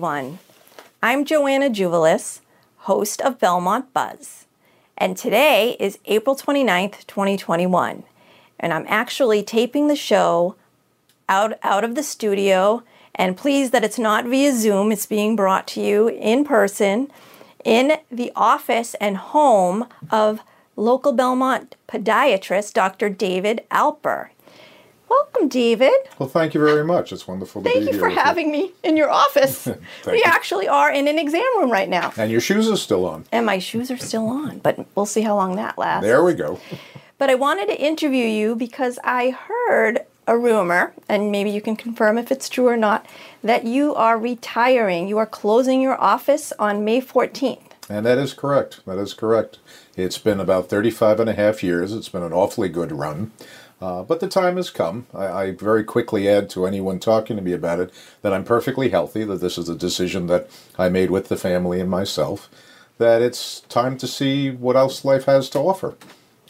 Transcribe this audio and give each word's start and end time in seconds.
Everyone. 0.00 0.38
I'm 1.02 1.26
Joanna 1.26 1.68
Tzouvelis, 1.68 2.40
host 2.88 3.20
of 3.20 3.38
Belmont 3.38 3.92
Buzz. 3.92 4.46
And 4.96 5.14
today 5.14 5.76
is 5.78 5.98
April 6.06 6.34
29th, 6.34 7.06
2021. 7.06 8.04
And 8.58 8.72
I'm 8.72 8.86
actually 8.88 9.42
taping 9.42 9.88
the 9.88 9.96
show 9.96 10.56
out, 11.28 11.58
out 11.62 11.84
of 11.84 11.96
the 11.96 12.02
studio. 12.02 12.82
And 13.14 13.36
pleased 13.36 13.72
that 13.72 13.84
it's 13.84 13.98
not 13.98 14.24
via 14.24 14.54
Zoom, 14.54 14.90
it's 14.90 15.04
being 15.04 15.36
brought 15.36 15.66
to 15.68 15.82
you 15.82 16.08
in 16.08 16.44
person 16.46 17.10
in 17.62 17.98
the 18.10 18.32
office 18.34 18.94
and 19.02 19.18
home 19.18 19.86
of 20.10 20.40
local 20.76 21.12
Belmont 21.12 21.76
podiatrist 21.86 22.72
Dr. 22.72 23.10
David 23.10 23.64
Alper. 23.70 24.30
Welcome, 25.10 25.48
David. 25.48 25.92
Well, 26.20 26.28
thank 26.28 26.54
you 26.54 26.60
very 26.64 26.84
much. 26.84 27.12
It's 27.12 27.26
wonderful 27.26 27.62
to 27.62 27.68
Thank 27.68 27.86
be 27.86 27.92
you 27.92 27.98
for 27.98 28.08
having 28.08 28.52
me 28.52 28.70
in 28.84 28.96
your 28.96 29.10
office. 29.10 29.66
we 30.06 30.18
you. 30.18 30.22
actually 30.24 30.68
are 30.68 30.90
in 30.90 31.08
an 31.08 31.18
exam 31.18 31.42
room 31.58 31.70
right 31.70 31.88
now. 31.88 32.12
And 32.16 32.30
your 32.30 32.40
shoes 32.40 32.70
are 32.70 32.76
still 32.76 33.04
on. 33.04 33.24
And 33.32 33.44
my 33.44 33.58
shoes 33.58 33.90
are 33.90 33.98
still 33.98 34.28
on, 34.28 34.60
but 34.60 34.86
we'll 34.94 35.06
see 35.06 35.22
how 35.22 35.34
long 35.34 35.56
that 35.56 35.76
lasts. 35.76 36.06
There 36.06 36.22
we 36.24 36.34
go. 36.34 36.58
But 37.18 37.28
I 37.28 37.34
wanted 37.34 37.66
to 37.66 37.78
interview 37.78 38.24
you 38.24 38.56
because 38.56 38.98
I 39.04 39.28
heard 39.28 40.06
a 40.26 40.38
rumor, 40.38 40.94
and 41.06 41.30
maybe 41.30 41.50
you 41.50 41.60
can 41.60 41.76
confirm 41.76 42.16
if 42.16 42.32
it's 42.32 42.48
true 42.48 42.66
or 42.66 42.78
not, 42.78 43.04
that 43.42 43.64
you 43.66 43.94
are 43.94 44.16
retiring. 44.18 45.06
You 45.06 45.18
are 45.18 45.26
closing 45.26 45.82
your 45.82 46.00
office 46.00 46.50
on 46.58 46.82
May 46.82 47.02
14th. 47.02 47.60
And 47.90 48.06
that 48.06 48.16
is 48.16 48.32
correct. 48.32 48.80
That 48.86 48.96
is 48.96 49.12
correct. 49.12 49.58
It's 49.96 50.16
been 50.16 50.40
about 50.40 50.70
35 50.70 51.20
and 51.20 51.28
a 51.28 51.34
half 51.34 51.62
years. 51.62 51.92
It's 51.92 52.08
been 52.08 52.22
an 52.22 52.32
awfully 52.32 52.70
good 52.70 52.90
run. 52.90 53.32
Uh, 53.80 54.02
but 54.02 54.20
the 54.20 54.28
time 54.28 54.56
has 54.56 54.68
come. 54.68 55.06
I, 55.14 55.26
I 55.26 55.50
very 55.52 55.84
quickly 55.84 56.28
add 56.28 56.50
to 56.50 56.66
anyone 56.66 56.98
talking 56.98 57.36
to 57.36 57.42
me 57.42 57.52
about 57.52 57.80
it 57.80 57.90
that 58.22 58.32
I'm 58.32 58.44
perfectly 58.44 58.90
healthy, 58.90 59.24
that 59.24 59.40
this 59.40 59.56
is 59.56 59.68
a 59.68 59.74
decision 59.74 60.26
that 60.26 60.50
I 60.78 60.88
made 60.90 61.10
with 61.10 61.28
the 61.28 61.36
family 61.36 61.80
and 61.80 61.88
myself, 61.88 62.50
that 62.98 63.22
it's 63.22 63.60
time 63.60 63.96
to 63.98 64.06
see 64.06 64.50
what 64.50 64.76
else 64.76 65.04
life 65.04 65.24
has 65.24 65.48
to 65.50 65.58
offer. 65.58 65.96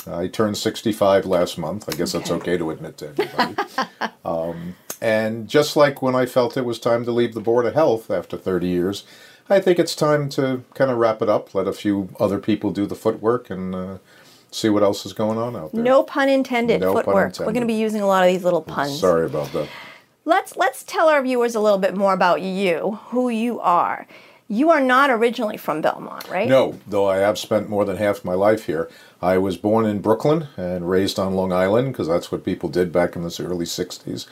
I 0.06 0.26
turned 0.26 0.56
65 0.56 1.26
last 1.26 1.58
month. 1.58 1.88
I 1.88 1.96
guess 1.96 2.12
that's 2.12 2.30
okay 2.30 2.56
to 2.56 2.70
admit 2.70 2.96
to 2.98 3.08
everybody. 3.08 3.56
um, 4.24 4.76
and 5.00 5.48
just 5.48 5.76
like 5.76 6.02
when 6.02 6.14
I 6.14 6.26
felt 6.26 6.56
it 6.56 6.64
was 6.64 6.78
time 6.78 7.04
to 7.04 7.12
leave 7.12 7.34
the 7.34 7.40
Board 7.40 7.64
of 7.66 7.74
Health 7.74 8.10
after 8.10 8.36
30 8.36 8.66
years, 8.66 9.04
I 9.48 9.60
think 9.60 9.78
it's 9.78 9.94
time 9.94 10.28
to 10.30 10.62
kind 10.74 10.90
of 10.90 10.98
wrap 10.98 11.22
it 11.22 11.28
up, 11.28 11.54
let 11.54 11.66
a 11.66 11.72
few 11.72 12.10
other 12.20 12.38
people 12.38 12.70
do 12.70 12.86
the 12.86 12.94
footwork, 12.94 13.50
and 13.50 13.74
uh, 13.74 13.98
see 14.50 14.68
what 14.68 14.82
else 14.82 15.06
is 15.06 15.12
going 15.12 15.38
on 15.38 15.56
out 15.56 15.72
there. 15.72 15.82
No 15.82 16.02
pun 16.02 16.28
intended. 16.28 16.80
No 16.80 16.94
pun 16.94 17.04
footwork. 17.04 17.38
We're 17.40 17.46
going 17.52 17.60
to 17.60 17.66
be 17.66 17.74
using 17.74 18.00
a 18.00 18.06
lot 18.06 18.24
of 18.24 18.32
these 18.32 18.44
little 18.44 18.62
puns. 18.62 18.98
Sorry 18.98 19.26
about 19.26 19.52
that. 19.52 19.68
Let's 20.24 20.56
let's 20.56 20.84
tell 20.84 21.08
our 21.08 21.22
viewers 21.22 21.54
a 21.54 21.60
little 21.60 21.78
bit 21.78 21.96
more 21.96 22.12
about 22.12 22.42
you, 22.42 22.98
who 23.06 23.28
you 23.30 23.58
are. 23.60 24.06
You 24.48 24.70
are 24.70 24.80
not 24.80 25.10
originally 25.10 25.56
from 25.56 25.80
Belmont, 25.80 26.28
right? 26.28 26.48
No, 26.48 26.78
though 26.86 27.08
I 27.08 27.18
have 27.18 27.38
spent 27.38 27.68
more 27.68 27.84
than 27.84 27.96
half 27.96 28.24
my 28.24 28.34
life 28.34 28.66
here. 28.66 28.90
I 29.22 29.38
was 29.38 29.56
born 29.56 29.86
in 29.86 30.00
Brooklyn 30.00 30.48
and 30.56 30.90
raised 30.90 31.20
on 31.20 31.34
Long 31.34 31.52
Island 31.52 31.92
because 31.92 32.08
that's 32.08 32.32
what 32.32 32.44
people 32.44 32.68
did 32.68 32.90
back 32.90 33.14
in 33.14 33.22
the 33.22 33.46
early 33.46 33.64
60s. 33.64 34.26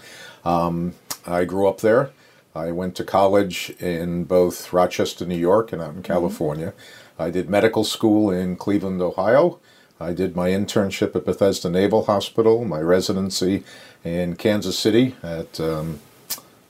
Um, 0.45 0.95
I 1.25 1.45
grew 1.45 1.69
up 1.69 1.83
there. 1.83 2.11
I 2.55 2.73
went 2.73 2.97
to 2.97 3.05
college 3.05 3.71
in 3.79 4.25
both 4.25 4.73
Rochester, 4.73 5.25
New 5.25 5.37
York, 5.37 5.73
and 5.73 5.81
out 5.81 5.95
in 5.95 6.03
California. 6.03 6.75
I 7.19 7.31
did 7.31 7.49
medical 7.49 7.85
school 7.85 8.31
in 8.31 8.57
Cleveland, 8.57 9.01
Ohio. 9.01 9.61
I 10.01 10.13
did 10.13 10.37
my 10.37 10.51
internship 10.51 11.17
at 11.17 11.25
Bethesda 11.25 11.69
Naval 11.69 12.05
Hospital, 12.05 12.65
my 12.65 12.81
residency 12.81 13.65
in 14.05 14.37
Kansas 14.37 14.79
City 14.79 15.17
at 15.23 15.59
um, 15.61 16.01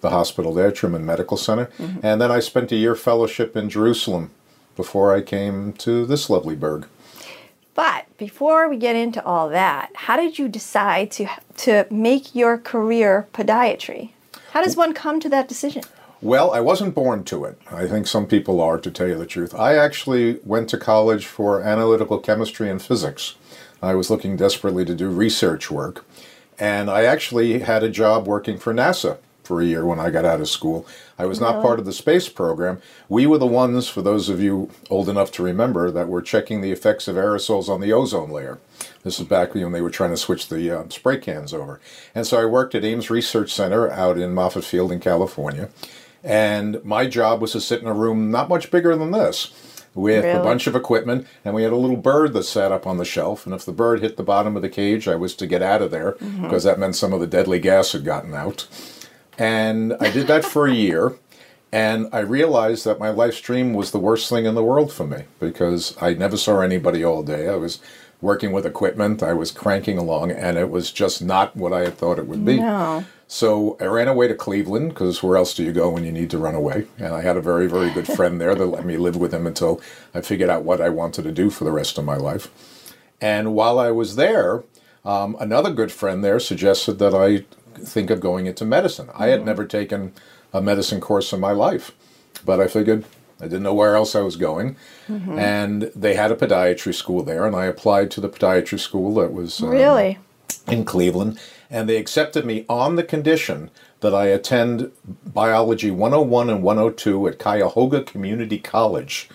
the 0.00 0.10
hospital 0.10 0.54
there, 0.54 0.72
Truman 0.72 1.04
Medical 1.04 1.36
Center. 1.36 1.70
And 2.02 2.20
then 2.20 2.30
I 2.30 2.40
spent 2.40 2.72
a 2.72 2.76
year 2.76 2.94
fellowship 2.94 3.56
in 3.56 3.68
Jerusalem 3.68 4.30
before 4.76 5.14
I 5.14 5.20
came 5.20 5.72
to 5.74 6.06
this 6.06 6.30
lovely 6.30 6.54
burg. 6.54 6.86
But 7.74 8.06
before 8.16 8.68
we 8.68 8.76
get 8.76 8.96
into 8.96 9.24
all 9.24 9.48
that, 9.50 9.90
how 9.94 10.16
did 10.16 10.38
you 10.38 10.48
decide 10.48 11.10
to 11.12 11.28
to 11.58 11.86
make 11.90 12.34
your 12.34 12.58
career 12.58 13.28
podiatry? 13.32 14.10
How 14.52 14.64
does 14.64 14.76
one 14.76 14.94
come 14.94 15.20
to 15.20 15.28
that 15.28 15.46
decision? 15.46 15.84
Well, 16.20 16.50
I 16.52 16.58
wasn't 16.60 16.96
born 16.96 17.22
to 17.24 17.44
it. 17.44 17.60
I 17.70 17.86
think 17.86 18.08
some 18.08 18.26
people 18.26 18.60
are, 18.60 18.78
to 18.78 18.90
tell 18.90 19.06
you 19.06 19.16
the 19.16 19.24
truth. 19.24 19.54
I 19.54 19.76
actually 19.76 20.40
went 20.44 20.68
to 20.70 20.76
college 20.76 21.26
for 21.26 21.62
analytical 21.62 22.18
chemistry 22.18 22.68
and 22.68 22.82
physics. 22.82 23.36
I 23.80 23.94
was 23.94 24.10
looking 24.10 24.36
desperately 24.36 24.84
to 24.84 24.96
do 24.96 25.10
research 25.10 25.70
work. 25.70 26.04
And 26.58 26.90
I 26.90 27.04
actually 27.04 27.60
had 27.60 27.84
a 27.84 27.88
job 27.88 28.26
working 28.26 28.58
for 28.58 28.74
NASA 28.74 29.18
for 29.44 29.60
a 29.60 29.64
year 29.64 29.86
when 29.86 30.00
I 30.00 30.10
got 30.10 30.24
out 30.24 30.40
of 30.40 30.48
school. 30.48 30.84
I 31.18 31.24
was 31.24 31.40
not 31.40 31.62
part 31.62 31.78
of 31.78 31.86
the 31.86 31.92
space 31.92 32.28
program. 32.28 32.82
We 33.08 33.26
were 33.26 33.38
the 33.38 33.46
ones, 33.46 33.88
for 33.88 34.02
those 34.02 34.28
of 34.28 34.40
you 34.40 34.70
old 34.90 35.08
enough 35.08 35.30
to 35.32 35.44
remember, 35.44 35.90
that 35.92 36.08
were 36.08 36.20
checking 36.20 36.60
the 36.60 36.72
effects 36.72 37.06
of 37.06 37.14
aerosols 37.14 37.68
on 37.68 37.80
the 37.80 37.92
ozone 37.92 38.30
layer. 38.30 38.58
This 39.04 39.20
is 39.20 39.26
back 39.26 39.54
when 39.54 39.70
they 39.70 39.80
were 39.80 39.88
trying 39.88 40.10
to 40.10 40.16
switch 40.16 40.48
the 40.48 40.80
uh, 40.80 40.88
spray 40.88 41.18
cans 41.18 41.54
over. 41.54 41.80
And 42.12 42.26
so 42.26 42.42
I 42.42 42.44
worked 42.44 42.74
at 42.74 42.84
Ames 42.84 43.08
Research 43.08 43.52
Center 43.52 43.88
out 43.90 44.18
in 44.18 44.34
Moffett 44.34 44.64
Field 44.64 44.90
in 44.90 44.98
California. 44.98 45.70
And 46.24 46.82
my 46.84 47.06
job 47.06 47.40
was 47.40 47.52
to 47.52 47.60
sit 47.60 47.80
in 47.80 47.86
a 47.86 47.94
room 47.94 48.30
not 48.30 48.48
much 48.48 48.70
bigger 48.70 48.96
than 48.96 49.12
this 49.12 49.52
with 49.94 50.24
a 50.24 50.42
bunch 50.42 50.66
of 50.66 50.76
equipment. 50.76 51.26
And 51.44 51.54
we 51.54 51.62
had 51.62 51.72
a 51.72 51.76
little 51.76 51.96
bird 51.96 52.32
that 52.34 52.44
sat 52.44 52.72
up 52.72 52.86
on 52.86 52.98
the 52.98 53.04
shelf. 53.04 53.46
And 53.46 53.54
if 53.54 53.64
the 53.64 53.72
bird 53.72 54.00
hit 54.00 54.16
the 54.16 54.22
bottom 54.22 54.56
of 54.56 54.62
the 54.62 54.68
cage, 54.68 55.08
I 55.08 55.16
was 55.16 55.34
to 55.36 55.46
get 55.46 55.62
out 55.62 55.82
of 55.82 55.90
there 55.90 56.12
mm-hmm. 56.12 56.42
because 56.42 56.64
that 56.64 56.78
meant 56.78 56.96
some 56.96 57.12
of 57.12 57.20
the 57.20 57.26
deadly 57.26 57.58
gas 57.58 57.92
had 57.92 58.04
gotten 58.04 58.34
out. 58.34 58.66
And 59.38 59.94
I 60.00 60.10
did 60.10 60.26
that 60.26 60.44
for 60.44 60.66
a 60.66 60.74
year. 60.74 61.16
And 61.70 62.08
I 62.12 62.20
realized 62.20 62.84
that 62.86 62.98
my 62.98 63.10
live 63.10 63.34
stream 63.34 63.74
was 63.74 63.90
the 63.90 63.98
worst 63.98 64.28
thing 64.28 64.46
in 64.46 64.54
the 64.54 64.64
world 64.64 64.92
for 64.92 65.06
me 65.06 65.24
because 65.38 65.96
I 66.00 66.14
never 66.14 66.36
saw 66.36 66.60
anybody 66.60 67.04
all 67.04 67.22
day. 67.22 67.48
I 67.48 67.56
was 67.56 67.80
working 68.20 68.52
with 68.52 68.66
equipment, 68.66 69.22
I 69.22 69.32
was 69.32 69.50
cranking 69.50 69.98
along, 69.98 70.32
and 70.32 70.56
it 70.58 70.70
was 70.70 70.90
just 70.90 71.22
not 71.22 71.54
what 71.54 71.72
I 71.72 71.80
had 71.80 71.96
thought 71.96 72.18
it 72.18 72.26
would 72.26 72.44
be. 72.44 72.58
No. 72.58 73.04
So 73.30 73.76
I 73.78 73.84
ran 73.84 74.08
away 74.08 74.26
to 74.28 74.34
Cleveland 74.34 74.88
because 74.88 75.22
where 75.22 75.36
else 75.36 75.54
do 75.54 75.62
you 75.62 75.70
go 75.72 75.90
when 75.90 76.02
you 76.02 76.10
need 76.10 76.30
to 76.30 76.38
run 76.38 76.54
away? 76.54 76.86
And 76.98 77.12
I 77.14 77.20
had 77.20 77.36
a 77.36 77.42
very, 77.42 77.66
very 77.66 77.90
good 77.90 78.06
friend 78.06 78.40
there 78.40 78.54
that 78.54 78.66
let 78.66 78.86
me 78.86 78.96
live 78.96 79.16
with 79.16 79.34
him 79.34 79.46
until 79.46 79.82
I 80.14 80.22
figured 80.22 80.48
out 80.48 80.64
what 80.64 80.80
I 80.80 80.88
wanted 80.88 81.22
to 81.24 81.32
do 81.32 81.50
for 81.50 81.64
the 81.64 81.70
rest 81.70 81.98
of 81.98 82.06
my 82.06 82.16
life. 82.16 82.48
And 83.20 83.54
while 83.54 83.78
I 83.78 83.90
was 83.90 84.16
there, 84.16 84.64
um, 85.04 85.36
another 85.38 85.70
good 85.70 85.92
friend 85.92 86.24
there 86.24 86.40
suggested 86.40 86.98
that 87.00 87.14
I 87.14 87.44
think 87.78 88.08
of 88.08 88.20
going 88.20 88.46
into 88.46 88.64
medicine. 88.64 89.10
I 89.14 89.26
had 89.26 89.44
never 89.44 89.66
taken 89.66 90.14
a 90.54 90.62
medicine 90.62 91.00
course 91.00 91.30
in 91.32 91.38
my 91.38 91.52
life, 91.52 91.92
but 92.46 92.60
I 92.60 92.66
figured 92.66 93.04
I 93.40 93.44
didn't 93.44 93.62
know 93.62 93.74
where 93.74 93.94
else 93.94 94.14
I 94.14 94.22
was 94.22 94.36
going. 94.36 94.76
And 95.06 95.82
they 95.94 96.14
had 96.14 96.32
a 96.32 96.34
podiatry 96.36 96.94
school 96.94 97.22
there, 97.22 97.44
and 97.46 97.54
I 97.54 97.66
applied 97.66 98.10
to 98.12 98.20
the 98.22 98.28
podiatry 98.28 98.80
school 98.80 99.14
that 99.16 99.32
was 99.34 99.62
um, 99.62 99.68
Really? 99.68 100.18
in 100.66 100.84
Cleveland, 100.84 101.38
and 101.70 101.88
they 101.88 101.96
accepted 101.96 102.44
me 102.44 102.64
on 102.68 102.96
the 102.96 103.02
condition 103.02 103.70
that 104.00 104.14
I 104.14 104.26
attend 104.26 104.92
Biology 105.26 105.90
101 105.90 106.50
and 106.50 106.62
102 106.62 107.28
at 107.28 107.38
Cuyahoga 107.38 108.02
Community 108.02 108.58
College. 108.58 109.28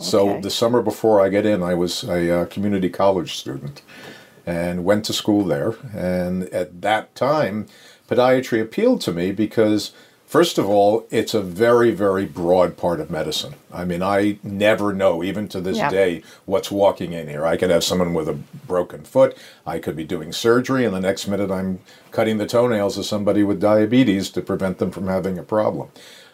So 0.00 0.30
okay. 0.30 0.40
the 0.40 0.50
summer 0.50 0.82
before 0.82 1.20
I 1.20 1.28
get 1.28 1.46
in, 1.46 1.62
I 1.62 1.74
was 1.74 2.02
a 2.02 2.40
uh, 2.40 2.44
community 2.46 2.88
college 2.88 3.36
student 3.36 3.82
and 4.44 4.84
went 4.84 5.04
to 5.04 5.12
school 5.12 5.44
there. 5.44 5.74
And 5.94 6.44
at 6.44 6.82
that 6.82 7.14
time, 7.14 7.66
podiatry 8.08 8.60
appealed 8.60 9.00
to 9.02 9.12
me 9.12 9.30
because, 9.30 9.92
first 10.30 10.58
of 10.58 10.66
all, 10.68 11.04
it's 11.10 11.34
a 11.34 11.40
very, 11.40 11.90
very 11.90 12.24
broad 12.24 12.76
part 12.76 13.00
of 13.00 13.10
medicine. 13.10 13.54
I 13.72 13.84
mean, 13.84 14.00
I 14.00 14.38
never 14.44 14.92
know, 14.92 15.24
even 15.24 15.48
to 15.48 15.60
this 15.60 15.78
Yeah. 15.78 15.90
day, 15.90 16.22
what's 16.46 16.70
walking 16.70 17.12
in 17.12 17.26
here. 17.28 17.44
I 17.44 17.56
could 17.56 17.70
have 17.70 17.82
someone 17.82 18.14
with 18.14 18.28
a 18.28 18.34
broken 18.66 19.02
foot, 19.02 19.36
I 19.66 19.80
could 19.80 19.96
be 19.96 20.04
doing 20.04 20.32
surgery, 20.32 20.84
and 20.84 20.94
the 20.94 21.00
next 21.00 21.26
minute 21.26 21.50
I'm 21.50 21.80
cutting 22.12 22.38
the 22.38 22.46
toenails 22.46 22.96
of 22.96 23.06
somebody 23.06 23.42
with 23.42 23.60
diabetes 23.60 24.30
to 24.30 24.40
prevent 24.40 24.78
them 24.78 24.92
from 24.92 25.08
having 25.08 25.36
a 25.36 25.42
problem. 25.42 25.88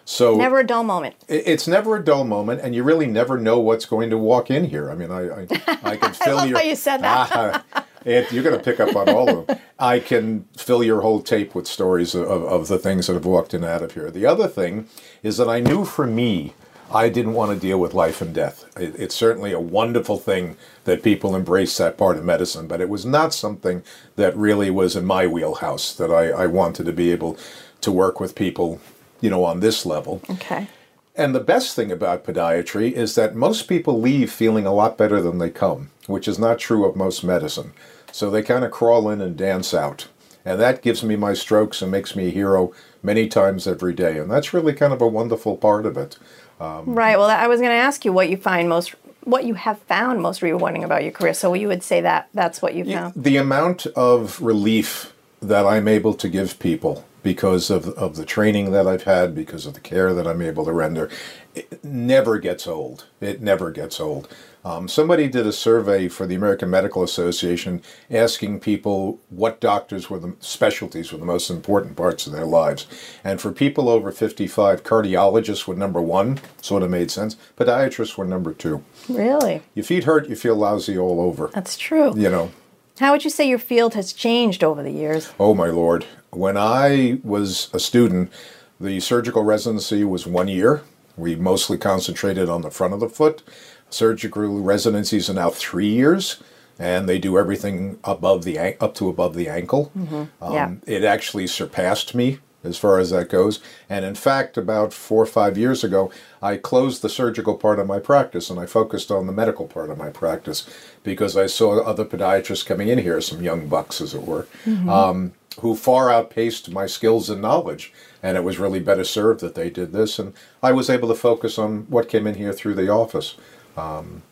So 0.04 0.36
Never 0.36 0.60
a 0.60 0.64
dull 0.66 0.84
moment. 0.84 1.16
it's 1.26 1.66
never 1.66 1.96
a 1.96 2.04
dull 2.04 2.24
moment, 2.24 2.60
and 2.62 2.74
you 2.74 2.82
really 2.84 3.06
never 3.06 3.38
know 3.38 3.58
what's 3.58 3.86
going 3.86 4.10
to 4.10 4.18
walk 4.18 4.50
in 4.50 4.64
here. 4.64 4.90
I 4.90 4.94
mean, 4.94 5.10
I 5.10 5.22
I, 5.40 5.46
I 5.82 5.96
can 5.96 6.12
fill 6.22 6.36
I 6.38 6.40
love 6.42 6.48
your. 6.50 6.58
how 6.58 6.64
you 6.64 6.76
said 6.76 6.98
that. 7.02 7.64
Aunt, 8.06 8.30
you're 8.30 8.44
going 8.44 8.56
to 8.56 8.64
pick 8.64 8.80
up 8.80 8.94
on 8.94 9.08
all 9.08 9.28
of 9.28 9.46
them. 9.46 9.58
I 9.78 9.98
can 9.98 10.46
fill 10.56 10.82
your 10.82 11.02
whole 11.02 11.20
tape 11.20 11.54
with 11.54 11.66
stories 11.66 12.14
of, 12.14 12.26
of 12.26 12.68
the 12.68 12.78
things 12.78 13.08
that 13.08 13.14
have 13.14 13.26
walked 13.26 13.52
in 13.52 13.62
and 13.64 13.70
out 13.70 13.82
of 13.82 13.92
here. 13.92 14.10
The 14.10 14.24
other 14.24 14.48
thing 14.48 14.88
is 15.22 15.36
that 15.36 15.48
I 15.48 15.60
knew 15.60 15.84
for 15.84 16.06
me, 16.06 16.54
I 16.92 17.08
didn't 17.08 17.34
want 17.34 17.52
to 17.52 17.58
deal 17.58 17.78
with 17.78 17.94
life 17.94 18.22
and 18.22 18.32
death. 18.32 18.64
It, 18.78 18.94
it's 18.96 19.14
certainly 19.14 19.52
a 19.52 19.60
wonderful 19.60 20.18
thing 20.18 20.56
that 20.84 21.02
people 21.02 21.34
embrace 21.34 21.76
that 21.78 21.98
part 21.98 22.16
of 22.16 22.24
medicine, 22.24 22.68
but 22.68 22.80
it 22.80 22.88
was 22.88 23.04
not 23.04 23.34
something 23.34 23.82
that 24.14 24.36
really 24.36 24.70
was 24.70 24.94
in 24.94 25.04
my 25.04 25.26
wheelhouse. 25.26 25.92
That 25.92 26.12
I, 26.12 26.28
I 26.30 26.46
wanted 26.46 26.86
to 26.86 26.92
be 26.92 27.10
able 27.10 27.36
to 27.80 27.90
work 27.90 28.20
with 28.20 28.36
people, 28.36 28.80
you 29.20 29.30
know, 29.30 29.44
on 29.44 29.60
this 29.60 29.84
level. 29.84 30.22
Okay. 30.30 30.68
And 31.16 31.34
the 31.34 31.40
best 31.40 31.74
thing 31.74 31.90
about 31.90 32.24
podiatry 32.24 32.92
is 32.92 33.14
that 33.14 33.34
most 33.34 33.62
people 33.62 34.00
leave 34.00 34.30
feeling 34.30 34.66
a 34.66 34.74
lot 34.74 34.98
better 34.98 35.20
than 35.20 35.38
they 35.38 35.50
come, 35.50 35.90
which 36.06 36.28
is 36.28 36.38
not 36.38 36.58
true 36.58 36.84
of 36.84 36.94
most 36.94 37.24
medicine. 37.24 37.72
So 38.16 38.30
they 38.30 38.42
kind 38.42 38.64
of 38.64 38.70
crawl 38.70 39.10
in 39.10 39.20
and 39.20 39.36
dance 39.36 39.74
out. 39.74 40.08
And 40.42 40.58
that 40.58 40.80
gives 40.80 41.04
me 41.04 41.16
my 41.16 41.34
strokes 41.34 41.82
and 41.82 41.92
makes 41.92 42.16
me 42.16 42.28
a 42.28 42.30
hero 42.30 42.72
many 43.02 43.28
times 43.28 43.66
every 43.66 43.92
day. 43.92 44.16
And 44.16 44.30
that's 44.30 44.54
really 44.54 44.72
kind 44.72 44.94
of 44.94 45.02
a 45.02 45.06
wonderful 45.06 45.58
part 45.58 45.84
of 45.84 45.98
it. 45.98 46.16
Um, 46.58 46.94
right. 46.94 47.18
Well, 47.18 47.28
I 47.28 47.46
was 47.46 47.60
going 47.60 47.72
to 47.72 47.76
ask 47.76 48.06
you 48.06 48.14
what 48.14 48.30
you 48.30 48.38
find 48.38 48.70
most, 48.70 48.94
what 49.24 49.44
you 49.44 49.52
have 49.52 49.78
found 49.82 50.22
most 50.22 50.40
rewarding 50.40 50.82
about 50.82 51.02
your 51.02 51.12
career. 51.12 51.34
So 51.34 51.52
you 51.52 51.68
would 51.68 51.82
say 51.82 52.00
that 52.00 52.30
that's 52.32 52.62
what 52.62 52.74
you 52.74 52.86
found. 52.86 53.12
The 53.22 53.36
amount 53.36 53.84
of 53.88 54.40
relief 54.40 55.12
that 55.42 55.66
I'm 55.66 55.86
able 55.86 56.14
to 56.14 56.28
give 56.30 56.58
people 56.58 57.04
because 57.22 57.68
of, 57.68 57.88
of 57.88 58.16
the 58.16 58.24
training 58.24 58.70
that 58.70 58.86
I've 58.86 59.02
had, 59.02 59.34
because 59.34 59.66
of 59.66 59.74
the 59.74 59.80
care 59.80 60.14
that 60.14 60.26
I'm 60.26 60.40
able 60.40 60.64
to 60.64 60.72
render, 60.72 61.10
it 61.54 61.84
never 61.84 62.38
gets 62.38 62.66
old. 62.66 63.04
It 63.20 63.42
never 63.42 63.70
gets 63.70 64.00
old. 64.00 64.34
Um, 64.66 64.88
somebody 64.88 65.28
did 65.28 65.46
a 65.46 65.52
survey 65.52 66.08
for 66.08 66.26
the 66.26 66.34
American 66.34 66.68
Medical 66.68 67.04
Association 67.04 67.82
asking 68.10 68.58
people 68.58 69.20
what 69.28 69.60
doctors 69.60 70.10
were 70.10 70.18
the 70.18 70.34
specialties 70.40 71.12
were 71.12 71.18
the 71.18 71.24
most 71.24 71.50
important 71.50 71.96
parts 71.96 72.26
of 72.26 72.32
their 72.32 72.44
lives. 72.44 72.88
And 73.22 73.40
for 73.40 73.52
people 73.52 73.88
over 73.88 74.10
55, 74.10 74.82
cardiologists 74.82 75.68
were 75.68 75.76
number 75.76 76.02
one, 76.02 76.40
sort 76.60 76.82
of 76.82 76.90
made 76.90 77.12
sense. 77.12 77.36
Podiatrists 77.56 78.16
were 78.16 78.24
number 78.24 78.52
two. 78.52 78.82
Really? 79.08 79.62
Your 79.76 79.84
feet 79.84 80.02
hurt, 80.02 80.28
you 80.28 80.34
feel 80.34 80.56
lousy 80.56 80.98
all 80.98 81.20
over. 81.20 81.48
That's 81.54 81.78
true. 81.78 82.12
You 82.16 82.28
know, 82.28 82.50
How 82.98 83.12
would 83.12 83.22
you 83.22 83.30
say 83.30 83.48
your 83.48 83.60
field 83.60 83.94
has 83.94 84.12
changed 84.12 84.64
over 84.64 84.82
the 84.82 84.90
years? 84.90 85.32
Oh 85.38 85.54
my 85.54 85.68
lord. 85.68 86.06
When 86.30 86.56
I 86.56 87.20
was 87.22 87.70
a 87.72 87.78
student, 87.78 88.32
the 88.80 88.98
surgical 88.98 89.44
residency 89.44 90.02
was 90.02 90.26
one 90.26 90.48
year. 90.48 90.82
We 91.16 91.36
mostly 91.36 91.78
concentrated 91.78 92.48
on 92.48 92.62
the 92.62 92.70
front 92.72 92.94
of 92.94 93.00
the 93.00 93.08
foot. 93.08 93.44
Surgical 93.90 94.60
residencies 94.60 95.30
are 95.30 95.34
now 95.34 95.50
three 95.50 95.88
years, 95.88 96.42
and 96.78 97.08
they 97.08 97.18
do 97.18 97.38
everything 97.38 97.98
above 98.04 98.44
the 98.44 98.58
up 98.80 98.94
to 98.96 99.08
above 99.08 99.34
the 99.34 99.48
ankle. 99.48 99.92
Um, 99.96 100.52
Yeah. 100.52 100.70
It 100.86 101.04
actually 101.04 101.46
surpassed 101.46 102.14
me 102.14 102.38
as 102.64 102.76
far 102.76 102.98
as 102.98 103.10
that 103.10 103.28
goes. 103.28 103.60
And 103.88 104.04
in 104.04 104.16
fact, 104.16 104.56
about 104.58 104.92
four 104.92 105.22
or 105.22 105.26
five 105.26 105.56
years 105.56 105.84
ago, 105.84 106.10
I 106.42 106.56
closed 106.56 107.00
the 107.00 107.08
surgical 107.08 107.54
part 107.54 107.78
of 107.78 107.86
my 107.86 108.00
practice 108.00 108.50
and 108.50 108.58
I 108.58 108.66
focused 108.66 109.10
on 109.12 109.26
the 109.26 109.32
medical 109.32 109.66
part 109.66 109.88
of 109.88 109.96
my 109.98 110.10
practice 110.10 110.68
because 111.04 111.36
I 111.36 111.46
saw 111.46 111.78
other 111.80 112.04
podiatrists 112.04 112.66
coming 112.66 112.88
in 112.88 112.98
here, 112.98 113.20
some 113.20 113.40
young 113.40 113.68
bucks, 113.68 114.00
as 114.00 114.14
it 114.14 114.22
were, 114.24 114.48
um, 114.88 115.32
who 115.60 115.76
far 115.76 116.10
outpaced 116.10 116.70
my 116.72 116.86
skills 116.86 117.30
and 117.30 117.40
knowledge. 117.40 117.92
And 118.20 118.36
it 118.36 118.42
was 118.42 118.58
really 118.58 118.80
better 118.80 119.04
served 119.04 119.40
that 119.40 119.54
they 119.54 119.70
did 119.70 119.92
this. 119.92 120.18
And 120.18 120.34
I 120.60 120.72
was 120.72 120.90
able 120.90 121.08
to 121.08 121.14
focus 121.14 121.58
on 121.58 121.86
what 121.88 122.08
came 122.08 122.26
in 122.26 122.34
here 122.34 122.52
through 122.52 122.74
the 122.74 122.88
office. 122.88 123.36
Um, 123.76 124.22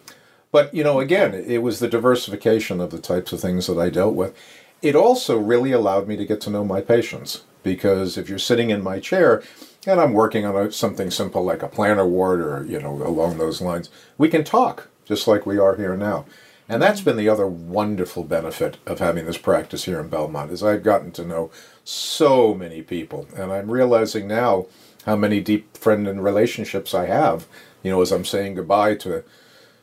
but, 0.50 0.72
you 0.72 0.84
know, 0.84 1.00
again, 1.00 1.34
it 1.34 1.62
was 1.62 1.80
the 1.80 1.88
diversification 1.88 2.80
of 2.80 2.90
the 2.90 3.00
types 3.00 3.32
of 3.32 3.40
things 3.40 3.66
that 3.66 3.78
I 3.78 3.90
dealt 3.90 4.14
with. 4.14 4.36
It 4.82 4.94
also 4.94 5.36
really 5.36 5.72
allowed 5.72 6.06
me 6.06 6.16
to 6.16 6.26
get 6.26 6.40
to 6.42 6.50
know 6.50 6.64
my 6.64 6.80
patients 6.80 7.42
because 7.62 8.16
if 8.16 8.28
you're 8.28 8.38
sitting 8.38 8.70
in 8.70 8.82
my 8.82 9.00
chair 9.00 9.42
and 9.86 10.00
I'm 10.00 10.12
working 10.12 10.44
on 10.44 10.54
a, 10.56 10.70
something 10.70 11.10
simple 11.10 11.42
like 11.42 11.62
a 11.62 11.68
plantar 11.68 12.08
wart 12.08 12.40
or, 12.40 12.64
you 12.64 12.80
know, 12.80 13.02
along 13.02 13.38
those 13.38 13.60
lines, 13.60 13.90
we 14.16 14.28
can 14.28 14.44
talk 14.44 14.88
just 15.04 15.26
like 15.26 15.44
we 15.44 15.58
are 15.58 15.76
here 15.76 15.96
now. 15.96 16.24
And 16.68 16.80
that's 16.80 17.00
mm-hmm. 17.00 17.10
been 17.10 17.16
the 17.16 17.28
other 17.28 17.46
wonderful 17.46 18.24
benefit 18.24 18.78
of 18.86 18.98
having 18.98 19.26
this 19.26 19.38
practice 19.38 19.84
here 19.84 20.00
in 20.00 20.08
Belmont 20.08 20.50
is 20.50 20.62
I've 20.62 20.82
gotten 20.82 21.10
to 21.12 21.24
know 21.24 21.50
so 21.82 22.54
many 22.54 22.82
people 22.82 23.26
and 23.36 23.52
I'm 23.52 23.70
realizing 23.70 24.28
now 24.28 24.66
how 25.04 25.16
many 25.16 25.40
deep 25.40 25.76
friend 25.76 26.08
and 26.08 26.24
relationships 26.24 26.94
I 26.94 27.06
have, 27.06 27.46
you 27.84 27.90
know, 27.90 28.02
as 28.02 28.10
I'm 28.10 28.24
saying 28.24 28.54
goodbye 28.54 28.96
to 28.96 29.22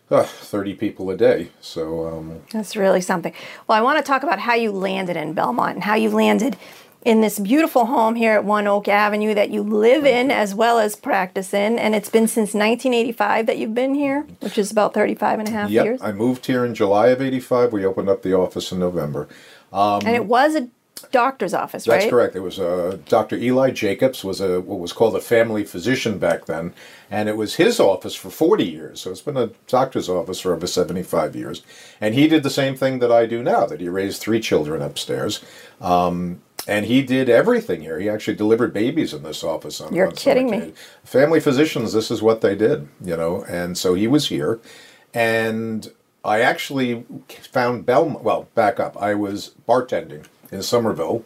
uh, 0.09 0.23
30 0.23 0.73
people 0.75 1.09
a 1.09 1.15
day. 1.15 1.51
So, 1.61 2.07
um, 2.07 2.41
That's 2.51 2.75
really 2.75 2.99
something. 2.99 3.33
Well, 3.67 3.77
I 3.77 3.81
want 3.81 3.97
to 3.97 4.03
talk 4.03 4.23
about 4.23 4.39
how 4.39 4.55
you 4.55 4.71
landed 4.71 5.15
in 5.15 5.33
Belmont 5.33 5.75
and 5.75 5.83
how 5.85 5.95
you 5.95 6.09
landed 6.09 6.57
in 7.03 7.21
this 7.21 7.39
beautiful 7.39 7.85
home 7.85 8.15
here 8.15 8.33
at 8.33 8.43
One 8.43 8.67
Oak 8.67 8.87
Avenue 8.87 9.33
that 9.33 9.49
you 9.49 9.63
live 9.63 10.05
in 10.05 10.29
as 10.29 10.53
well 10.53 10.79
as 10.79 10.95
practice 10.95 11.53
in. 11.53 11.79
And 11.79 11.95
it's 11.95 12.09
been 12.09 12.27
since 12.27 12.53
1985 12.53 13.45
that 13.45 13.57
you've 13.57 13.73
been 13.73 13.95
here, 13.95 14.27
which 14.41 14.57
is 14.57 14.71
about 14.71 14.93
35 14.93 15.39
and 15.39 15.47
a 15.47 15.51
half 15.51 15.69
yep, 15.69 15.85
years. 15.85 16.01
I 16.01 16.11
moved 16.11 16.45
here 16.45 16.65
in 16.65 16.75
July 16.75 17.07
of 17.07 17.21
85. 17.21 17.71
We 17.71 17.85
opened 17.85 18.09
up 18.09 18.21
the 18.21 18.33
office 18.33 18.71
in 18.71 18.79
November. 18.79 19.27
and 19.71 20.15
it 20.15 20.25
was 20.25 20.55
a 20.55 20.67
doctor's 21.11 21.53
office, 21.53 21.87
right? 21.87 21.99
That's 22.01 22.09
correct. 22.09 22.35
It 22.35 22.41
was 22.41 22.59
uh, 22.59 22.97
Dr. 23.07 23.35
Eli 23.37 23.71
Jacobs 23.71 24.23
was 24.23 24.39
a 24.41 24.61
what 24.61 24.79
was 24.79 24.93
called 24.93 25.15
a 25.15 25.21
family 25.21 25.63
physician 25.63 26.17
back 26.19 26.45
then, 26.45 26.73
and 27.09 27.27
it 27.29 27.37
was 27.37 27.55
his 27.55 27.79
office 27.79 28.15
for 28.15 28.29
40 28.29 28.63
years. 28.63 29.01
So 29.01 29.11
it's 29.11 29.21
been 29.21 29.37
a 29.37 29.51
doctor's 29.67 30.09
office 30.09 30.39
for 30.39 30.53
over 30.53 30.67
75 30.67 31.35
years, 31.35 31.63
and 31.99 32.13
he 32.15 32.27
did 32.27 32.43
the 32.43 32.49
same 32.49 32.75
thing 32.75 32.99
that 32.99 33.11
I 33.11 33.25
do 33.25 33.43
now. 33.43 33.65
That 33.65 33.81
he 33.81 33.89
raised 33.89 34.21
three 34.21 34.39
children 34.39 34.81
upstairs, 34.81 35.43
um, 35.79 36.41
and 36.67 36.85
he 36.85 37.01
did 37.01 37.29
everything 37.29 37.81
here. 37.81 37.99
He 37.99 38.09
actually 38.09 38.35
delivered 38.35 38.73
babies 38.73 39.13
in 39.13 39.23
this 39.23 39.43
office. 39.43 39.81
On, 39.81 39.93
You're 39.93 40.07
on 40.07 40.15
kidding 40.15 40.49
me. 40.49 40.57
occasion. 40.57 40.75
Family 41.03 41.39
physicians, 41.39 41.93
this 41.93 42.11
is 42.11 42.21
what 42.21 42.41
they 42.41 42.55
did, 42.55 42.87
you 43.03 43.17
know. 43.17 43.43
And 43.45 43.77
so 43.77 43.93
he 43.95 44.07
was 44.07 44.27
here, 44.29 44.59
and 45.13 45.91
I 46.23 46.41
actually 46.41 47.05
found 47.51 47.85
Belmont. 47.85 48.23
Well, 48.23 48.47
back 48.53 48.79
up. 48.79 48.95
I 49.01 49.15
was 49.15 49.55
bartending 49.67 50.25
in 50.51 50.61
Somerville. 50.63 51.23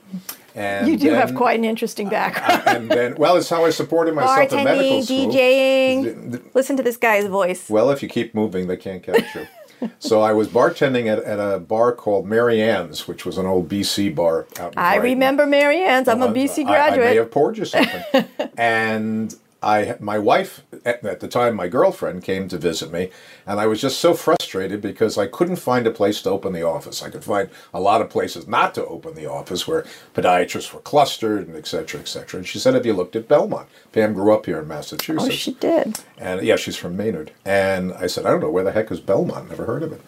And 0.53 0.87
You 0.87 0.95
do 0.97 1.11
have 1.11 1.35
quite 1.35 1.59
an 1.59 1.65
interesting 1.65 2.07
background. 2.07 2.63
and 2.67 2.89
then, 2.89 3.15
well, 3.15 3.35
it's 3.35 3.49
how 3.49 3.65
I 3.65 3.71
supported 3.71 4.15
myself 4.15 4.53
in 4.53 4.63
medical 4.63 4.99
Bartending, 5.01 5.03
school. 5.03 5.33
DJing. 5.33 6.55
Listen 6.55 6.77
to 6.77 6.83
this 6.83 6.95
guy's 6.97 7.25
voice. 7.27 7.69
Well, 7.69 7.89
if 7.91 8.01
you 8.01 8.07
keep 8.07 8.33
moving, 8.33 8.67
they 8.67 8.77
can't 8.77 9.03
catch 9.03 9.35
you. 9.35 9.47
so 9.99 10.21
I 10.21 10.31
was 10.31 10.47
bartending 10.47 11.07
at, 11.07 11.19
at 11.23 11.39
a 11.39 11.59
bar 11.59 11.91
called 11.91 12.25
Mary 12.25 12.61
Ann's, 12.61 13.05
which 13.05 13.25
was 13.25 13.37
an 13.37 13.45
old 13.45 13.67
BC 13.67 14.15
bar 14.15 14.47
out 14.57 14.71
in 14.71 14.79
I 14.79 14.95
Brighton. 14.95 15.01
remember 15.03 15.45
Mary 15.45 15.83
Ann's. 15.83 16.07
I'm 16.07 16.21
a 16.21 16.27
Uh, 16.27 16.33
BC 16.33 16.65
I- 16.65 16.87
I, 16.87 16.97
may 16.97 17.15
have 17.17 17.31
poured 17.31 17.57
you 17.57 17.65
something. 17.65 18.25
and 18.57 19.35
I, 19.65 19.95
my 19.99 20.19
wife 20.19 20.61
at, 20.85 21.03
at 21.03 21.19
the 21.21 21.27
time, 21.27 21.55
my 21.55 21.67
girlfriend 21.67 22.23
came 22.23 22.47
to 22.49 22.57
visit 22.57 22.91
me, 22.91 23.09
and 23.47 23.59
I 23.59 23.65
was 23.65 23.81
just 23.81 23.99
so 23.99 24.13
frustrated 24.13 24.79
because 24.79 25.17
I 25.17 25.25
couldn't 25.25 25.55
find 25.55 25.87
a 25.87 25.91
place 25.91 26.21
to 26.21 26.29
open 26.29 26.53
the 26.53 26.61
office. 26.61 27.01
I 27.01 27.09
could 27.09 27.23
find 27.23 27.49
a 27.73 27.79
lot 27.81 27.99
of 27.99 28.11
places 28.11 28.47
not 28.47 28.75
to 28.75 28.85
open 28.85 29.15
the 29.15 29.25
office 29.25 29.67
where 29.67 29.83
podiatrists 30.13 30.71
were 30.71 30.81
clustered 30.81 31.47
and 31.47 31.57
et 31.57 31.65
cetera, 31.65 31.99
et 31.99 32.07
cetera. 32.07 32.37
And 32.37 32.47
she 32.47 32.59
said, 32.59 32.75
"Have 32.75 32.85
you 32.85 32.93
looked 32.93 33.15
at 33.15 33.27
Belmont?" 33.27 33.67
Pam 33.91 34.13
grew 34.13 34.33
up 34.33 34.45
here 34.45 34.59
in 34.59 34.65
oh, 34.65 34.67
Massachusetts. 34.67 35.25
oh, 35.25 35.29
she 35.31 35.53
did. 35.53 35.99
And 36.19 36.43
yeah, 36.43 36.57
she's 36.57 36.77
from 36.77 36.95
Maynard. 36.95 37.31
And 37.43 37.91
I 37.93 38.05
said, 38.05 38.25
I 38.27 38.29
don't 38.29 38.41
know 38.41 38.51
where 38.51 38.63
the 38.63 38.71
heck 38.71 38.91
is 38.91 38.99
Belmont. 38.99 39.49
Never 39.49 39.65
heard 39.65 39.81
of 39.81 39.91
it. 39.91 40.01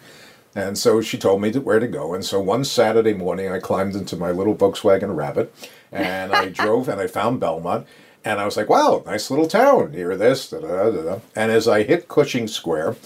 And 0.54 0.78
so 0.78 1.00
she 1.00 1.18
told 1.18 1.42
me 1.42 1.50
where 1.52 1.80
to 1.80 1.88
go. 1.88 2.14
And 2.14 2.24
so 2.24 2.40
one 2.40 2.64
Saturday 2.64 3.12
morning, 3.12 3.50
I 3.50 3.58
climbed 3.58 3.94
into 3.94 4.16
my 4.16 4.30
little 4.30 4.54
Volkswagen 4.54 5.14
Rabbit, 5.16 5.52
and 5.90 6.32
I 6.32 6.48
drove 6.60 6.88
and 6.88 7.00
I 7.00 7.06
found 7.06 7.40
Belmont. 7.40 7.86
And 8.28 8.40
I 8.40 8.44
was 8.44 8.58
like, 8.58 8.68
wow, 8.68 9.02
nice 9.06 9.30
little 9.30 9.46
town 9.48 9.92
near 9.92 10.14
this. 10.14 10.50
Da, 10.50 10.60
da, 10.60 10.90
da. 10.90 11.20
And 11.34 11.50
as 11.50 11.66
I 11.66 11.82
hit 11.82 12.08
Cushing 12.08 12.46
Square, 12.46 12.96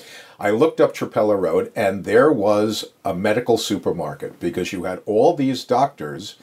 I 0.40 0.50
looked 0.50 0.80
up 0.80 0.92
Trapelo 0.92 1.40
Road, 1.40 1.70
and 1.76 2.04
there 2.04 2.32
was 2.32 2.86
a 3.04 3.14
medical 3.14 3.56
supermarket 3.56 4.40
because 4.40 4.72
you 4.72 4.82
had 4.82 5.00
all 5.06 5.36
these 5.36 5.62
doctors 5.62 6.34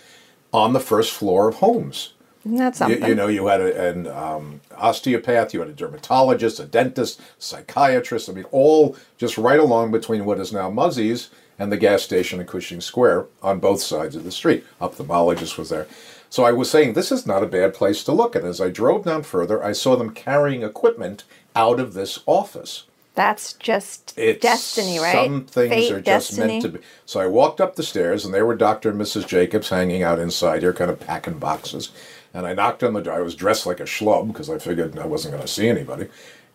on 0.53 0.71
the 0.71 0.79
first 0.79 1.11
floor 1.11 1.49
of 1.49 1.55
homes. 1.55 2.13
Isn't 2.45 2.57
that 2.57 2.67
You, 2.73 2.77
something? 2.77 3.05
you 3.05 3.15
know, 3.15 3.27
you 3.27 3.47
had 3.47 3.59
a, 3.59 3.89
an 3.89 4.07
um, 4.07 4.61
osteopath, 4.77 5.53
you 5.53 5.59
had 5.59 5.67
a 5.67 5.73
dermatologist, 5.73 6.61
a 6.61 6.65
dentist, 6.65 7.19
psychiatrist. 7.37 8.29
I 8.29 8.31
mean, 8.31 8.45
all 8.49 8.95
just 9.17 9.37
right 9.37 9.59
along 9.59 9.91
between 9.91 10.23
what 10.23 10.39
is 10.39 10.53
now 10.53 10.69
Muzzy's 10.69 11.29
and 11.59 11.69
the 11.69 11.75
gas 11.75 12.01
station 12.01 12.39
in 12.39 12.47
Cushing 12.47 12.79
Square 12.79 13.25
on 13.43 13.59
both 13.59 13.81
sides 13.81 14.15
of 14.15 14.23
the 14.23 14.31
street. 14.31 14.63
Ophthalmologist 14.79 15.57
was 15.57 15.67
there. 15.69 15.85
So 16.29 16.43
I 16.43 16.51
was 16.51 16.69
saying, 16.69 16.93
this 16.93 17.11
is 17.11 17.25
not 17.25 17.43
a 17.43 17.47
bad 17.47 17.73
place 17.73 18.03
to 18.03 18.11
look. 18.11 18.35
And 18.35 18.45
as 18.45 18.61
I 18.61 18.69
drove 18.69 19.05
down 19.05 19.23
further, 19.23 19.63
I 19.63 19.71
saw 19.71 19.95
them 19.95 20.11
carrying 20.11 20.61
equipment 20.63 21.23
out 21.55 21.79
of 21.79 21.93
this 21.93 22.19
office. 22.25 22.83
That's 23.15 23.53
just 23.53 24.13
It's 24.17 24.41
destiny, 24.41 24.99
right? 24.99 25.25
Some 25.25 25.45
things 25.45 25.69
Fate, 25.73 25.91
are 25.91 26.01
just 26.01 26.29
destiny. 26.29 26.47
meant 26.53 26.61
to 26.61 26.69
be. 26.69 26.79
So 27.05 27.19
I 27.19 27.25
walked 27.25 27.59
up 27.59 27.75
the 27.75 27.83
stairs, 27.83 28.23
and 28.23 28.33
there 28.33 28.45
were 28.45 28.55
Dr. 28.55 28.91
and 28.91 29.01
Mrs. 29.01 29.27
Jacobs 29.27 29.69
hanging 29.69 30.03
out 30.03 30.19
inside 30.19 30.61
here, 30.61 30.71
kind 30.71 30.91
of 30.91 30.99
packing 30.99 31.39
boxes. 31.39 31.89
And 32.33 32.45
I 32.45 32.53
knocked 32.53 32.83
on 32.83 32.93
the 32.93 33.01
door. 33.01 33.15
I 33.15 33.21
was 33.21 33.35
dressed 33.35 33.65
like 33.65 33.79
a 33.79 33.83
schlub 33.85 34.27
because 34.27 34.49
I 34.49 34.59
figured 34.59 34.97
I 34.97 35.07
wasn't 35.07 35.33
going 35.33 35.45
to 35.45 35.51
see 35.51 35.67
anybody. 35.67 36.07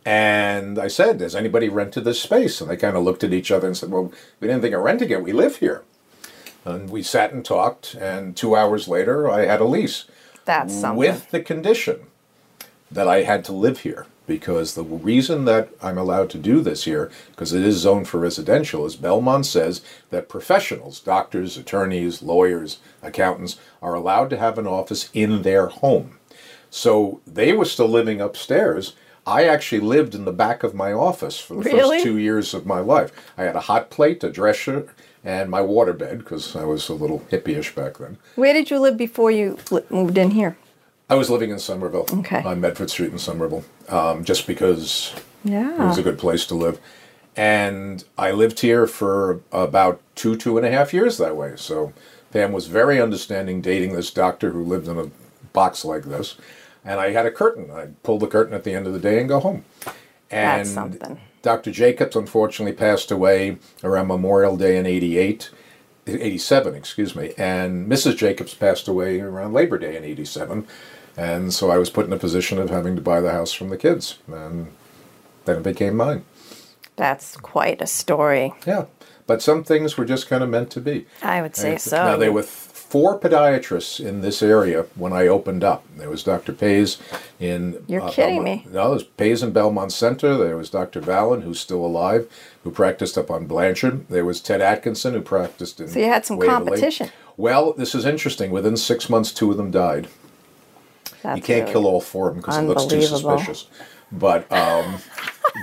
And 0.06 0.78
I 0.78 0.88
said, 0.88 1.20
"Has 1.20 1.34
anybody 1.34 1.68
rented 1.68 2.04
this 2.04 2.20
space?" 2.22 2.60
And 2.60 2.70
they 2.70 2.76
kind 2.76 2.96
of 2.96 3.02
looked 3.02 3.24
at 3.24 3.32
each 3.32 3.50
other 3.50 3.66
and 3.66 3.76
said, 3.76 3.90
"Well, 3.90 4.12
we 4.38 4.46
didn't 4.48 4.62
think 4.62 4.74
of 4.74 4.82
renting 4.82 5.10
it. 5.10 5.22
We 5.22 5.32
live 5.32 5.56
here." 5.56 5.82
And 6.64 6.88
we 6.90 7.02
sat 7.02 7.32
and 7.32 7.44
talked. 7.44 7.94
And 7.94 8.36
two 8.36 8.56
hours 8.56 8.88
later, 8.88 9.30
I 9.30 9.46
had 9.46 9.60
a 9.60 9.64
lease 9.64 10.04
That's 10.44 10.74
something. 10.74 10.98
with 10.98 11.30
the 11.30 11.40
condition 11.40 12.00
that 12.90 13.08
I 13.08 13.22
had 13.22 13.44
to 13.46 13.52
live 13.52 13.80
here 13.80 14.06
because 14.26 14.74
the 14.74 14.82
reason 14.84 15.44
that 15.44 15.68
I'm 15.82 15.98
allowed 15.98 16.30
to 16.30 16.38
do 16.38 16.62
this 16.62 16.84
here, 16.84 17.10
because 17.30 17.52
it 17.52 17.62
is 17.62 17.76
zoned 17.76 18.08
for 18.08 18.18
residential, 18.18 18.86
is 18.86 18.96
Belmont 18.96 19.44
says 19.44 19.82
that 20.08 20.30
professionals, 20.30 20.98
doctors, 21.00 21.58
attorneys, 21.58 22.22
lawyers, 22.22 22.78
accountants, 23.02 23.58
are 23.82 23.92
allowed 23.94 24.30
to 24.30 24.38
have 24.38 24.56
an 24.58 24.66
office 24.66 25.10
in 25.12 25.42
their 25.42 25.66
home. 25.66 26.18
So 26.70 27.20
they 27.26 27.52
were 27.52 27.66
still 27.66 27.88
living 27.88 28.22
upstairs. 28.22 28.94
I 29.26 29.44
actually 29.44 29.80
lived 29.80 30.14
in 30.14 30.24
the 30.24 30.32
back 30.32 30.62
of 30.62 30.74
my 30.74 30.92
office 30.92 31.38
for 31.38 31.54
the 31.54 31.60
Really? 31.60 31.98
first 31.98 32.04
two 32.04 32.16
years 32.16 32.54
of 32.54 32.64
my 32.64 32.80
life. 32.80 33.12
I 33.36 33.42
had 33.44 33.56
a 33.56 33.60
hot 33.60 33.90
plate, 33.90 34.24
a 34.24 34.30
dresser, 34.30 34.86
and 35.24 35.50
my 35.50 35.60
waterbed 35.60 36.18
because 36.18 36.54
I 36.54 36.64
was 36.64 36.88
a 36.88 36.94
little 36.94 37.20
hippie-ish 37.30 37.74
back 37.74 37.98
then. 37.98 38.18
Where 38.36 38.52
did 38.52 38.70
you 38.70 38.78
live 38.78 38.96
before 38.96 39.30
you 39.30 39.58
li- 39.70 39.82
moved 39.90 40.18
in 40.18 40.32
here? 40.32 40.56
I 41.08 41.14
was 41.16 41.28
living 41.30 41.50
in 41.50 41.58
Somerville, 41.58 42.06
Okay. 42.20 42.42
on 42.42 42.60
Medford 42.60 42.90
Street 42.90 43.12
in 43.12 43.18
Somerville, 43.18 43.64
um, 43.88 44.24
just 44.24 44.46
because 44.46 45.12
Yeah. 45.44 45.72
it 45.74 45.78
was 45.88 45.98
a 45.98 46.02
good 46.02 46.18
place 46.18 46.46
to 46.46 46.54
live. 46.54 46.78
And 47.36 48.04
I 48.16 48.30
lived 48.30 48.60
here 48.60 48.86
for 48.86 49.40
about 49.52 50.00
two, 50.14 50.36
two 50.36 50.56
and 50.56 50.66
a 50.66 50.70
half 50.70 50.94
years 50.94 51.18
that 51.18 51.36
way. 51.36 51.54
So 51.56 51.92
Pam 52.32 52.52
was 52.52 52.66
very 52.68 53.00
understanding 53.00 53.60
dating 53.60 53.94
this 53.94 54.10
doctor 54.10 54.50
who 54.50 54.62
lived 54.62 54.88
in 54.88 54.98
a 54.98 55.10
box 55.52 55.84
like 55.84 56.04
this. 56.04 56.36
And 56.84 57.00
I 57.00 57.10
had 57.12 57.26
a 57.26 57.30
curtain. 57.30 57.70
I'd 57.74 58.00
pull 58.02 58.18
the 58.18 58.26
curtain 58.26 58.54
at 58.54 58.64
the 58.64 58.72
end 58.74 58.86
of 58.86 58.92
the 58.92 58.98
day 58.98 59.18
and 59.18 59.28
go 59.28 59.40
home. 59.40 59.64
And 60.30 60.60
That's 60.60 60.70
something. 60.70 61.18
Dr. 61.44 61.70
Jacobs 61.70 62.16
unfortunately 62.16 62.72
passed 62.72 63.10
away 63.10 63.58
around 63.84 64.08
Memorial 64.08 64.56
Day 64.56 64.78
in 64.78 64.86
88. 64.86 65.50
87, 66.06 66.74
excuse 66.74 67.14
me, 67.14 67.32
and 67.38 67.86
Mrs. 67.86 68.16
Jacobs 68.16 68.54
passed 68.54 68.88
away 68.88 69.20
around 69.20 69.52
Labor 69.52 69.78
Day 69.78 69.96
in 69.96 70.04
87. 70.04 70.66
And 71.16 71.52
so 71.52 71.70
I 71.70 71.78
was 71.78 71.90
put 71.90 72.06
in 72.06 72.12
a 72.12 72.18
position 72.18 72.58
of 72.58 72.70
having 72.70 72.96
to 72.96 73.02
buy 73.02 73.20
the 73.20 73.32
house 73.32 73.52
from 73.52 73.68
the 73.68 73.76
kids. 73.76 74.18
And 74.26 74.72
then 75.44 75.58
it 75.58 75.62
became 75.62 75.96
mine. 75.96 76.24
That's 76.96 77.36
quite 77.36 77.80
a 77.80 77.86
story. 77.86 78.52
Yeah. 78.66 78.86
But 79.26 79.40
some 79.40 79.64
things 79.64 79.96
were 79.96 80.04
just 80.04 80.28
kind 80.28 80.42
of 80.42 80.50
meant 80.50 80.70
to 80.72 80.80
be. 80.80 81.06
I 81.22 81.40
would 81.40 81.56
say 81.56 81.72
And 81.72 81.80
so. 81.80 81.96
Now, 81.96 82.16
there 82.16 82.32
were 82.32 82.46
four 82.94 83.18
podiatrists 83.18 83.98
in 83.98 84.20
this 84.20 84.40
area 84.40 84.86
when 84.94 85.12
I 85.12 85.26
opened 85.26 85.64
up. 85.64 85.82
There 85.96 86.08
was 86.08 86.22
Dr. 86.22 86.52
Pays 86.52 86.96
in. 87.40 87.82
You're 87.88 88.02
uh, 88.02 88.10
kidding 88.12 88.44
Belmont- 88.44 88.66
me. 88.66 88.72
No, 88.72 88.82
there 88.84 88.90
was 88.90 89.02
Pays 89.02 89.42
in 89.42 89.50
Belmont 89.50 89.90
Center. 89.90 90.36
There 90.36 90.56
was 90.56 90.70
Dr. 90.70 91.00
Vallon, 91.00 91.42
who's 91.42 91.58
still 91.58 91.84
alive, 91.84 92.30
who 92.62 92.70
practiced 92.70 93.18
up 93.18 93.32
on 93.32 93.46
Blanchard. 93.46 94.06
There 94.08 94.24
was 94.24 94.40
Ted 94.40 94.60
Atkinson, 94.60 95.12
who 95.14 95.22
practiced 95.22 95.80
in. 95.80 95.88
So 95.88 95.98
you 95.98 96.04
had 96.04 96.24
some 96.24 96.36
Waverly. 96.36 96.66
competition. 96.66 97.10
Well, 97.36 97.72
this 97.72 97.96
is 97.96 98.04
interesting. 98.04 98.52
Within 98.52 98.76
six 98.76 99.10
months, 99.10 99.32
two 99.32 99.50
of 99.50 99.56
them 99.56 99.72
died. 99.72 100.06
That's 101.24 101.38
You 101.38 101.42
can't 101.42 101.62
really- 101.62 101.72
kill 101.72 101.86
all 101.88 102.00
four 102.00 102.28
of 102.28 102.34
them 102.34 102.42
because 102.42 102.58
it 102.58 102.62
looks 102.62 102.84
too 102.84 103.02
suspicious. 103.02 103.66
But 104.18 104.50
um, 104.52 104.98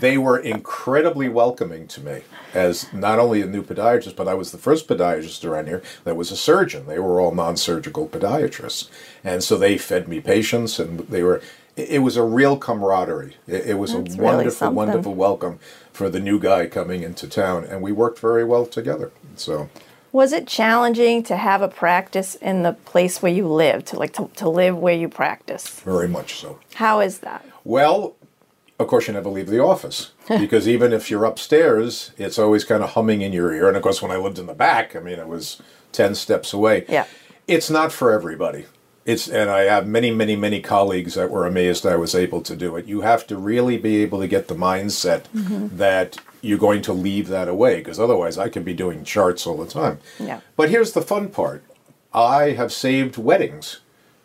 they 0.02 0.18
were 0.18 0.38
incredibly 0.38 1.30
welcoming 1.30 1.88
to 1.88 2.02
me 2.02 2.22
as 2.54 2.92
not 2.94 3.20
only 3.20 3.42
a 3.42 3.46
new 3.46 3.64
podiatrist, 3.64 4.16
but 4.16 4.28
I 4.28 4.34
was 4.34 4.52
the 4.52 4.58
first 4.58 4.88
podiatrist 4.88 5.48
around 5.50 5.68
here 5.68 5.82
that 6.04 6.16
was 6.16 6.32
a 6.32 6.36
surgeon. 6.38 6.86
They 6.86 7.00
were 7.00 7.22
all 7.22 7.34
non-surgical 7.34 8.10
podiatrists, 8.10 8.90
and 9.24 9.44
so 9.44 9.58
they 9.58 9.78
fed 9.78 10.08
me 10.08 10.20
patients, 10.20 10.80
and 10.80 11.00
they 11.02 11.24
were. 11.24 11.42
It 11.78 12.02
was 12.02 12.18
a 12.18 12.24
real 12.24 12.58
camaraderie. 12.58 13.38
It, 13.48 13.68
it 13.68 13.74
was 13.76 13.94
That's 13.94 14.16
a 14.16 14.22
wonderful, 14.22 14.52
something. 14.52 14.76
wonderful 14.76 15.16
welcome 15.16 15.60
for 15.94 16.10
the 16.10 16.20
new 16.20 16.38
guy 16.40 16.68
coming 16.68 17.04
into 17.04 17.28
town, 17.28 17.64
and 17.64 17.82
we 17.82 17.94
worked 17.94 18.20
very 18.20 18.44
well 18.44 18.66
together. 18.66 19.12
So. 19.36 19.70
Was 20.12 20.34
it 20.34 20.46
challenging 20.46 21.24
to 21.24 21.38
have 21.38 21.62
a 21.62 21.70
practice 21.70 22.36
in 22.36 22.64
the 22.64 22.74
place 22.74 23.22
where 23.22 23.32
you 23.32 23.48
live, 23.48 23.86
to 23.86 23.98
like 23.98 24.12
to, 24.14 24.30
to 24.36 24.50
live 24.50 24.78
where 24.78 24.94
you 24.94 25.08
practice? 25.08 25.80
Very 25.80 26.10
much 26.10 26.36
so. 26.36 26.60
How 26.74 27.00
is 27.00 27.20
that? 27.20 27.46
Well, 27.64 28.16
of 28.82 28.88
course, 28.88 29.08
you 29.08 29.14
never 29.14 29.30
leave 29.30 29.48
the 29.48 29.64
office 29.64 30.12
because 30.28 30.68
even 30.68 30.94
if 30.94 31.10
you're 31.10 31.26
upstairs, 31.26 32.12
it's 32.18 32.40
always 32.40 32.64
kind 32.64 32.84
of 32.84 32.92
humming 32.92 33.22
in 33.22 33.34
your 33.34 33.54
ear. 33.54 33.68
And 33.68 33.78
of 33.78 33.84
course, 33.84 34.02
when 34.02 34.12
I 34.12 34.18
lived 34.18 34.40
in 34.40 34.48
the 34.48 34.54
back, 34.54 34.96
I 34.96 35.00
mean, 35.00 35.20
it 35.20 35.28
was 35.28 35.62
10 35.92 36.16
steps 36.16 36.54
away. 36.54 36.86
Yeah. 36.88 37.06
It's 37.48 37.70
not 37.70 37.92
for 37.92 38.12
everybody. 38.12 38.66
It's, 39.04 39.28
and 39.28 39.50
I 39.50 39.62
have 39.62 39.88
many, 39.88 40.12
many, 40.12 40.36
many 40.36 40.62
colleagues 40.62 41.16
that 41.16 41.32
were 41.32 41.48
amazed 41.48 41.86
I 41.86 41.96
was 41.96 42.14
able 42.14 42.42
to 42.42 42.56
do 42.56 42.76
it. 42.76 42.86
You 42.86 43.02
have 43.02 43.26
to 43.28 43.36
really 43.36 43.78
be 43.78 43.98
able 44.04 44.20
to 44.20 44.28
get 44.28 44.48
the 44.48 44.56
mindset 44.56 45.24
mm-hmm. 45.34 45.76
that 45.78 46.18
you're 46.42 46.60
going 46.60 46.82
to 46.84 46.94
leave 46.94 47.28
that 47.28 47.48
away 47.48 47.78
because 47.78 48.00
otherwise 48.00 48.38
I 48.38 48.50
could 48.50 48.66
be 48.66 48.74
doing 48.74 49.04
charts 49.04 49.46
all 49.48 49.58
the 49.58 49.68
time. 49.68 50.00
Yeah. 50.20 50.42
But 50.56 50.70
here's 50.70 50.94
the 50.94 51.02
fun 51.02 51.30
part 51.30 51.64
I 52.14 52.52
have 52.52 52.72
saved 52.72 53.18
weddings 53.18 53.81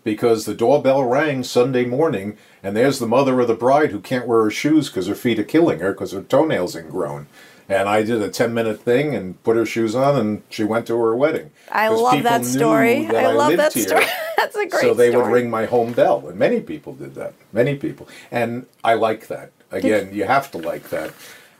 because 0.06 0.44
the 0.44 0.54
doorbell 0.54 1.02
rang 1.02 1.42
Sunday 1.42 1.84
morning, 1.84 2.36
and 2.62 2.76
there's 2.76 3.00
the 3.00 3.08
mother 3.08 3.40
of 3.40 3.48
the 3.48 3.54
bride 3.56 3.90
who 3.90 3.98
can't 3.98 4.28
wear 4.28 4.44
her 4.44 4.52
shoes 4.52 4.86
because 4.88 5.08
her 5.08 5.16
feet 5.16 5.36
are 5.40 5.42
killing 5.44 5.80
her 5.80 5.90
because 5.90 6.12
her 6.12 6.22
toenails 6.22 6.76
ingrown. 6.76 7.26
And 7.68 7.88
I 7.88 8.04
did 8.04 8.22
a 8.22 8.30
10 8.30 8.54
minute 8.54 8.80
thing 8.80 9.16
and 9.16 9.42
put 9.42 9.56
her 9.56 9.66
shoes 9.66 9.96
on, 9.96 10.14
and 10.16 10.42
she 10.48 10.62
went 10.62 10.86
to 10.86 10.96
her 10.96 11.16
wedding. 11.16 11.50
I 11.72 11.88
love 11.88 12.22
that 12.22 12.44
story. 12.44 13.06
that 13.06 13.16
I 13.16 13.32
love 13.32 13.48
lived 13.48 13.58
that 13.60 13.72
here. 13.72 13.88
story. 13.88 14.04
That's 14.36 14.54
a 14.54 14.66
great 14.66 14.80
So 14.80 14.94
they 14.94 15.10
story. 15.10 15.25
would 15.25 15.32
ring 15.32 15.50
my 15.50 15.64
home 15.66 15.92
bell, 15.92 16.28
and 16.28 16.38
many 16.38 16.60
people 16.60 16.92
did 16.94 17.16
that. 17.16 17.34
Many 17.52 17.75
people, 17.75 18.06
and 18.30 18.66
I 18.84 18.94
like 18.94 19.26
that. 19.26 19.50
Again, 19.72 20.14
you 20.14 20.26
have 20.26 20.52
to 20.52 20.58
like 20.58 20.90
that. 20.90 21.14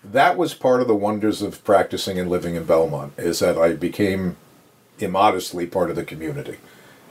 That 0.05 0.37
was 0.39 0.55
part 0.55 0.81
of 0.81 0.87
the 0.87 0.95
wonders 0.95 1.43
of 1.43 1.65
practicing 1.65 2.17
and 2.17 2.31
living 2.31 2.55
in 2.55 2.63
Belmont 2.63 3.15
is 3.19 3.41
that 3.41 3.59
I 3.59 3.73
became 3.73 4.37
immodestly 5.01 5.67
part 5.67 5.91
of 5.91 5.97
the 5.97 6.05
community, 6.05 6.59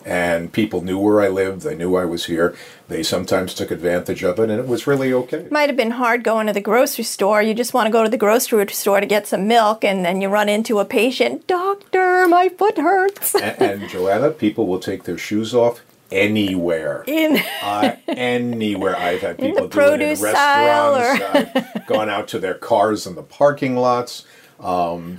and 0.05 0.53
people 0.53 0.81
knew 0.81 0.99
where 0.99 1.19
I 1.19 1.27
lived. 1.29 1.63
They 1.63 1.75
knew 1.75 1.95
I 1.95 2.05
was 2.05 2.25
here. 2.25 2.55
They 2.87 3.01
sometimes 3.01 3.55
took 3.55 3.71
advantage 3.71 4.23
of 4.23 4.39
it, 4.39 4.51
and 4.51 4.59
it 4.59 4.67
was 4.67 4.85
really 4.85 5.11
okay. 5.11 5.47
Might 5.49 5.67
have 5.69 5.75
been 5.75 5.91
hard 5.91 6.23
going 6.23 6.45
to 6.45 6.53
the 6.53 6.61
grocery 6.61 7.03
store. 7.03 7.41
You 7.41 7.55
just 7.55 7.73
want 7.73 7.87
to 7.87 7.91
go 7.91 8.03
to 8.03 8.09
the 8.09 8.17
grocery 8.17 8.65
store 8.67 8.99
to 8.99 9.07
get 9.07 9.27
some 9.27 9.47
milk, 9.47 9.83
and 9.83 10.05
then 10.05 10.21
you 10.21 10.29
run 10.29 10.47
into 10.47 10.79
a 10.79 10.85
patient. 10.85 11.47
Doctor, 11.47 12.27
my 12.27 12.49
foot 12.49 12.77
hurts. 12.77 13.33
and, 13.33 13.61
and 13.61 13.89
Joanna, 13.89 14.29
people 14.29 14.67
will 14.67 14.79
take 14.79 15.05
their 15.05 15.17
shoes 15.17 15.55
off 15.55 15.81
anywhere. 16.11 17.03
In 17.07 17.37
uh, 17.63 17.95
anywhere. 18.07 18.95
I've 18.95 19.21
had 19.21 19.39
In 19.39 19.55
the 19.55 19.61
people 19.63 19.67
do 19.67 19.79
it 19.79 19.93
in 19.93 19.99
produce 19.99 20.21
restaurants. 20.21 21.55
I've 21.75 21.87
gone 21.87 22.09
out 22.09 22.27
to 22.29 22.39
their 22.39 22.53
cars 22.53 23.07
in 23.07 23.15
the 23.15 23.23
parking 23.23 23.75
lots. 23.75 24.25
Um, 24.59 25.17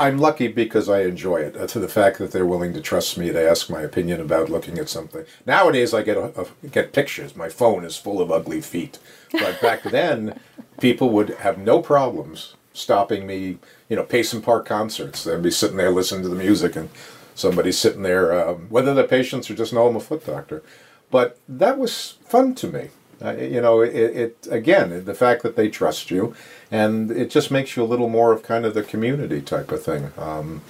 I'm 0.00 0.18
lucky 0.18 0.48
because 0.48 0.88
I 0.88 1.02
enjoy 1.02 1.38
it. 1.38 1.56
uh, 1.56 1.66
To 1.66 1.78
the 1.80 1.88
fact 1.88 2.18
that 2.18 2.32
they're 2.32 2.46
willing 2.46 2.72
to 2.74 2.80
trust 2.80 3.18
me 3.18 3.32
to 3.32 3.50
ask 3.50 3.68
my 3.68 3.80
opinion 3.82 4.20
about 4.20 4.48
looking 4.48 4.78
at 4.78 4.88
something. 4.88 5.24
Nowadays, 5.46 5.92
I 5.92 6.02
get 6.02 6.16
a, 6.16 6.42
a- 6.42 6.68
get 6.68 6.92
pictures. 6.92 7.36
My 7.36 7.48
phone 7.48 7.84
is 7.84 7.96
full 7.96 8.20
of 8.20 8.30
ugly 8.30 8.60
feet. 8.60 8.98
But 9.32 9.60
back 9.60 9.82
then, 9.90 10.38
people 10.80 11.10
would 11.10 11.30
have 11.30 11.58
no 11.58 11.80
problems 11.82 12.54
stopping 12.72 13.26
me. 13.26 13.58
You 13.88 13.96
know, 13.96 14.04
Payson 14.04 14.42
Park 14.42 14.66
concerts. 14.66 15.24
They'd 15.24 15.42
be 15.42 15.50
sitting 15.50 15.76
there 15.76 15.90
listening 15.90 16.22
to 16.22 16.28
the 16.28 16.36
music, 16.36 16.76
and 16.76 16.88
somebody's 17.34 17.78
sitting 17.78 18.02
there, 18.02 18.48
um, 18.48 18.66
whether 18.68 18.94
they're 18.94 19.06
patients 19.06 19.50
or 19.50 19.54
just 19.54 19.72
know 19.72 19.88
I'm 19.88 19.96
a 19.96 20.00
foot 20.00 20.24
doctor. 20.24 20.62
But 21.10 21.38
that 21.48 21.78
was 21.78 22.18
fun 22.24 22.54
to 22.56 22.68
me. 22.68 22.88
Uh, 23.20 23.32
you 23.32 23.60
know, 23.60 23.80
it, 23.80 23.94
it 23.96 24.48
again 24.48 25.04
the 25.04 25.14
fact 25.14 25.42
that 25.42 25.56
they 25.56 25.68
trust 25.68 26.08
you, 26.10 26.34
and 26.70 27.10
it 27.10 27.30
just 27.30 27.50
makes 27.50 27.76
you 27.76 27.82
a 27.82 27.86
little 27.86 28.08
more 28.08 28.32
of 28.32 28.42
kind 28.42 28.64
of 28.64 28.74
the 28.74 28.82
community 28.82 29.40
type 29.40 29.70
of 29.72 29.82
thing. 29.82 30.12
Um, 30.18 30.62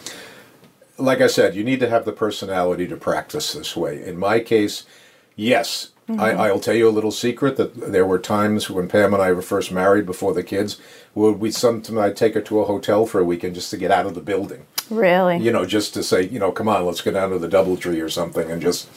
like 0.96 1.20
I 1.20 1.28
said, 1.28 1.54
you 1.54 1.64
need 1.64 1.80
to 1.80 1.88
have 1.88 2.04
the 2.04 2.12
personality 2.12 2.86
to 2.88 2.96
practice 2.96 3.52
this 3.52 3.76
way. 3.76 4.04
In 4.04 4.18
my 4.18 4.40
case, 4.40 4.84
yes, 5.36 5.90
I, 6.16 6.32
I'll 6.32 6.60
tell 6.60 6.74
you 6.74 6.88
a 6.88 6.90
little 6.90 7.10
secret 7.10 7.56
that 7.58 7.92
there 7.92 8.06
were 8.06 8.18
times 8.18 8.70
when 8.70 8.88
Pam 8.88 9.12
and 9.12 9.22
I 9.22 9.32
were 9.32 9.42
first 9.42 9.70
married 9.70 10.06
before 10.06 10.32
the 10.32 10.42
kids, 10.42 10.80
would 11.14 11.38
we 11.38 11.50
sometimes 11.50 11.98
I'd 11.98 12.16
take 12.16 12.34
her 12.34 12.40
to 12.40 12.60
a 12.60 12.64
hotel 12.64 13.04
for 13.04 13.20
a 13.20 13.24
weekend 13.24 13.54
just 13.54 13.70
to 13.70 13.76
get 13.76 13.90
out 13.90 14.06
of 14.06 14.14
the 14.14 14.22
building. 14.22 14.66
Really? 14.88 15.36
You 15.36 15.52
know, 15.52 15.66
just 15.66 15.92
to 15.94 16.02
say, 16.02 16.22
you 16.22 16.38
know, 16.38 16.50
come 16.50 16.68
on, 16.68 16.86
let's 16.86 17.02
go 17.02 17.10
down 17.10 17.30
to 17.30 17.38
the 17.38 17.48
DoubleTree 17.48 18.02
or 18.02 18.08
something 18.08 18.50
and 18.50 18.62
just 18.62 18.88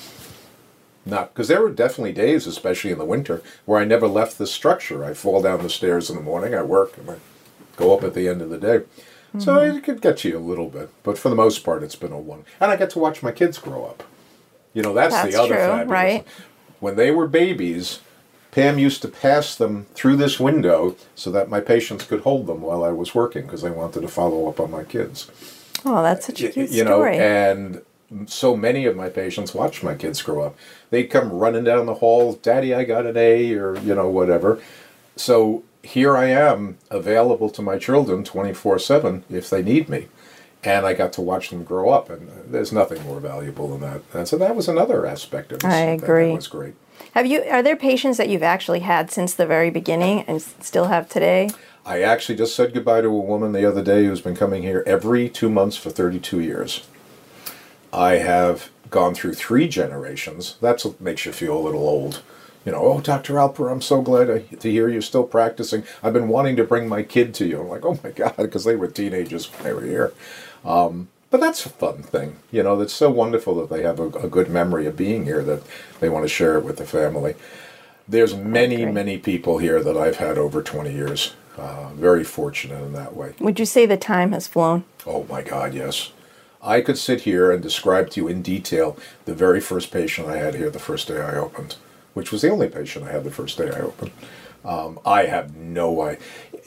not 1.05 1.34
because 1.34 1.48
there 1.48 1.62
were 1.62 1.72
definitely 1.72 2.13
days, 2.13 2.46
especially 2.46 2.91
in 2.91 3.00
the 3.00 3.05
winter, 3.05 3.41
where 3.65 3.79
I 3.79 3.86
never 3.86 4.08
left 4.08 4.38
the 4.38 4.48
structure. 4.48 5.03
I 5.03 5.13
fall 5.13 5.41
down 5.41 5.63
the 5.63 5.70
stairs 5.70 6.10
in 6.10 6.15
the 6.15 6.22
morning, 6.22 6.53
I 6.53 6.62
work, 6.62 6.98
and 6.98 7.10
I 7.10 7.15
go 7.75 7.96
up 7.98 8.03
at 8.03 8.13
the 8.13 8.27
end 8.27 8.41
of 8.41 8.50
the 8.50 8.58
day. 8.58 8.81
So 9.39 9.55
mm-hmm. 9.55 9.77
it 9.77 9.84
could 9.84 10.01
get 10.01 10.25
you 10.25 10.38
a 10.38 10.39
little 10.39 10.67
bit, 10.67 10.89
but 11.03 11.17
for 11.17 11.29
the 11.29 11.36
most 11.36 11.63
part, 11.63 11.84
it's 11.84 11.96
been 11.96 12.12
a 12.12 12.20
one. 12.20 12.43
And 12.60 12.70
I 12.70 12.75
get 12.75 12.89
to 12.91 13.00
watch 13.00 13.24
my 13.24 13.31
kids 13.31 13.58
grow 13.58 13.86
up. 13.86 14.03
You 14.74 14.81
know, 14.81 14.93
that's, 14.93 15.13
That's 15.13 15.34
the 15.34 15.41
other 15.41 15.55
true, 15.55 15.91
right? 15.91 16.27
When 16.79 16.96
they 16.98 17.12
were 17.12 17.27
babies, 17.27 18.01
Pam 18.51 18.77
used 18.77 19.01
to 19.03 19.08
pass 19.08 19.55
them 19.55 19.86
through 19.93 20.17
this 20.17 20.39
window 20.39 20.98
so 21.15 21.31
that 21.31 21.50
my 21.50 21.62
patients 21.62 22.03
could 22.03 22.22
hold 22.22 22.48
them 22.48 22.62
while 22.62 22.84
I 22.84 22.91
was 22.91 23.15
working 23.15 23.43
because 23.43 23.63
I 23.63 23.70
wanted 23.70 24.01
to 24.01 24.08
follow 24.08 24.50
up 24.50 24.60
on 24.60 24.72
my 24.72 24.84
kids. 24.84 25.31
Oh, 25.86 26.03
that's 26.03 26.27
such 26.27 26.41
a 26.41 26.50
cute 26.50 26.70
you 26.70 26.84
know, 26.84 26.98
story. 26.98 27.17
and 27.17 27.81
so 28.27 28.56
many 28.56 28.86
of 28.86 28.96
my 28.96 29.10
patients 29.10 29.53
watch 29.53 29.84
my 29.84 29.96
kids 29.96 30.22
grow 30.22 30.41
up. 30.44 30.56
They'd 30.89 31.06
come 31.06 31.32
running 31.32 31.63
down 31.63 31.86
the 31.86 31.96
hall, 31.96 32.34
"Daddy, 32.41 32.74
I 32.74 32.84
got 32.84 33.06
an 33.06 33.18
A," 33.18 33.53
or 33.53 33.77
you 33.80 33.96
know, 33.96 34.10
whatever. 34.10 34.60
So 35.15 35.63
here 35.84 36.15
I 36.15 36.27
am, 36.27 36.77
available 36.89 37.50
to 37.50 37.62
my 37.62 37.77
children 37.77 38.24
twenty 38.24 38.53
four 38.53 38.80
seven 38.80 39.24
if 39.30 39.50
they 39.50 39.62
need 39.63 39.89
me, 39.89 40.08
and 40.63 40.86
I 40.86 40.94
got 40.94 41.13
to 41.13 41.22
watch 41.22 41.50
them 41.50 41.63
grow 41.63 41.89
up. 41.89 42.10
And 42.10 42.30
there's 42.48 42.72
nothing 42.72 43.01
more 43.03 43.20
valuable 43.20 43.68
than 43.70 43.82
that. 43.82 44.01
And 44.13 44.27
so 44.27 44.38
that 44.38 44.56
was 44.56 44.68
another 44.68 45.06
aspect 45.06 45.51
of 45.51 45.60
this. 45.60 45.72
I 45.74 45.98
that- 45.98 46.06
that 46.06 46.36
was 46.36 46.48
great. 46.48 46.74
have 47.13 47.25
you? 47.25 47.44
Are 47.50 47.63
there 47.63 47.75
patients 47.75 48.18
that 48.18 48.30
you've 48.30 48.44
actually 48.44 48.82
had 48.82 49.10
since 49.12 49.34
the 49.34 49.46
very 49.46 49.70
beginning 49.70 50.24
and 50.27 50.41
still 50.41 50.86
have 50.86 51.10
today? 51.10 51.50
I 51.86 52.01
actually 52.03 52.36
just 52.36 52.56
said 52.56 52.74
goodbye 52.75 53.01
to 53.01 53.08
a 53.08 53.12
woman 53.20 53.53
the 53.53 53.65
other 53.65 53.82
day 53.82 54.06
who's 54.06 54.22
been 54.22 54.36
coming 54.36 54.62
here 54.62 54.84
every 54.86 55.27
two 55.30 55.50
months 55.50 55.75
for 55.77 55.89
32 55.89 56.39
years. 56.39 56.84
I 57.93 58.13
have 58.17 58.69
gone 58.89 59.13
through 59.13 59.33
three 59.36 59.67
generations. 59.67 60.57
That's 60.62 60.83
what 60.86 61.00
makes 61.01 61.25
you 61.25 61.31
feel 61.31 61.57
a 61.57 61.60
little 61.62 61.88
old. 61.88 62.21
You 62.65 62.71
know, 62.74 62.79
oh, 62.83 63.01
Dr. 63.01 63.36
Alper, 63.36 63.71
I'm 63.71 63.81
so 63.81 64.01
glad 64.01 64.29
I- 64.29 64.39
to 64.57 64.71
hear 64.71 64.88
you're 64.88 65.01
still 65.01 65.24
practicing. 65.24 65.83
I've 66.03 66.13
been 66.13 66.27
wanting 66.27 66.55
to 66.57 66.63
bring 66.63 66.88
my 66.88 67.01
kid 67.03 67.33
to 67.36 67.45
you. 67.48 67.60
I'm 67.62 67.69
like, 67.69 67.86
oh 67.86 68.00
my 68.03 68.12
God, 68.15 68.36
because 68.38 68.63
they 68.65 68.75
were 68.75 68.88
teenagers 68.88 69.51
when 69.51 69.63
they 69.63 69.74
were 69.74 69.86
here. 69.86 70.13
Um, 70.63 71.07
but 71.31 71.39
that's 71.39 71.65
a 71.65 71.69
fun 71.69 72.03
thing. 72.03 72.38
You 72.51 72.62
know, 72.62 72.75
that's 72.77 72.93
so 72.93 73.10
wonderful 73.10 73.55
that 73.55 73.69
they 73.74 73.83
have 73.83 74.00
a, 74.00 74.07
a 74.10 74.27
good 74.27 74.50
memory 74.50 74.86
of 74.86 74.98
being 74.98 75.24
here 75.25 75.43
that 75.43 75.63
they 76.00 76.10
want 76.10 76.25
to 76.25 76.29
share 76.29 76.57
it 76.57 76.65
with 76.65 76.77
the 76.77 76.86
family. 76.86 77.36
There's 78.07 78.36
many, 78.36 78.83
great. 78.83 78.93
many 78.93 79.17
people 79.17 79.57
here 79.57 79.81
that 79.81 79.95
I've 79.98 80.17
had 80.17 80.38
over 80.38 80.62
20 80.62 80.91
years. 80.93 81.33
Uh, 81.57 81.89
very 81.93 82.24
fortunate 82.24 82.81
in 82.83 82.93
that 82.93 83.15
way. 83.15 83.33
Would 83.39 83.60
you 83.60 83.65
say 83.65 83.86
the 83.86 83.98
time 83.98 84.31
has 84.33 84.48
flown? 84.48 84.83
Oh 85.05 85.25
my 85.29 85.41
God, 85.41 85.74
yes. 85.74 86.12
I 86.62 86.82
could 86.82 86.98
sit 86.98 87.22
here 87.22 87.51
and 87.51 87.62
describe 87.62 88.10
to 88.12 88.22
you 88.22 88.27
in 88.27 88.41
detail 88.41 88.98
the 89.25 89.34
very 89.34 89.60
first 89.60 89.91
patient 89.91 90.27
I 90.27 90.38
had 90.38 90.56
here 90.56 90.70
the 90.70 90.80
first 90.80 91.08
day 91.08 91.20
I 91.20 91.36
opened, 91.36 91.75
which 92.13 92.32
was 92.32 92.41
the 92.41 92.50
only 92.50 92.70
patient 92.70 93.06
I 93.06 93.12
had 93.12 93.24
the 93.24 93.32
first 93.32 93.58
day 93.58 93.70
I 93.70 93.80
opened. 93.80 94.12
Um, 94.63 95.00
I 95.06 95.25
have 95.25 95.56
no 95.56 96.01
idea. 96.01 96.22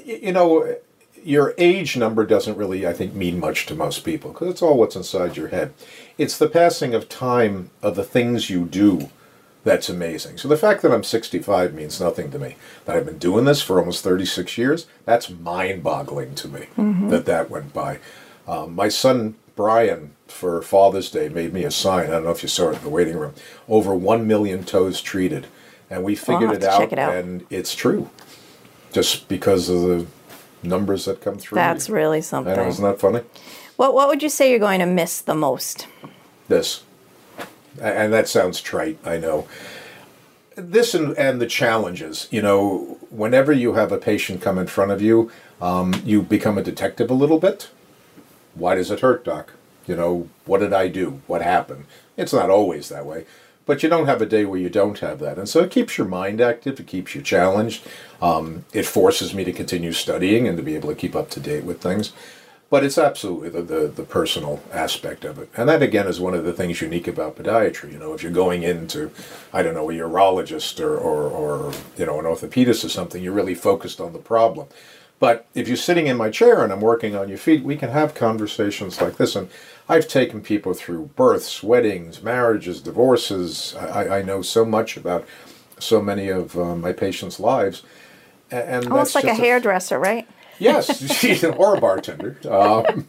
You 0.05 0.33
know, 0.33 0.77
your 1.23 1.55
age 1.59 1.97
number 1.97 2.27
doesn't 2.27 2.57
really, 2.57 2.87
I 2.87 2.93
think, 2.93 3.15
mean 3.15 3.39
much 3.39 3.67
to 3.67 3.75
most 3.75 4.05
people 4.05 4.33
because 4.33 4.49
it's 4.49 4.63
all 4.63 4.77
what's 4.77 4.97
inside 4.97 5.37
your 5.37 5.49
head. 5.49 5.73
It's 6.19 6.37
the 6.37 6.49
passing 6.49 6.93
of 6.95 7.09
time 7.09 7.71
of 7.83 7.95
the 7.95 8.05
things 8.05 8.51
you 8.51 8.65
do 8.65 9.11
that's 9.65 9.89
amazing. 9.89 10.37
So 10.37 10.47
the 10.47 10.59
fact 10.59 10.83
that 10.83 10.93
I'm 10.93 11.03
65 11.03 11.73
means 11.73 11.99
nothing 11.99 12.31
to 12.33 12.39
me. 12.39 12.57
That 12.85 12.97
I've 12.97 13.07
been 13.07 13.19
doing 13.19 13.47
this 13.47 13.63
for 13.63 13.79
almost 13.79 14.05
36 14.05 14.59
years, 14.59 14.87
that's 15.07 15.31
mind-boggling 15.31 16.35
to 16.35 16.49
me 16.49 16.67
that 17.09 17.25
that 17.25 17.49
went 17.49 17.73
by. 17.73 17.99
Um, 18.47 18.75
my 18.75 18.91
son 18.91 19.37
Brian 19.57 20.13
for 20.27 20.61
Father's 20.63 21.11
Day 21.11 21.29
made 21.29 21.53
me 21.53 21.65
a 21.65 21.71
sign. 21.71 22.07
I 22.07 22.11
don't 22.11 22.25
know 22.25 22.31
if 22.31 22.43
you 22.43 22.49
saw 22.49 22.71
it 22.71 22.79
in 22.79 22.83
the 22.83 22.89
waiting 22.89 23.17
room. 23.17 23.35
Over 23.69 23.95
one 23.95 24.27
million 24.27 24.65
toes 24.65 25.01
treated, 25.01 25.47
and 25.89 26.03
we 26.03 26.15
figured 26.15 26.51
it, 26.53 26.65
out, 26.65 26.93
it 26.93 26.99
out. 26.99 27.15
and 27.15 27.47
it's 27.51 27.75
true. 27.75 28.11
Just 28.93 29.29
because 29.29 29.69
of 29.69 29.83
the 29.83 30.07
numbers 30.63 31.05
that 31.05 31.21
come 31.21 31.39
through. 31.39 31.57
That's 31.57 31.89
really 31.89 32.21
something. 32.21 32.55
know, 32.57 32.67
isn't 32.67 32.85
that 32.85 33.01
funny? 33.01 33.21
What 33.77 33.95
What 33.95 34.09
would 34.09 34.23
you 34.23 34.29
say 34.29 34.51
you're 34.51 34.59
going 34.59 34.81
to 34.81 34.87
miss 34.87 35.21
the 35.21 35.35
most? 35.35 35.87
this. 36.49 36.83
And 37.81 38.13
that 38.13 38.29
sounds 38.29 38.61
trite, 38.61 38.99
I 39.05 39.17
know. 39.17 39.49
This 40.55 40.95
and, 40.95 41.17
and 41.19 41.41
the 41.41 41.47
challenges, 41.47 42.29
you 42.31 42.41
know, 42.41 42.99
whenever 43.11 43.53
you 43.53 43.73
have 43.75 43.91
a 43.91 43.99
patient 43.99 44.41
come 44.41 44.59
in 44.59 44.69
front 44.69 44.93
of 44.93 45.03
you, 45.03 45.33
um, 45.61 45.95
you 46.05 46.23
become 46.23 46.57
a 46.57 46.63
detective 46.63 47.11
a 47.11 47.15
little 47.15 47.41
bit. 47.41 47.71
Why 48.55 48.75
does 48.75 48.91
it 48.91 49.01
hurt, 49.01 49.25
doc? 49.25 49.53
You 49.87 49.97
know, 49.97 50.29
what 50.45 50.59
did 50.59 50.73
I 50.73 50.89
do? 50.89 51.21
What 51.27 51.43
happened? 51.43 51.87
It's 52.17 52.33
not 52.33 52.51
always 52.51 52.89
that 52.89 53.05
way, 53.05 53.27
but 53.67 53.83
you 53.83 53.89
don't 53.89 54.07
have 54.07 54.23
a 54.23 54.27
day 54.27 54.45
where 54.45 54.61
you 54.61 54.71
don't 54.71 54.99
have 55.01 55.19
that. 55.21 55.39
And 55.39 55.49
so 55.49 55.61
it 55.61 55.71
keeps 55.71 55.99
your 55.99 56.07
mind 56.07 56.41
active, 56.41 56.81
it 56.81 56.87
keeps 56.87 57.15
you 57.15 57.23
challenged. 57.23 57.87
Um, 58.23 58.65
it 58.73 58.87
forces 58.87 59.35
me 59.35 59.45
to 59.45 59.53
continue 59.53 59.93
studying 59.93 60.49
and 60.49 60.57
to 60.57 60.63
be 60.63 60.75
able 60.75 60.89
to 60.89 60.95
keep 60.95 61.15
up 61.15 61.29
to 61.31 61.41
date 61.41 61.65
with 61.65 61.83
things. 61.83 62.13
But 62.71 62.83
it's 62.83 62.99
absolutely 62.99 63.51
the, 63.51 63.63
the, 63.63 63.87
the 63.89 64.03
personal 64.03 64.61
aspect 64.73 65.25
of 65.25 65.39
it. 65.39 65.51
And 65.57 65.69
that, 65.69 65.83
again, 65.83 66.09
is 66.09 66.19
one 66.19 66.35
of 66.35 66.45
the 66.45 66.53
things 66.53 66.81
unique 66.81 67.07
about 67.07 67.37
podiatry. 67.37 67.93
You 67.93 67.99
know, 67.99 68.15
if 68.15 68.23
you're 68.23 68.33
going 68.33 68.63
into, 68.63 69.11
I 69.53 69.63
don't 69.63 69.75
know, 69.75 69.91
a 69.91 69.95
urologist 69.95 70.81
or, 70.81 70.97
or, 70.97 71.29
or 71.29 71.73
you 71.97 72.07
know, 72.07 72.19
an 72.19 72.25
orthopedist 72.25 72.85
or 72.85 72.89
something, 72.89 73.23
you're 73.23 73.35
really 73.35 73.55
focused 73.55 74.01
on 74.01 74.13
the 74.13 74.19
problem. 74.19 74.67
But 75.25 75.47
if 75.55 75.69
you're 75.69 75.79
sitting 75.79 76.07
in 76.07 76.19
my 76.19 76.29
chair 76.29 76.63
and 76.63 76.71
I'm 76.71 76.83
working 76.83 77.17
on 77.17 77.31
your 77.31 77.39
feet, 77.39 77.65
we 77.65 77.77
can 77.77 77.89
have 77.89 78.15
conversations 78.15 79.01
like 79.01 79.17
this. 79.17 79.35
And 79.35 79.49
I've 79.89 80.07
taken 80.07 80.43
people 80.43 80.75
through 80.75 81.13
births, 81.17 81.63
weddings, 81.63 82.23
marriages, 82.23 82.83
divorces. 82.83 83.75
I, 83.75 84.19
I 84.19 84.23
know 84.23 84.43
so 84.43 84.67
much 84.67 84.99
about 84.99 85.27
so 85.79 86.03
many 86.03 86.29
of 86.29 86.59
uh, 86.59 86.77
my 86.77 86.93
patients' 86.93 87.41
lives. 87.41 87.85
And 88.51 88.85
Almost 88.85 89.15
that's 89.15 89.25
like 89.25 89.33
a 89.33 89.35
hairdresser, 89.35 89.99
right? 89.99 90.29
yes, 90.59 91.25
or 91.45 91.75
a 91.75 91.81
bartender. 91.81 92.37
Um, 92.47 93.07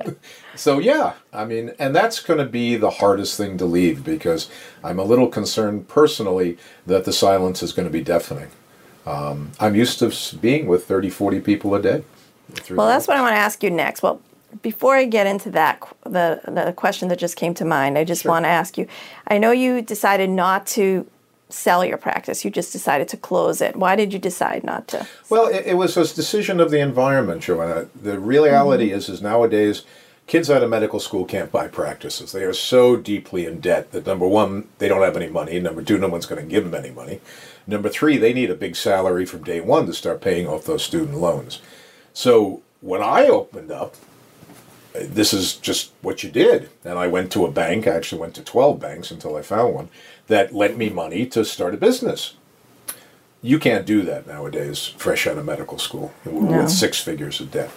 so 0.56 0.80
yeah, 0.80 1.16
I 1.34 1.44
mean, 1.44 1.74
and 1.80 1.94
that's 1.94 2.22
going 2.22 2.40
to 2.40 2.46
be 2.46 2.78
the 2.78 2.92
hardest 2.92 3.36
thing 3.36 3.58
to 3.58 3.66
leave 3.66 4.06
because 4.06 4.50
I'm 4.86 5.00
a 5.00 5.04
little 5.04 5.28
concerned 5.28 5.90
personally 5.90 6.58
that 6.88 7.04
the 7.04 7.12
silence 7.12 7.62
is 7.62 7.74
going 7.74 7.90
to 7.90 7.92
be 7.92 8.02
deafening. 8.02 8.52
Um, 9.06 9.52
I'm 9.60 9.76
used 9.76 10.00
to 10.00 10.12
being 10.38 10.68
with 10.68 10.86
30, 10.86 11.10
40 11.10 11.40
people 11.42 11.76
a 11.76 11.82
day. 11.82 12.04
Well, 12.70 12.88
that's 12.88 13.08
what 13.08 13.18
I 13.18 13.22
want 13.22 13.34
to 13.34 13.40
ask 13.40 13.64
you 13.64 13.70
next. 13.70 14.02
Well, 14.04 14.22
before 14.62 14.96
I 14.96 15.06
get 15.06 15.28
into 15.28 15.50
that, 15.52 15.82
the 16.04 16.40
the 16.48 16.74
question 16.74 17.10
that 17.10 17.20
just 17.20 17.36
came 17.36 17.54
to 17.56 17.66
mind, 17.66 17.98
I 17.98 18.04
just 18.04 18.22
Sure. 18.24 18.32
want 18.32 18.46
to 18.46 18.50
ask 18.50 18.78
you. 18.78 18.88
I 19.28 19.38
know 19.38 19.52
you 19.52 19.82
decided 19.82 20.30
not 20.30 20.66
to 20.68 21.06
sell 21.50 21.84
your 21.86 21.98
practice. 21.98 22.46
You 22.46 22.52
just 22.52 22.72
decided 22.72 23.08
to 23.10 23.18
close 23.18 23.62
it. 23.62 23.76
Why 23.76 23.96
did 23.96 24.14
you 24.14 24.20
decide 24.20 24.64
not 24.64 24.88
to? 24.90 25.08
Well, 25.30 25.48
it, 25.48 25.66
it 25.68 25.78
was 25.78 25.98
a 25.98 26.02
decision 26.16 26.60
of 26.60 26.72
the 26.72 26.80
environment, 26.80 27.42
Joanna. 27.44 27.88
The 28.02 28.20
reality 28.20 28.92
is, 28.92 29.10
is 29.10 29.22
nowadays, 29.22 29.84
kids 30.28 30.50
out 30.50 30.64
of 30.64 30.70
medical 30.70 31.00
school 31.00 31.26
can't 31.26 31.52
buy 31.52 31.68
practices. 31.68 32.32
They 32.32 32.44
are 32.44 32.54
so 32.54 32.96
deeply 32.96 33.46
in 33.46 33.60
debt 33.60 33.92
that 33.92 34.06
number 34.08 34.28
one, 34.28 34.68
they 34.80 34.88
don't 34.88 35.02
have 35.04 35.16
any 35.16 35.28
money. 35.30 35.60
Number 35.60 35.84
two, 35.84 35.98
no 35.98 36.08
one's 36.08 36.26
going 36.26 36.42
to 36.42 36.48
give 36.50 36.64
them 36.64 36.74
any 36.74 36.94
money. 36.94 37.22
Number 37.68 37.90
three, 37.90 38.18
they 38.18 38.34
need 38.34 38.52
a 38.52 38.56
big 38.56 38.76
salary 38.76 39.26
from 39.26 39.44
day 39.44 39.60
one 39.62 39.86
to 39.88 39.94
start 39.94 40.22
paying 40.22 40.48
off 40.48 40.66
those 40.66 40.84
student 40.84 41.18
loans. 41.18 41.62
So 42.14 42.62
when 42.82 43.02
I 43.02 43.28
opened 43.28 43.72
up, 43.72 43.96
uh, 44.96 45.00
this 45.02 45.34
is 45.34 45.56
just 45.56 45.92
what 46.02 46.24
you 46.24 46.30
did. 46.30 46.70
And 46.84 46.98
I 47.00 47.08
went 47.08 47.32
to 47.34 47.46
a 47.46 47.52
bank, 47.52 47.88
I 47.88 47.92
actually 47.96 48.22
went 48.22 48.36
to 48.36 48.44
12 48.44 48.80
banks 48.80 49.12
until 49.12 49.36
I 49.36 49.42
found 49.42 49.74
one, 49.74 49.90
that 50.28 50.54
lent 50.54 50.78
me 50.78 50.90
money 50.90 51.26
to 51.28 51.44
start 51.44 51.74
a 51.74 51.78
business. 51.78 52.36
You 53.42 53.60
can't 53.60 53.86
do 53.86 54.02
that 54.04 54.26
nowadays, 54.28 54.86
fresh 54.98 55.28
out 55.28 55.38
of 55.38 55.46
medical 55.46 55.78
school, 55.78 56.14
No. 56.24 56.62
with 56.62 56.70
six 56.72 57.00
figures 57.00 57.40
of 57.40 57.52
debt. 57.52 57.70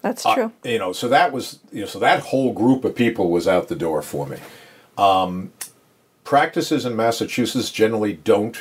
That's 0.00 0.26
Uh, 0.26 0.34
true. 0.34 0.52
you 0.64 0.78
know, 0.78 0.92
so 0.92 1.08
that 1.08 1.32
was, 1.32 1.58
you 1.72 1.82
know, 1.82 1.86
so 1.86 1.98
that 2.00 2.20
whole 2.20 2.52
group 2.52 2.84
of 2.84 2.94
people 2.96 3.30
was 3.30 3.46
out 3.48 3.68
the 3.68 3.74
door 3.76 4.02
for 4.02 4.26
me. 4.26 4.36
Um, 4.98 5.52
practices 6.24 6.84
in 6.84 6.94
Massachusetts 6.96 7.70
generally 7.70 8.12
don't 8.12 8.56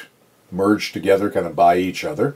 merge 0.51 0.91
together, 0.91 1.29
kind 1.29 1.45
of 1.45 1.55
by 1.55 1.77
each 1.77 2.03
other. 2.03 2.35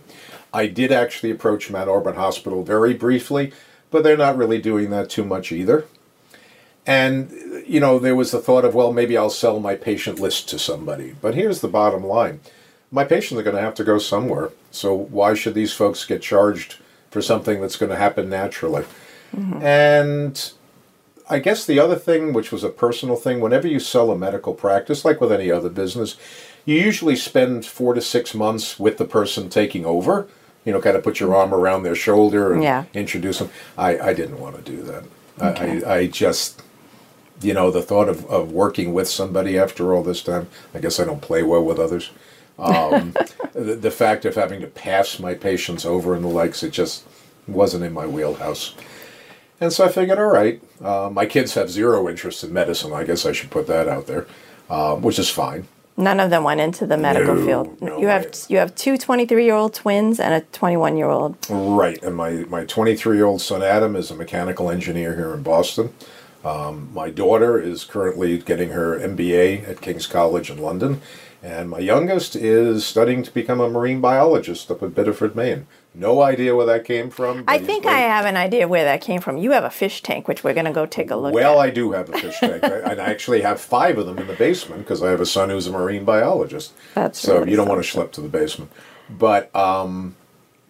I 0.53 0.67
did 0.67 0.91
actually 0.91 1.31
approach 1.31 1.69
Mount 1.69 1.89
Auburn 1.89 2.15
Hospital 2.15 2.63
very 2.63 2.93
briefly, 2.93 3.51
but 3.91 4.03
they're 4.03 4.17
not 4.17 4.37
really 4.37 4.61
doing 4.61 4.89
that 4.91 5.09
too 5.09 5.25
much 5.25 5.51
either. 5.51 5.85
And, 6.87 7.31
you 7.65 7.79
know, 7.79 7.97
there 7.99 8.15
was 8.15 8.31
the 8.31 8.39
thought 8.39 8.63
of, 8.63 8.75
well, 8.75 8.93
maybe 8.93 9.17
I'll 9.17 9.29
sell 9.29 9.59
my 9.59 9.75
patient 9.75 10.19
list 10.19 10.47
to 10.49 10.59
somebody. 10.59 11.15
But 11.19 11.35
here's 11.35 11.61
the 11.61 11.67
bottom 11.67 12.05
line 12.05 12.39
my 12.91 13.03
patients 13.03 13.39
are 13.39 13.43
going 13.43 13.55
to 13.55 13.61
have 13.61 13.75
to 13.75 13.83
go 13.83 13.97
somewhere. 13.97 14.51
So 14.71 14.93
why 14.93 15.33
should 15.33 15.53
these 15.53 15.73
folks 15.73 16.05
get 16.05 16.21
charged 16.21 16.77
for 17.09 17.21
something 17.21 17.59
that's 17.59 17.75
going 17.75 17.89
to 17.89 17.97
happen 17.97 18.29
naturally? 18.29 18.83
Mm-hmm. 19.35 19.61
And 19.61 20.51
I 21.29 21.39
guess 21.39 21.65
the 21.65 21.79
other 21.79 21.95
thing, 21.95 22.33
which 22.33 22.51
was 22.51 22.63
a 22.63 22.69
personal 22.69 23.15
thing, 23.15 23.39
whenever 23.39 23.67
you 23.67 23.79
sell 23.79 24.11
a 24.11 24.17
medical 24.17 24.53
practice, 24.53 25.03
like 25.03 25.19
with 25.19 25.31
any 25.31 25.51
other 25.51 25.69
business, 25.69 26.17
you 26.65 26.75
usually 26.77 27.15
spend 27.15 27.65
four 27.65 27.93
to 27.93 28.01
six 28.01 28.33
months 28.33 28.79
with 28.79 28.97
the 28.97 29.05
person 29.05 29.49
taking 29.49 29.85
over. 29.85 30.27
You 30.65 30.73
know, 30.73 30.81
kind 30.81 30.97
of 30.97 31.03
put 31.03 31.19
your 31.19 31.35
arm 31.35 31.53
around 31.53 31.83
their 31.83 31.95
shoulder 31.95 32.53
and 32.53 32.63
Yeah. 32.63 32.85
introduce 32.93 33.37
them. 33.39 33.51
I, 33.77 33.99
I 33.99 34.13
didn't 34.13 34.39
want 34.39 34.55
to 34.55 34.61
do 34.63 34.81
that. 34.83 35.03
Okay. 35.39 35.83
I, 35.85 35.93
I, 35.95 36.07
just, 36.07 36.63
you 37.41 37.53
know, 37.53 37.69
the 37.69 37.83
thought 37.83 38.09
of, 38.09 38.25
of 38.25 38.51
working 38.51 38.93
with 38.93 39.07
somebody 39.07 39.59
after 39.59 39.93
all 39.93 40.01
this 40.01 40.23
time, 40.23 40.47
I 40.73 40.79
guess 40.79 40.99
I 40.99 41.03
don't 41.05 41.21
play 41.21 41.43
well 41.43 41.63
with 41.63 41.77
others. 41.77 42.09
Um, 42.57 43.13
the, 43.53 43.75
the 43.75 43.91
fact 43.91 44.25
of 44.25 44.33
having 44.35 44.61
to 44.61 44.67
pass 44.67 45.19
my 45.19 45.35
patients 45.35 45.85
over 45.85 46.15
and 46.15 46.23
the 46.23 46.29
likes, 46.29 46.63
it 46.63 46.71
just 46.71 47.03
wasn't 47.47 47.83
in 47.83 47.93
my 47.93 48.07
wheelhouse. 48.07 48.73
And 49.61 49.71
so 49.71 49.85
I 49.85 49.89
figured, 49.89 50.17
all 50.17 50.25
right, 50.25 50.61
uh, 50.83 51.09
my 51.13 51.27
kids 51.27 51.53
have 51.53 51.69
zero 51.69 52.09
interest 52.09 52.43
in 52.43 52.51
medicine. 52.51 52.91
I 52.91 53.03
guess 53.03 53.25
I 53.25 53.33
should 53.33 53.51
put 53.51 53.67
that 53.67 53.87
out 53.87 54.07
there, 54.07 54.25
um, 54.69 55.01
which 55.03 55.19
is 55.19 55.29
fine. 55.29 55.67
None 55.97 56.19
of 56.19 56.29
them 56.29 56.43
went 56.43 56.59
into 56.59 56.85
the 56.85 56.97
medical 56.97 57.35
No, 57.35 57.45
field. 57.45 57.81
no 57.81 57.99
you 57.99 58.07
have 58.07 58.35
you 58.49 58.57
have 58.57 58.75
two 58.75 58.93
23-year-old 58.95 59.73
twins 59.73 60.19
and 60.19 60.33
a 60.33 60.41
21-year-old. 60.41 61.37
Right, 61.49 62.01
and 62.03 62.15
my 62.15 62.31
my 62.49 62.65
23 62.65 63.15
year 63.15 63.25
old 63.25 63.41
son 63.41 63.63
Adam 63.63 63.95
is 63.95 64.11
a 64.11 64.15
mechanical 64.15 64.69
engineer 64.69 65.15
here 65.15 65.33
in 65.33 65.41
Boston. 65.41 65.93
Um, 66.43 66.89
my 66.93 67.09
daughter 67.09 67.57
is 67.59 67.83
currently 67.85 68.37
getting 68.37 68.69
her 68.69 68.99
MBA 68.99 69.67
at 69.67 69.81
King's 69.81 70.05
College 70.05 70.49
in 70.51 70.57
London, 70.61 71.01
and 71.41 71.69
my 71.69 71.79
youngest 71.79 72.35
is 72.35 72.85
studying 72.85 73.23
to 73.23 73.31
become 73.33 73.59
a 73.59 73.69
marine 73.69 73.99
biologist 74.01 74.69
up 74.69 74.83
at 74.83 74.93
Biddeford, 74.93 75.35
Maine. 75.35 75.65
No 75.97 76.21
idea 76.21 76.53
where 76.55 76.65
that 76.65 76.83
came 76.83 77.09
from. 77.09 77.43
I 77.47 77.57
think 77.57 77.85
I 77.85 77.99
have 77.99 78.25
an 78.25 78.35
idea 78.35 78.67
where 78.67 78.83
that 78.83 79.01
came 79.01 79.21
from. 79.21 79.37
You 79.37 79.51
have 79.51 79.63
a 79.63 79.69
fish 79.69 80.03
tank, 80.03 80.27
which 80.27 80.43
we're 80.43 80.53
going 80.53 80.65
to 80.65 80.71
go 80.73 80.85
take 80.85 81.09
a 81.09 81.15
look 81.15 81.33
Well, 81.33 81.53
at. 81.53 81.55
Well, 81.55 81.59
I 81.59 81.69
do 81.69 81.91
have 81.93 82.09
a 82.09 82.17
fish 82.17 82.37
tank, 82.39 82.63
I- 82.63 82.91
and 82.91 82.99
I 83.01 83.05
actually 83.05 83.41
have 83.41 83.61
five 83.61 83.97
of 83.97 84.05
them 84.05 84.17
in 84.19 84.27
the 84.27 84.33
basement 84.33 84.81
because 84.81 85.01
I 85.01 85.09
have 85.09 85.21
a 85.21 85.25
son 85.25 85.49
who's 85.49 85.67
a 85.67 85.71
marine 85.71 86.03
biologist. 86.03 86.73
That's 86.95 87.17
so 87.17 87.39
really 87.39 87.51
you 87.51 87.57
don't 87.57 87.67
want 87.69 87.81
to 87.83 87.89
something. 87.89 88.09
schlep 88.09 88.11
to 88.13 88.21
the 88.21 88.27
basement. 88.29 88.71
But 89.09 89.55
um, 89.55 90.15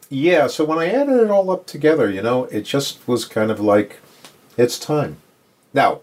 yeah, 0.09 0.45
so 0.47 0.63
when 0.63 0.77
I 0.77 0.87
added 0.91 1.19
it 1.19 1.31
all 1.31 1.49
up 1.49 1.65
together, 1.65 2.09
you 2.09 2.21
know, 2.21 2.43
it 2.45 2.61
just 2.61 3.07
was 3.07 3.25
kind 3.25 3.49
of 3.49 3.59
like, 3.59 3.97
it's 4.57 4.77
time. 4.77 5.17
Now, 5.73 6.01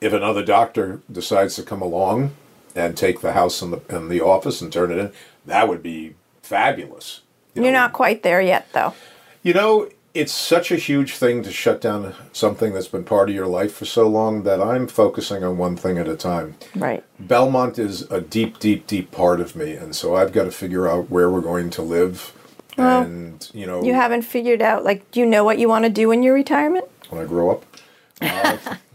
if 0.00 0.12
another 0.12 0.44
doctor 0.44 1.02
decides 1.12 1.56
to 1.56 1.62
come 1.62 1.82
along 1.82 2.34
and 2.74 2.96
take 2.96 3.20
the 3.20 3.32
house 3.32 3.60
and 3.62 3.72
the 3.74 3.80
and 3.94 4.10
the 4.10 4.20
office 4.20 4.60
and 4.60 4.72
turn 4.72 4.90
it 4.90 4.98
in, 4.98 5.12
that 5.44 5.68
would 5.68 5.82
be 5.82 6.14
fabulous. 6.42 7.20
You 7.54 7.62
You're 7.62 7.72
know, 7.72 7.78
not 7.80 7.92
quite 7.92 8.22
there 8.22 8.40
yet, 8.40 8.66
though. 8.72 8.94
you 9.42 9.54
know, 9.54 9.88
it's 10.12 10.32
such 10.32 10.70
a 10.70 10.76
huge 10.76 11.16
thing 11.16 11.42
to 11.42 11.50
shut 11.52 11.80
down 11.80 12.14
something 12.32 12.72
that's 12.72 12.86
been 12.88 13.04
part 13.04 13.28
of 13.28 13.34
your 13.34 13.46
life 13.48 13.74
for 13.74 13.84
so 13.84 14.06
long 14.06 14.44
that 14.44 14.60
I'm 14.60 14.86
focusing 14.86 15.42
on 15.42 15.58
one 15.58 15.76
thing 15.76 15.98
at 15.98 16.06
a 16.06 16.16
time. 16.16 16.54
Right. 16.76 17.02
Belmont 17.18 17.78
is 17.78 18.02
a 18.10 18.20
deep, 18.20 18.58
deep, 18.60 18.86
deep 18.86 19.10
part 19.10 19.40
of 19.40 19.56
me, 19.56 19.72
and 19.74 19.94
so 19.96 20.14
I've 20.14 20.32
got 20.32 20.44
to 20.44 20.50
figure 20.52 20.88
out 20.88 21.10
where 21.10 21.30
we're 21.30 21.40
going 21.40 21.70
to 21.70 21.82
live. 21.82 22.32
Well, 22.78 23.02
and 23.02 23.48
you 23.54 23.66
know, 23.66 23.82
You 23.82 23.94
haven't 23.94 24.22
figured 24.22 24.62
out, 24.62 24.84
like, 24.84 25.08
do 25.10 25.20
you 25.20 25.26
know 25.26 25.42
what 25.44 25.58
you 25.58 25.68
want 25.68 25.84
to 25.84 25.90
do 25.90 26.10
in 26.12 26.22
your 26.22 26.34
retirement? 26.34 26.86
when 27.10 27.20
I 27.22 27.26
grow 27.26 27.50
up. 27.50 27.64
Uh, 28.20 28.56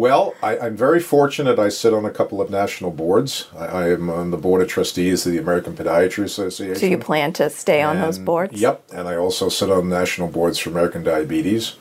well, 0.00 0.34
I, 0.42 0.58
I'm 0.58 0.78
very 0.78 0.98
fortunate. 0.98 1.58
I 1.58 1.68
sit 1.68 1.92
on 1.92 2.06
a 2.06 2.10
couple 2.10 2.40
of 2.40 2.48
national 2.48 2.90
boards. 2.90 3.48
I, 3.54 3.66
I 3.66 3.88
am 3.90 4.08
on 4.08 4.30
the 4.30 4.38
board 4.38 4.62
of 4.62 4.68
trustees 4.68 5.26
of 5.26 5.32
the 5.32 5.38
American 5.38 5.76
Podiatry 5.76 6.24
Association. 6.24 6.76
So 6.76 6.86
you 6.86 6.96
plan 6.96 7.34
to 7.34 7.50
stay 7.50 7.82
on 7.82 8.00
those 8.00 8.18
boards? 8.18 8.58
Yep, 8.58 8.82
and 8.94 9.06
I 9.06 9.16
also 9.16 9.50
sit 9.50 9.70
on 9.70 9.90
national 9.90 10.28
boards 10.28 10.58
for 10.58 10.70
American 10.70 11.04
Diabetes. 11.04 11.74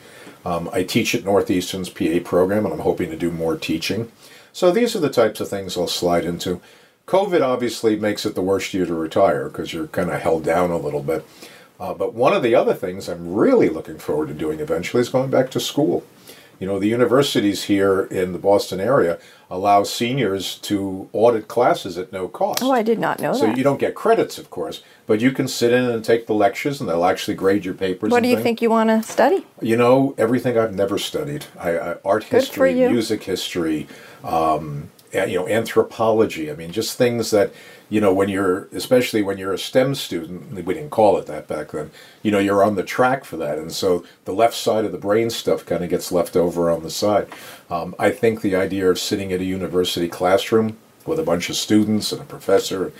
Um, 0.44 0.70
I 0.74 0.84
teach 0.84 1.16
at 1.16 1.24
Northeastern's 1.24 1.90
PA 1.90 2.20
program, 2.22 2.66
and 2.66 2.74
I'm 2.74 2.82
hoping 2.82 3.10
to 3.10 3.16
do 3.16 3.32
more 3.32 3.56
teaching. 3.56 4.12
So 4.52 4.70
these 4.70 4.98
are 4.98 5.00
the 5.00 5.10
types 5.10 5.40
of 5.40 5.48
things 5.48 5.78
I'll 5.78 5.88
slide 5.88 6.26
into. 6.26 6.60
COVID 7.08 7.40
obviously 7.40 7.96
makes 7.96 8.26
it 8.26 8.36
the 8.36 8.42
worst 8.42 8.74
year 8.74 8.86
to 8.86 8.94
retire 8.94 9.48
because 9.48 9.74
you're 9.74 9.88
kind 9.88 10.12
of 10.12 10.20
held 10.20 10.44
down 10.44 10.72
a 10.72 10.78
little 10.78 11.04
bit. 11.04 11.26
Uh, 11.80 11.94
but 11.94 12.14
one 12.14 12.34
of 12.34 12.44
the 12.44 12.54
other 12.54 12.74
things 12.74 13.08
I'm 13.08 13.34
really 13.34 13.70
looking 13.70 13.98
forward 13.98 14.28
to 14.28 14.34
doing 14.34 14.60
eventually 14.60 15.00
is 15.00 15.08
going 15.08 15.30
back 15.30 15.52
to 15.52 15.62
school. 15.62 16.04
You 16.60 16.68
know, 16.68 16.78
the 16.78 16.88
universities 16.88 17.64
here 17.64 18.02
in 18.04 18.34
the 18.34 18.38
Boston 18.38 18.82
area 18.82 19.18
allow 19.50 19.84
seniors 19.84 20.56
to 20.60 21.10
audit 21.14 21.48
classes 21.48 21.98
at 21.98 22.12
no 22.12 22.28
cost. 22.28 22.62
Oh, 22.62 22.72
I 22.72 22.84
did 22.84 23.00
not 23.00 23.20
know 23.22 23.34
So 23.34 23.46
that. 23.46 23.54
So 23.54 23.58
you 23.58 23.64
don't 23.64 23.80
get 23.80 23.96
credits, 23.96 24.38
of 24.38 24.50
course, 24.50 24.84
but 25.08 25.22
you 25.22 25.32
can 25.32 25.48
sit 25.48 25.72
in 25.72 25.86
and 25.86 26.04
take 26.04 26.28
the 26.28 26.34
lectures, 26.34 26.82
and 26.82 26.90
they'll 26.90 27.06
actually 27.06 27.36
grade 27.36 27.64
your 27.64 27.74
papers. 27.74 28.12
what 28.12 28.22
do 28.24 28.30
you 28.30 28.36
things. 28.36 28.44
think 28.44 28.62
you 28.62 28.70
want 28.70 28.90
to 28.90 29.02
study? 29.02 29.46
You 29.62 29.78
know, 29.78 30.14
everything 30.18 30.58
I've 30.58 30.76
never 30.76 30.98
studied. 30.98 31.46
I, 31.58 31.78
I, 31.78 31.96
art 32.04 32.24
Good 32.30 32.42
history, 32.42 32.74
music 32.74 33.24
history, 33.24 33.88
um, 34.24 34.92
you 35.14 35.40
know, 35.40 35.48
anthropology. 35.48 36.52
I 36.52 36.56
mean, 36.56 36.72
just 36.72 36.98
things 36.98 37.32
that 37.32 37.52
you 37.90 38.00
know 38.00 38.14
when 38.14 38.30
you're, 38.30 38.68
especially 38.74 39.22
when 39.22 39.38
you're 39.38 39.54
a 39.54 39.58
STEM 39.58 39.96
student. 39.96 40.54
We 40.54 40.74
didn't 40.74 40.92
call 40.92 41.18
it 41.18 41.26
that 41.26 41.48
back 41.48 41.72
then. 41.72 41.92
You 42.22 42.32
know, 42.32 42.40
you're 42.40 42.64
on 42.64 42.76
the 42.76 42.84
track 42.84 43.26
for 43.26 43.38
that, 43.38 43.58
and 43.58 43.72
so 43.72 44.04
the 44.26 44.34
left 44.34 44.56
side 44.56 44.86
of 44.86 44.92
the 44.92 44.98
brain 44.98 45.30
stuff 45.30 45.66
kind 45.66 45.84
of 45.84 45.90
gets 45.90 46.12
left 46.12 46.36
over 46.36 46.70
on 46.70 46.84
the 46.84 46.92
side. 46.92 47.28
Um, 47.70 47.96
I 47.98 48.12
think 48.12 48.42
the 48.42 48.56
idea 48.56 48.90
of 48.90 49.00
sitting 49.00 49.32
at 49.34 49.42
a 49.42 49.46
university 49.46 50.08
classroom 50.08 50.78
with 51.06 51.20
a 51.20 51.24
bunch 51.24 51.50
of 51.50 51.56
students 51.56 52.12
and 52.12 52.22
a 52.22 52.26
professor, 52.26 52.94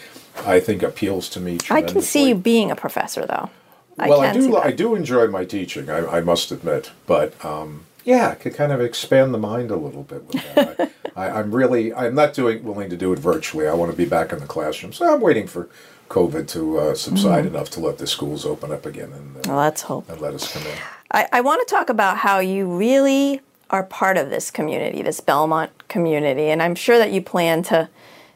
I 0.46 0.60
think 0.60 0.82
appeals 0.82 1.30
to 1.30 1.40
me 1.40 1.60
I 1.70 1.82
can 1.82 2.02
see 2.02 2.30
you 2.30 2.36
being 2.36 2.72
a 2.72 2.76
professor, 2.76 3.26
though. 3.26 3.50
well, 3.98 4.22
I, 4.22 4.34
do. 4.34 4.58
I 4.58 4.72
do 4.72 4.96
enjoy 4.96 5.28
my 5.28 5.46
teaching. 5.46 5.90
I, 5.90 6.06
I 6.06 6.22
must 6.22 6.52
admit, 6.52 6.92
but 7.06 7.34
um, 7.44 7.86
yeah, 8.10 8.30
I 8.30 8.36
could 8.36 8.54
kind 8.56 8.72
of 8.72 8.82
expand 8.82 9.34
the 9.34 9.38
mind 9.38 9.70
a 9.72 9.76
little 9.76 10.04
bit 10.04 10.22
with 10.28 10.42
that. 10.56 10.92
I, 11.16 11.30
I'm 11.40 11.52
really. 11.60 11.94
I'm 11.94 12.16
not 12.16 12.34
doing 12.34 12.64
willing 12.64 12.90
to 12.90 12.98
do 12.98 13.14
it 13.14 13.20
virtually. 13.20 13.68
I 13.68 13.74
want 13.74 13.92
to 13.92 13.98
be 13.98 14.06
back 14.06 14.32
in 14.34 14.40
the 14.40 14.48
classroom. 14.56 14.94
So 14.94 15.14
I'm 15.14 15.22
waiting 15.22 15.48
for 15.48 15.70
COVID 16.10 16.48
to 16.50 16.62
uh, 16.80 16.96
subside 16.96 17.46
Mm-hmm. 17.46 17.56
enough 17.56 17.70
to 17.72 17.80
let 17.80 17.98
the 18.00 18.08
schools 18.08 18.46
open 18.46 18.72
up 18.72 18.86
again 18.86 19.12
and, 19.14 19.38
uh, 19.38 19.42
Well, 19.50 19.58
let's 19.58 19.84
hope. 19.84 20.10
and 20.10 20.20
let 20.20 20.34
us 20.34 20.52
come 20.52 20.64
in. 20.72 20.78
I, 21.12 21.28
I 21.38 21.42
want 21.42 21.60
to 21.68 21.76
talk 21.76 21.90
about 21.90 22.18
how 22.18 22.40
you 22.40 22.66
really 22.68 23.42
are 23.70 23.84
part 23.84 24.18
of 24.18 24.32
this 24.32 24.50
community, 24.50 25.04
this 25.04 25.20
Belmont 25.20 25.70
community, 25.88 26.46
and 26.50 26.64
I'm 26.64 26.74
sure 26.76 26.98
that 26.98 27.12
you 27.12 27.22
plan 27.22 27.62
to 27.64 27.90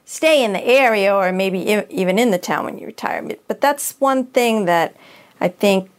stay 0.05 0.43
in 0.45 0.53
the 0.53 0.63
area 0.63 1.15
or 1.15 1.31
maybe 1.31 1.59
even 1.89 2.19
in 2.19 2.29
the 2.29 2.38
town 2.38 2.65
when 2.65 2.77
you 2.77 2.86
retire. 2.86 3.27
But 3.47 3.59
that's 3.59 3.95
one 3.99 4.25
thing 4.27 4.65
that 4.65 4.95
I 5.41 5.47
think 5.47 5.89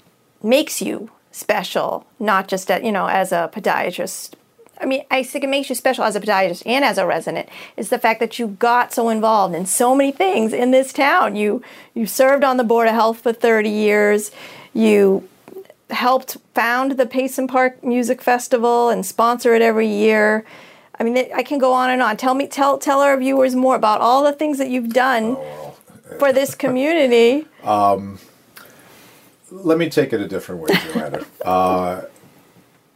makes 0.43 0.81
you 0.81 1.11
special, 1.35 2.07
not 2.21 2.47
just 2.47 2.71
at, 2.71 2.85
you 2.85 2.93
know 2.93 3.07
as 3.07 3.33
a 3.33 3.51
podiatrist. 3.53 4.35
I 4.81 4.87
mean, 4.87 5.05
I 5.11 5.23
think 5.23 5.45
it 5.45 5.49
makes 5.49 5.69
you 5.69 5.75
special 5.75 6.05
as 6.05 6.17
a 6.17 6.21
podiatrist 6.21 6.63
and 6.65 6.85
as 6.85 6.97
a 6.97 7.07
resident 7.07 7.49
is 7.77 7.91
the 7.91 7.99
fact 7.99 8.21
that 8.21 8.39
you 8.39 8.49
got 8.49 8.93
so 8.93 9.09
involved 9.09 9.55
in 9.55 9.67
so 9.67 9.95
many 9.95 10.13
things 10.13 10.53
in 10.53 10.71
this 10.71 10.93
town. 10.93 11.37
You 11.37 11.63
you 11.93 12.07
served 12.07 12.45
on 12.45 12.57
the 12.57 12.65
board 12.65 12.87
of 12.87 12.95
health 12.95 13.21
for 13.21 13.33
30 13.33 13.69
years. 13.69 14.31
You 14.73 15.29
helped 15.91 16.37
found 16.55 16.93
the 16.93 17.07
Payson 17.07 17.49
Park 17.49 17.83
Music 17.83 18.23
Festival 18.23 18.89
and 18.89 19.05
sponsor 19.05 19.55
it 19.55 19.63
every 19.63 19.89
year. 19.89 20.45
I 20.99 21.03
mean, 21.03 21.17
I 21.35 21.43
can 21.43 21.59
go 21.59 21.73
on 21.73 21.91
and 21.91 22.01
on. 22.01 22.17
Tell 22.17 22.35
me, 22.35 22.47
tell 22.47 22.79
tell 22.79 23.01
our 23.01 23.17
viewers 23.17 23.57
more 23.57 23.75
about 23.75 24.01
all 24.01 24.23
the 24.23 24.33
things 24.33 24.59
that 24.59 24.71
you've 24.71 24.93
done 24.93 25.37
oh, 25.37 25.75
for 26.21 26.33
this 26.33 26.55
community. 26.55 27.47
Um, 27.65 28.21
Let 29.55 29.79
me 29.79 29.89
take 29.89 30.13
it 30.13 30.21
a 30.21 30.27
different 30.27 30.63
way, 30.63 30.75
Joanna. 30.93 31.25
uh, 31.45 32.03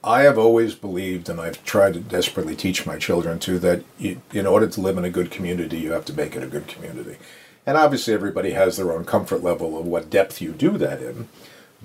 I 0.02 0.22
have 0.22 0.38
always 0.38 0.74
believed, 0.74 1.28
and 1.28 1.40
I've 1.40 1.64
tried 1.64 1.94
to 1.94 2.00
desperately 2.00 2.56
teach 2.56 2.84
my 2.84 2.98
children 2.98 3.38
too, 3.38 3.60
that 3.60 3.84
you, 3.96 4.20
in 4.32 4.44
order 4.44 4.66
to 4.66 4.80
live 4.80 4.98
in 4.98 5.04
a 5.04 5.10
good 5.10 5.30
community, 5.30 5.78
you 5.78 5.92
have 5.92 6.04
to 6.06 6.12
make 6.12 6.34
it 6.34 6.42
a 6.42 6.48
good 6.48 6.66
community. 6.66 7.16
And 7.64 7.78
obviously, 7.78 8.12
everybody 8.12 8.52
has 8.52 8.76
their 8.76 8.90
own 8.90 9.04
comfort 9.04 9.42
level 9.44 9.78
of 9.78 9.86
what 9.86 10.10
depth 10.10 10.40
you 10.40 10.50
do 10.50 10.76
that 10.78 11.00
in. 11.00 11.28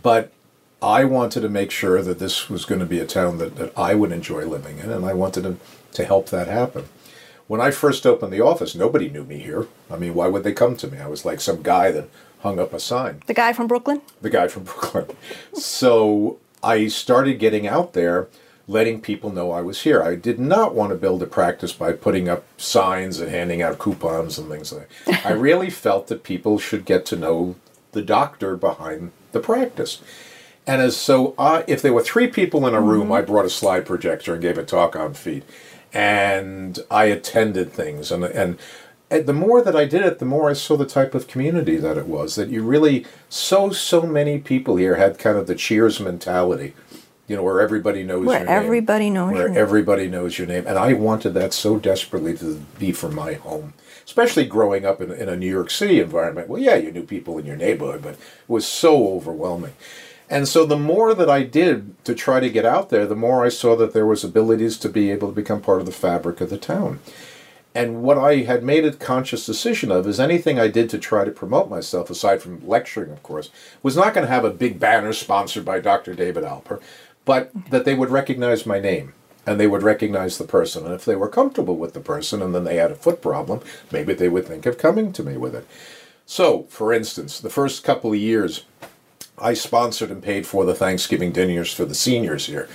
But 0.02 0.32
I 0.82 1.04
wanted 1.06 1.42
to 1.42 1.50
make 1.50 1.70
sure 1.70 2.02
that 2.02 2.18
this 2.18 2.50
was 2.50 2.66
going 2.66 2.80
to 2.80 2.88
be 2.88 3.00
a 3.00 3.06
town 3.06 3.38
that, 3.38 3.58
that 3.58 3.78
I 3.78 3.94
would 3.94 4.12
enjoy 4.12 4.46
living 4.46 4.80
in, 4.80 4.90
and 4.90 5.06
I 5.06 5.14
wanted 5.14 5.44
to, 5.44 5.58
to 5.92 6.04
help 6.04 6.30
that 6.30 6.48
happen. 6.48 6.86
When 7.46 7.62
I 7.62 7.70
first 7.70 8.08
opened 8.08 8.34
the 8.34 8.42
office, 8.42 8.74
nobody 8.74 9.08
knew 9.08 9.24
me 9.24 9.38
here. 9.38 9.68
I 9.92 9.98
mean, 9.98 10.16
why 10.16 10.28
would 10.30 10.44
they 10.44 10.54
come 10.54 10.76
to 10.78 10.88
me? 10.88 10.98
I 10.98 11.08
was 11.08 11.26
like 11.26 11.42
some 11.42 11.62
guy 11.62 11.92
that 11.92 12.10
hung 12.44 12.60
up 12.60 12.74
a 12.74 12.80
sign 12.80 13.22
The 13.26 13.34
guy 13.34 13.54
from 13.54 13.68
Brooklyn. 13.68 14.02
the 14.22 14.30
guy 14.30 14.48
from 14.48 14.64
Brooklyn. 14.92 15.18
So 15.54 16.38
I 16.62 16.88
started 16.88 17.40
getting 17.40 17.66
out 17.68 17.94
there, 17.94 18.28
letting 18.68 19.02
people 19.02 19.32
know 19.32 19.52
I 19.52 19.62
was 19.62 19.82
here. 19.82 20.04
I 20.04 20.16
did 20.16 20.40
not 20.40 20.76
want 20.76 20.92
to 20.92 20.98
build 20.98 21.24
a 21.24 21.26
practice 21.26 21.74
by 21.74 21.94
putting 21.94 22.30
up 22.30 22.46
signs 22.58 23.20
and 23.20 23.32
handing 23.32 23.62
out 23.62 23.80
coupons 23.80 24.38
and 24.38 24.50
things 24.50 24.72
like 24.72 24.90
that. 25.06 25.26
I 25.26 25.32
really 25.50 25.70
felt 25.70 26.08
that 26.08 26.24
people 26.24 26.60
should 26.60 26.86
get 26.86 27.06
to 27.08 27.16
know 27.16 27.56
the 27.94 28.02
doctor 28.02 28.56
behind 28.56 29.12
the 29.32 29.40
practice. 29.40 30.02
And 30.66 30.82
as 30.82 30.96
so, 30.96 31.36
I, 31.38 31.64
if 31.68 31.82
there 31.82 31.94
were 31.94 32.04
three 32.04 32.28
people 32.28 32.66
in 32.68 32.74
a 32.74 32.78
mm-hmm. 32.78 32.90
room, 32.90 33.12
I 33.12 33.22
brought 33.22 33.46
a 33.46 33.50
slide 33.50 33.86
projector 33.86 34.34
and 34.34 34.42
gave 34.42 34.58
a 34.58 34.64
talk 34.64 34.96
on 34.96 35.14
feet, 35.14 35.44
and 35.92 36.80
I 36.90 37.06
attended 37.06 37.74
things. 37.74 38.12
And 38.12 38.24
and 38.24 38.58
and 38.83 38.83
the 39.20 39.34
more 39.34 39.62
that 39.62 39.76
I 39.76 39.86
did 39.86 40.02
it, 40.04 40.20
the 40.20 40.26
more 40.26 40.50
I 40.50 40.54
saw 40.54 40.78
the 40.78 40.86
type 40.86 41.14
of 41.14 41.28
community 41.28 41.78
that 41.78 41.98
it 41.98 42.08
was. 42.08 42.36
That 42.36 42.50
you 42.50 42.64
really 42.64 43.06
so 43.30 43.72
so 43.72 44.04
many 44.04 44.40
people 44.40 44.76
here 44.78 44.96
had 44.96 45.18
kind 45.20 45.38
of 45.38 45.48
the 45.48 45.56
Cheers 45.56 46.00
mentality. 46.00 46.74
You 47.28 47.38
know, 47.38 47.44
where 47.44 47.62
everybody 47.62 48.04
knows 48.04 48.26
Where 48.26 48.40
your 48.40 48.48
name. 48.48 48.56
everybody 48.64 49.10
knows 49.10 49.32
Where 49.32 49.42
your 49.44 49.50
name. 49.50 49.58
everybody 49.58 50.08
knows 50.10 50.38
your 50.38 50.46
name. 50.48 50.66
And 50.68 50.78
I 50.78 50.92
wanted 50.92 51.34
that 51.36 51.54
so 51.54 51.80
desperately 51.80 52.38
to 52.38 52.62
be 52.78 52.92
for 52.92 53.10
my 53.10 53.34
home. 53.34 53.74
Especially 54.06 54.46
growing 54.46 54.86
up 54.86 55.00
in, 55.00 55.10
in 55.10 55.30
a 55.30 55.38
New 55.38 55.50
York 55.50 55.70
City 55.70 56.02
environment. 56.02 56.50
Well, 56.50 56.62
yeah, 56.62 56.76
you 56.76 56.92
knew 56.92 57.04
people 57.04 57.38
in 57.38 57.46
your 57.46 57.56
neighborhood, 57.56 58.02
but 58.02 58.16
it 58.16 58.20
was 58.50 58.68
so 58.68 59.08
overwhelming. 59.16 59.74
And 60.30 60.48
so 60.50 60.66
the 60.66 60.78
more 60.78 61.14
that 61.14 61.30
I 61.30 61.44
did 61.44 62.04
to 62.04 62.14
try 62.14 62.42
to 62.42 62.50
get 62.50 62.66
out 62.66 62.90
there, 62.90 63.06
the 63.06 63.16
more 63.16 63.46
I 63.46 63.50
saw 63.50 63.76
that 63.78 63.94
there 63.94 64.06
was 64.06 64.24
abilities 64.26 64.78
to 64.80 64.90
be 64.90 65.10
able 65.10 65.30
to 65.30 65.34
become 65.36 65.62
part 65.62 65.80
of 65.80 65.86
the 65.86 65.92
fabric 65.94 66.42
of 66.42 66.50
the 66.50 66.58
town. 66.58 67.00
And 67.76 68.04
what 68.04 68.18
I 68.18 68.38
had 68.38 68.64
made 68.64 68.86
a 68.86 68.94
conscious 68.94 69.46
decision 69.46 69.92
of 69.92 70.08
is 70.08 70.20
anything 70.20 70.60
I 70.60 70.68
did 70.68 70.90
to 70.92 71.00
try 71.00 71.26
to 71.26 71.32
promote 71.32 71.70
myself, 71.70 72.10
aside 72.10 72.42
from 72.42 72.68
lecturing, 72.68 73.12
of 73.12 73.24
course, 73.24 73.50
was 73.82 73.96
not 73.96 74.14
going 74.14 74.26
to 74.26 74.32
have 74.32 74.46
a 74.46 74.52
big 74.52 74.80
banner 74.80 75.12
sponsored 75.12 75.66
by 75.66 75.80
Dr. 75.80 76.14
David 76.14 76.44
Alper, 76.44 76.82
but 77.26 77.52
that 77.72 77.86
they 77.86 77.96
would 77.96 78.12
recognize 78.12 78.66
my 78.66 78.80
name 78.80 79.14
and 79.46 79.60
they 79.60 79.68
would 79.68 79.84
recognize 79.84 80.38
the 80.38 80.44
person. 80.46 80.86
And 80.86 80.94
if 80.94 81.04
they 81.04 81.16
were 81.16 81.28
comfortable 81.28 81.76
with 81.76 81.94
the 81.94 82.00
person 82.00 82.42
and 82.42 82.54
then 82.54 82.64
they 82.64 82.78
had 82.78 82.92
a 82.92 82.96
foot 82.96 83.22
problem, 83.22 83.62
maybe 83.92 84.14
they 84.14 84.30
would 84.30 84.46
think 84.46 84.66
of 84.66 84.78
coming 84.78 85.12
to 85.14 85.24
me 85.24 85.36
with 85.36 85.56
it. 85.56 85.68
So, 86.26 86.64
for 86.70 86.94
instance, 86.94 87.40
the 87.40 87.50
first 87.50 87.84
couple 87.84 88.14
of 88.14 88.20
years, 88.20 88.64
I 89.38 89.54
sponsored 89.54 90.12
and 90.12 90.24
paid 90.24 90.48
for 90.48 90.64
the 90.64 90.76
Thanksgiving 90.76 91.32
dinners 91.32 91.74
for 91.74 91.86
the 91.86 91.96
seniors 91.96 92.46
here, 92.46 92.70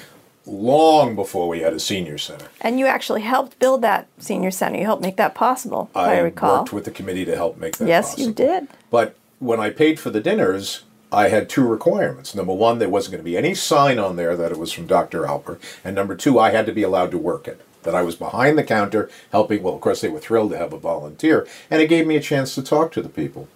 long 0.48 1.14
before 1.14 1.48
we 1.48 1.60
had 1.60 1.72
a 1.72 1.80
senior 1.80 2.18
center. 2.18 2.46
And 2.60 2.78
you 2.78 2.86
actually 2.86 3.22
helped 3.22 3.58
build 3.58 3.82
that 3.82 4.08
senior 4.18 4.50
center. 4.50 4.78
You 4.78 4.84
helped 4.84 5.02
make 5.02 5.16
that 5.16 5.34
possible, 5.34 5.90
if 5.90 5.96
I, 5.96 6.18
recall. 6.18 6.58
worked 6.58 6.72
with 6.72 6.84
the 6.84 6.90
committee 6.90 7.24
to 7.24 7.36
help 7.36 7.58
make 7.58 7.76
that 7.76 7.88
yes, 7.88 8.10
possible. 8.10 8.28
you 8.28 8.32
did. 8.34 8.68
But 8.90 9.16
when 9.38 9.60
I 9.60 9.70
paid 9.70 10.00
for 10.00 10.10
the 10.10 10.20
dinners, 10.20 10.82
I 11.10 11.28
had 11.28 11.48
two 11.48 11.66
requirements. 11.66 12.34
Number 12.34 12.52
one, 12.52 12.78
there 12.78 12.88
wasn't 12.88 13.12
going 13.12 13.24
to 13.24 13.30
be 13.30 13.36
any 13.36 13.54
sign 13.54 13.98
on 13.98 14.16
there 14.16 14.36
that 14.36 14.52
it 14.52 14.58
was 14.58 14.72
from 14.72 14.86
Dr. 14.86 15.22
Alper. 15.22 15.58
And 15.84 15.94
number 15.94 16.14
two, 16.14 16.38
I 16.38 16.50
had 16.50 16.66
to 16.66 16.72
be 16.72 16.82
allowed 16.82 17.10
to 17.12 17.18
work 17.18 17.48
it. 17.48 17.60
That 17.84 17.94
I 17.94 18.02
was 18.02 18.16
behind 18.16 18.58
the 18.58 18.64
counter 18.64 19.08
helping. 19.30 19.62
Well, 19.62 19.74
of 19.74 19.80
course, 19.80 20.00
they 20.00 20.08
were 20.08 20.20
thrilled 20.20 20.50
to 20.50 20.58
have 20.58 20.72
a 20.72 20.78
volunteer. 20.78 21.46
And 21.70 21.80
it 21.80 21.86
gave 21.86 22.06
me 22.06 22.16
a 22.16 22.20
chance 22.20 22.54
to 22.54 22.62
talk 22.62 22.92
to 22.92 23.02
the 23.02 23.08
people. 23.08 23.48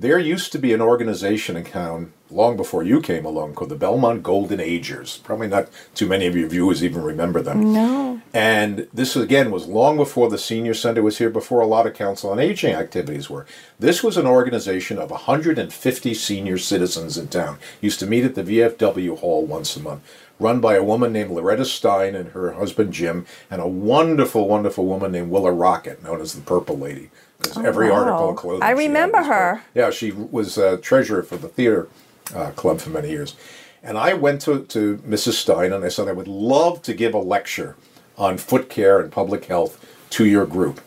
There 0.00 0.20
used 0.20 0.52
to 0.52 0.60
be 0.60 0.72
an 0.72 0.80
organization 0.80 1.56
in 1.56 1.64
town 1.64 2.12
long 2.30 2.56
before 2.56 2.84
you 2.84 3.00
came 3.00 3.24
along 3.24 3.54
called 3.54 3.70
the 3.70 3.74
Belmont 3.74 4.22
Golden 4.22 4.60
Agers. 4.60 5.16
Probably 5.24 5.48
not 5.48 5.70
too 5.96 6.06
many 6.06 6.28
of 6.28 6.36
your 6.36 6.48
viewers 6.48 6.84
even 6.84 7.02
remember 7.02 7.42
them. 7.42 7.72
No. 7.72 8.20
And 8.32 8.86
this 8.94 9.16
again 9.16 9.50
was 9.50 9.66
long 9.66 9.96
before 9.96 10.30
the 10.30 10.38
senior 10.38 10.74
center 10.74 11.02
was 11.02 11.18
here, 11.18 11.30
before 11.30 11.60
a 11.60 11.66
lot 11.66 11.84
of 11.84 11.94
council 11.94 12.30
on 12.30 12.38
aging 12.38 12.74
activities 12.74 13.28
were. 13.28 13.44
This 13.80 14.04
was 14.04 14.16
an 14.16 14.26
organization 14.26 14.98
of 14.98 15.10
150 15.10 16.14
senior 16.14 16.58
citizens 16.58 17.18
in 17.18 17.26
town. 17.26 17.58
Used 17.80 17.98
to 17.98 18.06
meet 18.06 18.24
at 18.24 18.36
the 18.36 18.44
VFW 18.44 19.18
hall 19.18 19.44
once 19.44 19.76
a 19.76 19.80
month. 19.80 20.08
Run 20.38 20.60
by 20.60 20.76
a 20.76 20.84
woman 20.84 21.12
named 21.12 21.32
Loretta 21.32 21.64
Stein 21.64 22.14
and 22.14 22.30
her 22.30 22.52
husband 22.52 22.92
Jim, 22.92 23.26
and 23.50 23.60
a 23.60 23.66
wonderful, 23.66 24.46
wonderful 24.46 24.86
woman 24.86 25.10
named 25.10 25.30
Willa 25.30 25.50
Rocket, 25.50 26.04
known 26.04 26.20
as 26.20 26.34
the 26.34 26.42
Purple 26.42 26.78
Lady. 26.78 27.10
Because 27.38 27.64
every 27.64 27.90
wow. 27.90 27.96
article 27.96 28.30
of 28.30 28.36
clothing. 28.36 28.62
I 28.62 28.70
remember 28.70 29.22
her. 29.22 29.62
Yeah, 29.74 29.90
she 29.90 30.10
was 30.10 30.58
uh, 30.58 30.78
treasurer 30.82 31.22
for 31.22 31.36
the 31.36 31.48
theater 31.48 31.88
uh, 32.34 32.50
club 32.52 32.80
for 32.80 32.90
many 32.90 33.10
years. 33.10 33.36
And 33.82 33.96
I 33.96 34.14
went 34.14 34.40
to, 34.42 34.64
to 34.64 34.96
Mrs. 34.98 35.34
Stein 35.34 35.72
and 35.72 35.84
I 35.84 35.88
said, 35.88 36.08
I 36.08 36.12
would 36.12 36.28
love 36.28 36.82
to 36.82 36.94
give 36.94 37.14
a 37.14 37.18
lecture 37.18 37.76
on 38.16 38.36
foot 38.36 38.68
care 38.68 38.98
and 39.00 39.12
public 39.12 39.44
health 39.44 39.84
to 40.10 40.26
your 40.26 40.46
group. 40.46 40.80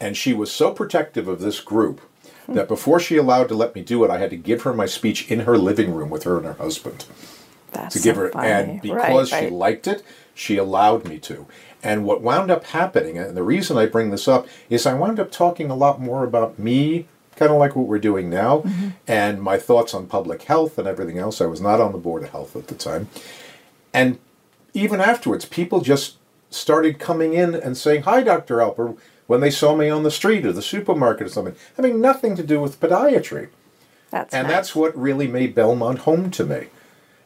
And 0.00 0.16
she 0.16 0.32
was 0.32 0.50
so 0.50 0.72
protective 0.72 1.28
of 1.28 1.40
this 1.40 1.60
group 1.60 2.00
that 2.48 2.68
before 2.68 2.98
she 2.98 3.16
allowed 3.16 3.48
to 3.48 3.54
let 3.54 3.74
me 3.74 3.82
do 3.82 4.04
it, 4.04 4.10
I 4.10 4.18
had 4.18 4.30
to 4.30 4.36
give 4.36 4.62
her 4.62 4.72
my 4.72 4.86
speech 4.86 5.30
in 5.30 5.40
her 5.40 5.56
living 5.56 5.94
room 5.94 6.10
with 6.10 6.24
her 6.24 6.36
and 6.38 6.46
her 6.46 6.54
husband 6.54 7.06
That's 7.72 7.94
to 7.94 8.02
give 8.02 8.16
so 8.16 8.22
her. 8.22 8.30
funny. 8.30 8.48
And 8.48 8.82
because 8.82 9.32
right, 9.32 9.44
she 9.44 9.50
liked 9.50 9.86
it, 9.86 10.02
she 10.34 10.56
allowed 10.56 11.06
me 11.08 11.18
to. 11.20 11.46
And 11.82 12.04
what 12.04 12.22
wound 12.22 12.50
up 12.50 12.64
happening, 12.64 13.18
and 13.18 13.36
the 13.36 13.42
reason 13.42 13.76
I 13.76 13.86
bring 13.86 14.10
this 14.10 14.28
up, 14.28 14.46
is 14.70 14.86
I 14.86 14.94
wound 14.94 15.18
up 15.18 15.30
talking 15.32 15.70
a 15.70 15.74
lot 15.74 16.00
more 16.00 16.22
about 16.24 16.58
me, 16.58 17.06
kind 17.36 17.50
of 17.50 17.58
like 17.58 17.74
what 17.74 17.86
we're 17.88 17.98
doing 17.98 18.30
now, 18.30 18.58
Mm-hmm. 18.60 18.88
and 19.08 19.42
my 19.42 19.58
thoughts 19.58 19.92
on 19.94 20.06
public 20.06 20.42
health 20.42 20.78
and 20.78 20.86
everything 20.86 21.18
else. 21.18 21.40
I 21.40 21.46
was 21.46 21.60
not 21.60 21.80
on 21.80 21.92
the 21.92 21.98
Board 21.98 22.22
of 22.22 22.30
Health 22.30 22.54
at 22.56 22.68
the 22.68 22.74
time. 22.74 23.08
And 23.92 24.18
even 24.74 25.00
afterwards, 25.00 25.44
people 25.44 25.80
just 25.80 26.16
started 26.50 26.98
coming 26.98 27.34
in 27.34 27.54
and 27.54 27.76
saying, 27.76 28.02
Hi, 28.02 28.22
Dr. 28.22 28.56
Alper, 28.58 28.96
when 29.26 29.40
they 29.40 29.50
saw 29.50 29.74
me 29.74 29.88
on 29.88 30.02
the 30.02 30.10
street 30.10 30.44
or 30.46 30.52
the 30.52 30.62
supermarket 30.62 31.26
or 31.26 31.30
something, 31.30 31.56
having 31.76 32.00
nothing 32.00 32.36
to 32.36 32.42
do 32.42 32.60
with 32.60 32.80
podiatry. 32.80 33.48
That's 34.10 34.32
And 34.34 34.46
nice. 34.46 34.56
that's 34.56 34.76
what 34.76 34.96
really 34.96 35.26
made 35.26 35.54
Belmont 35.54 36.00
home 36.00 36.30
to 36.32 36.44
me. 36.44 36.66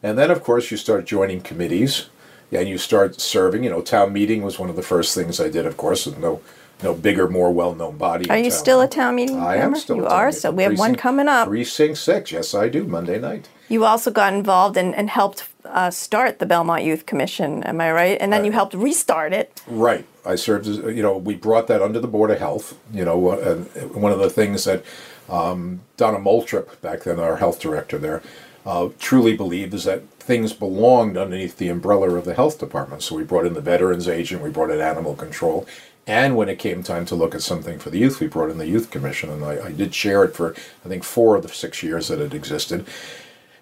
And 0.03 0.17
then, 0.17 0.31
of 0.31 0.43
course, 0.45 0.71
you 0.71 0.77
start 0.77 1.05
joining 1.05 1.41
committees 1.41 2.07
and 2.53 2.69
you 2.69 2.79
start 2.79 3.21
serving. 3.21 3.65
You 3.65 3.71
know, 3.71 3.81
town 3.81 4.13
meeting 4.13 4.43
was 4.43 4.59
one 4.59 4.71
of 4.71 4.77
the 4.77 4.83
first 4.83 5.15
things 5.15 5.41
I 5.41 5.49
did, 5.49 5.67
of 5.67 5.77
course, 5.77 6.07
with 6.07 6.19
no, 6.19 6.41
no 6.83 6.95
bigger, 6.95 7.29
more 7.29 7.53
well 7.53 7.75
known 7.75 7.97
body. 7.97 8.29
Are 8.31 8.39
you 8.39 8.51
still 8.51 8.81
a 8.81 8.89
town 8.89 9.17
meeting 9.17 9.39
I 9.39 9.57
am 9.57 9.75
still. 9.77 9.97
You 9.97 10.07
are. 10.07 10.27
meeting- 10.27 10.41
So 10.41 10.51
we 10.51 10.63
have 10.65 10.79
one 10.79 10.95
coming 10.95 11.29
up. 11.29 11.49
Precinct 11.49 11.99
six. 11.99 12.33
Yes, 12.33 12.55
I 12.55 12.69
do. 12.69 12.85
Monday 12.85 13.19
night. 13.19 13.49
You 13.69 13.85
also 13.85 14.11
got 14.13 14.33
involved 14.33 14.77
and, 14.77 14.95
and 14.95 15.11
helped 15.11 15.45
uh, 15.65 15.91
start 15.91 16.39
the 16.39 16.47
Belmont 16.47 16.85
Youth 16.85 17.05
Commission. 17.05 17.65
Am 17.65 17.81
I 17.81 17.91
right? 17.91 18.17
And 18.21 18.33
then 18.33 18.45
you 18.45 18.53
helped 18.53 18.75
restart 18.75 19.33
it. 19.33 19.61
Right. 19.67 20.07
I 20.25 20.37
served 20.37 20.69
as, 20.69 20.77
you 20.79 21.03
know, 21.03 21.17
we 21.17 21.35
brought 21.35 21.67
that 21.67 21.83
under 21.83 21.99
the 21.99 22.07
Board 22.07 22.31
of 22.31 22.39
Health. 22.39 22.79
You 22.93 23.05
know, 23.05 23.29
uh, 23.31 23.57
one 23.89 24.13
of 24.13 24.21
the 24.21 24.31
things 24.31 24.63
that 24.65 24.85
um, 25.29 25.81
Donna 25.97 26.19
Moultrip, 26.19 26.81
back 26.81 27.03
then 27.03 27.19
our 27.19 27.37
health 27.37 27.59
director 27.61 27.99
there, 27.99 28.23
uh, 28.65 28.91
truly 29.01 29.37
believed 29.37 29.75
is 29.75 29.83
that 29.85 30.03
things 30.27 30.53
belonged 30.53 31.17
underneath 31.17 31.57
the 31.57 31.69
umbrella 31.69 32.11
of 32.11 32.25
the 32.25 32.35
health 32.35 32.59
department. 32.59 33.03
So 33.03 33.15
we 33.15 33.23
brought 33.23 33.47
in 33.47 33.55
the 33.55 33.61
veterans 33.61 34.09
agent, 34.09 34.43
we 34.43 34.51
brought 34.51 34.71
in 34.71 34.81
animal 34.81 35.15
control. 35.15 35.67
And 36.07 36.37
when 36.37 36.49
it 36.49 36.59
came 36.59 36.83
time 36.83 37.07
to 37.07 37.15
look 37.15 37.35
at 37.35 37.43
something 37.43 37.79
for 37.79 37.91
the 37.91 37.99
youth, 37.99 38.21
we 38.21 38.27
brought 38.27 38.51
in 38.51 38.59
the 38.59 38.69
youth 38.69 38.91
commission. 38.91 39.31
And 39.31 39.45
I, 39.45 39.67
I 39.67 39.73
did 39.73 39.93
chair 39.93 40.25
it 40.25 40.35
for, 40.35 40.55
I 40.85 40.89
think, 40.89 41.05
four 41.05 41.37
of 41.37 41.43
the 41.43 41.49
six 41.49 41.83
years 41.83 42.09
that 42.09 42.21
it 42.21 42.35
existed. 42.35 42.87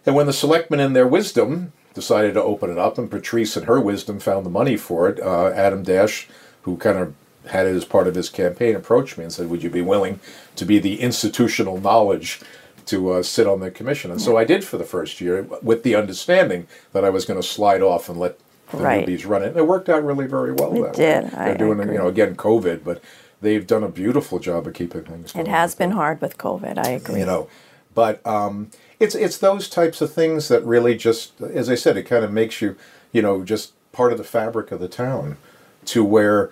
And 0.07 0.15
when 0.15 0.27
the 0.27 0.33
selectmen, 0.33 0.81
in 0.81 0.93
their 0.93 1.07
wisdom, 1.07 1.73
decided 1.95 2.35
to 2.35 2.43
open 2.43 2.71
it 2.71 2.79
up, 2.79 2.99
and 2.99 3.11
Patrice, 3.11 3.57
in 3.57 3.65
her 3.65 3.81
wisdom, 3.81 4.19
found 4.19 4.45
the 4.45 4.51
money 4.51 4.77
for 4.77 5.09
it, 5.09 5.21
uh, 5.21 5.49
Adam 5.55 5.83
Dash, 5.83 6.29
who 6.63 6.77
kind 6.77 6.99
of 6.99 7.15
had 7.47 7.67
it 7.67 7.77
as 7.77 7.85
part 7.85 8.09
of 8.09 8.15
his 8.15 8.29
campaign, 8.29 8.75
approached 8.75 9.17
me 9.17 9.25
and 9.25 9.33
said, 9.33 9.49
"Would 9.49 9.63
you 9.63 9.71
be 9.71 9.81
willing 9.83 10.21
to 10.57 10.65
be 10.65 10.79
the 10.79 11.01
institutional 11.01 11.81
knowledge 11.81 12.41
to 12.87 13.13
uh, 13.13 13.23
sit 13.23 13.47
on 13.47 13.61
the 13.61 13.71
commission?" 13.71 14.11
And 14.11 14.21
so 14.21 14.37
I 14.37 14.45
did 14.45 14.65
for 14.65 14.77
the 14.79 14.85
first 14.85 15.21
year, 15.21 15.43
with 15.63 15.83
the 15.83 15.95
understanding 15.95 16.67
that 16.93 17.05
I 17.05 17.11
was 17.11 17.25
going 17.25 17.41
to 17.41 17.47
slide 17.47 17.83
off 17.83 18.09
and 18.09 18.19
let 18.19 18.39
the 18.71 18.79
Right. 18.79 19.07
newbies 19.07 19.29
run 19.29 19.43
it. 19.43 19.49
And 19.49 19.57
it 19.57 19.67
worked 19.67 19.89
out 19.89 20.05
really 20.05 20.27
very 20.27 20.53
well. 20.53 20.75
It 20.75 20.83
that 20.83 20.95
did. 20.95 21.25
Way. 21.25 21.31
They're 21.45 21.59
doing, 21.59 21.79
I 21.79 21.83
it, 21.83 21.85
agree. 21.85 21.95
you 21.97 22.01
know, 22.03 22.09
again 22.09 22.35
COVID, 22.37 22.83
but 22.85 23.03
they've 23.41 23.67
done 23.67 23.85
a 23.85 23.89
beautiful 23.89 24.39
job 24.39 24.67
of 24.67 24.73
keeping 24.75 25.03
things. 25.05 25.35
It 25.35 25.47
has 25.49 25.75
been 25.75 25.91
hard 25.93 26.21
with 26.21 26.39
COVID. 26.39 26.79
I 26.79 26.91
agree. 26.91 27.21
you 27.21 27.27
know 27.27 27.49
but 27.95 28.27
um, 28.27 28.71
it's 28.99 29.15
it's 29.15 29.39
those 29.39 29.69
types 29.69 30.01
of 30.01 30.13
things 30.13 30.49
that 30.49 30.65
really 30.65 30.97
just 30.97 31.41
as 31.41 31.71
i 31.71 31.77
said 31.77 31.97
it 31.97 32.03
kind 32.05 32.25
of 32.25 32.33
makes 32.33 32.61
you 32.61 32.75
you 33.13 33.23
know 33.23 33.45
just 33.45 33.73
part 33.93 34.11
of 34.11 34.19
the 34.19 34.25
fabric 34.25 34.73
of 34.73 34.81
the 34.81 34.89
town 34.89 35.37
to 35.85 36.05
where 36.05 36.51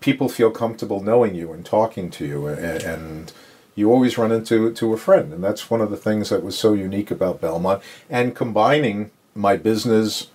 people 0.00 0.28
feel 0.30 0.50
comfortable 0.50 1.02
knowing 1.02 1.34
you 1.34 1.52
and 1.52 1.66
talking 1.66 2.08
to 2.10 2.24
you 2.24 2.46
and, 2.46 2.82
and 2.82 3.32
you 3.80 3.90
always 3.90 4.16
run 4.16 4.30
into 4.30 4.72
to 4.72 4.92
a 4.92 4.96
friend 4.96 5.32
and 5.32 5.42
that's 5.42 5.70
one 5.70 5.80
of 5.80 5.90
the 5.90 5.96
things 5.96 6.28
that 6.28 6.44
was 6.44 6.56
so 6.56 6.72
unique 6.72 7.10
about 7.10 7.40
belmont 7.40 7.82
and 8.08 8.36
combining 8.36 9.10
my 9.34 9.56
business 9.56 10.28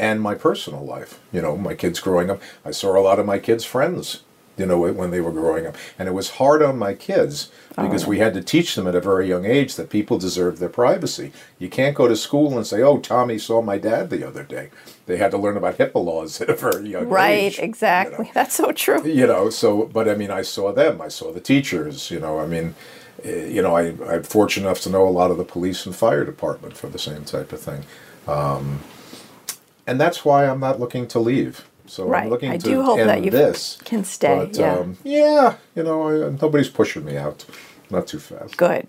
and 0.00 0.20
my 0.20 0.34
personal 0.34 0.84
life. 0.84 1.20
You 1.30 1.42
know, 1.42 1.56
my 1.56 1.74
kids 1.74 2.00
growing 2.00 2.30
up, 2.30 2.40
I 2.64 2.70
saw 2.70 2.98
a 2.98 3.02
lot 3.02 3.18
of 3.18 3.26
my 3.26 3.38
kids' 3.38 3.64
friends, 3.64 4.22
you 4.60 4.66
know, 4.66 4.78
when 5.00 5.10
they 5.10 5.20
were 5.22 5.32
growing 5.32 5.66
up. 5.66 5.74
And 5.98 6.06
it 6.08 6.12
was 6.12 6.28
hard 6.40 6.62
on 6.62 6.78
my 6.78 6.92
kids 6.94 7.50
because 7.76 8.06
we 8.06 8.18
had 8.18 8.34
to 8.34 8.42
teach 8.42 8.74
them 8.74 8.86
at 8.86 8.94
a 8.94 9.00
very 9.00 9.26
young 9.26 9.46
age 9.46 9.74
that 9.76 9.88
people 9.90 10.18
deserve 10.18 10.58
their 10.58 10.68
privacy. 10.68 11.32
You 11.58 11.70
can't 11.70 11.96
go 11.96 12.06
to 12.08 12.14
school 12.16 12.56
and 12.58 12.66
say, 12.66 12.82
oh, 12.82 12.98
Tommy 12.98 13.38
saw 13.38 13.62
my 13.62 13.78
dad 13.78 14.10
the 14.10 14.22
other 14.28 14.44
day. 14.44 14.68
They 15.06 15.16
had 15.16 15.30
to 15.32 15.38
learn 15.38 15.56
about 15.56 15.78
HIPAA 15.78 16.04
laws 16.04 16.40
at 16.42 16.50
a 16.50 16.54
very 16.54 16.90
young 16.90 17.08
Right, 17.08 17.30
age. 17.30 17.56
you 17.56 17.62
know 17.62 17.68
exactly. 17.68 18.30
That's 18.34 18.54
so 18.54 18.70
true. 18.72 19.02
you 19.08 19.26
know 19.26 19.48
so 19.50 19.86
but 19.86 20.08
i 20.08 20.14
mean 20.14 20.30
i 20.30 20.42
saw 20.42 20.72
them 20.72 21.00
i 21.00 21.08
saw 21.08 21.32
the 21.32 21.40
teachers 21.40 22.10
you 22.10 22.20
know 22.20 22.38
i 22.38 22.46
mean 22.46 22.74
eh, 23.24 23.46
you 23.46 23.62
know 23.62 23.74
I, 23.76 23.94
i'm 24.12 24.22
fortunate 24.24 24.66
enough 24.66 24.80
to 24.82 24.90
know 24.90 25.06
a 25.08 25.16
lot 25.20 25.30
of 25.30 25.38
the 25.38 25.44
police 25.44 25.86
and 25.86 25.94
fire 25.96 26.24
department 26.24 26.76
for 26.76 26.88
the 26.88 26.98
same 26.98 27.24
type 27.24 27.52
of 27.52 27.60
thing 27.60 27.82
um, 28.28 28.80
and 29.86 30.00
that's 30.00 30.24
why 30.24 30.46
i'm 30.46 30.60
not 30.60 30.78
looking 30.80 31.06
to 31.08 31.18
leave 31.18 31.64
so 31.90 32.04
Right. 32.06 32.24
i'm 32.24 32.30
looking 32.30 32.50
I 32.50 32.56
to 32.56 32.64
do 32.64 32.82
hope 32.82 32.98
end 32.98 33.08
that 33.08 33.24
you 33.24 33.30
this 33.30 33.78
can 33.84 34.04
stay, 34.04 34.46
but 34.46 34.56
yeah. 34.56 34.74
um, 34.78 34.96
yeah 35.04 35.56
you 35.74 35.82
know 35.82 36.26
I, 36.26 36.30
nobody's 36.30 36.68
pushing 36.68 37.04
me 37.04 37.16
out 37.16 37.44
not 37.90 38.06
too 38.06 38.18
fast 38.18 38.56
Good. 38.56 38.86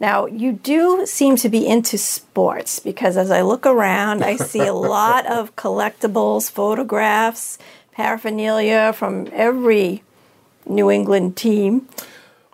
Now, 0.00 0.26
you 0.26 0.52
do 0.52 1.04
seem 1.06 1.34
to 1.36 1.48
be 1.48 1.66
into 1.66 1.98
sports 1.98 2.78
because 2.78 3.16
as 3.16 3.32
I 3.32 3.42
look 3.42 3.66
around, 3.66 4.22
I 4.22 4.36
see 4.36 4.60
a 4.60 4.72
lot 4.96 5.26
of 5.26 5.56
collectibles, 5.56 6.48
photographs, 6.48 7.58
paraphernalia 7.90 8.92
from 8.92 9.28
every 9.32 10.04
New 10.66 10.88
England 10.88 11.36
team. 11.36 11.88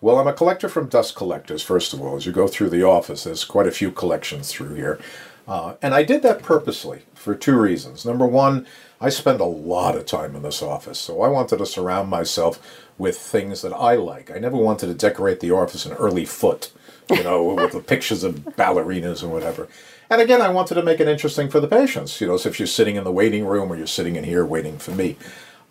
Well, 0.01 0.17
I'm 0.17 0.27
a 0.27 0.33
collector 0.33 0.67
from 0.69 0.87
Dust 0.89 1.15
Collectors, 1.15 1.61
first 1.61 1.93
of 1.93 2.01
all. 2.01 2.15
As 2.15 2.25
you 2.25 2.31
go 2.31 2.47
through 2.47 2.71
the 2.71 2.81
office, 2.83 3.25
there's 3.25 3.43
quite 3.45 3.67
a 3.67 3.71
few 3.71 3.91
collections 3.91 4.51
through 4.51 4.73
here. 4.73 4.99
Uh, 5.47 5.75
and 5.83 5.93
I 5.93 6.01
did 6.01 6.23
that 6.23 6.41
purposely 6.41 7.03
for 7.13 7.35
two 7.35 7.59
reasons. 7.59 8.05
Number 8.05 8.25
one, 8.25 8.65
I 8.99 9.09
spend 9.09 9.41
a 9.41 9.45
lot 9.45 9.95
of 9.95 10.05
time 10.05 10.35
in 10.35 10.41
this 10.41 10.61
office, 10.61 10.99
so 10.99 11.21
I 11.21 11.27
wanted 11.27 11.57
to 11.57 11.65
surround 11.65 12.09
myself 12.09 12.59
with 12.97 13.17
things 13.17 13.61
that 13.61 13.73
I 13.73 13.95
like. 13.95 14.31
I 14.31 14.39
never 14.39 14.57
wanted 14.57 14.87
to 14.87 14.93
decorate 14.93 15.41
the 15.41 15.51
office 15.51 15.85
in 15.85 15.93
early 15.93 16.25
foot, 16.25 16.71
you 17.09 17.23
know, 17.23 17.43
with 17.55 17.73
the 17.73 17.81
pictures 17.81 18.23
of 18.23 18.35
ballerinas 18.57 19.21
and 19.21 19.31
whatever. 19.31 19.67
And 20.09 20.21
again, 20.21 20.41
I 20.41 20.49
wanted 20.49 20.75
to 20.75 20.83
make 20.83 20.99
it 20.99 21.07
interesting 21.07 21.49
for 21.49 21.59
the 21.59 21.67
patients, 21.67 22.21
you 22.21 22.27
know, 22.27 22.37
so 22.37 22.49
if 22.49 22.59
you're 22.59 22.67
sitting 22.67 22.95
in 22.95 23.03
the 23.03 23.11
waiting 23.11 23.45
room 23.45 23.71
or 23.71 23.75
you're 23.75 23.87
sitting 23.87 24.15
in 24.15 24.23
here 24.23 24.45
waiting 24.45 24.77
for 24.77 24.91
me. 24.91 25.17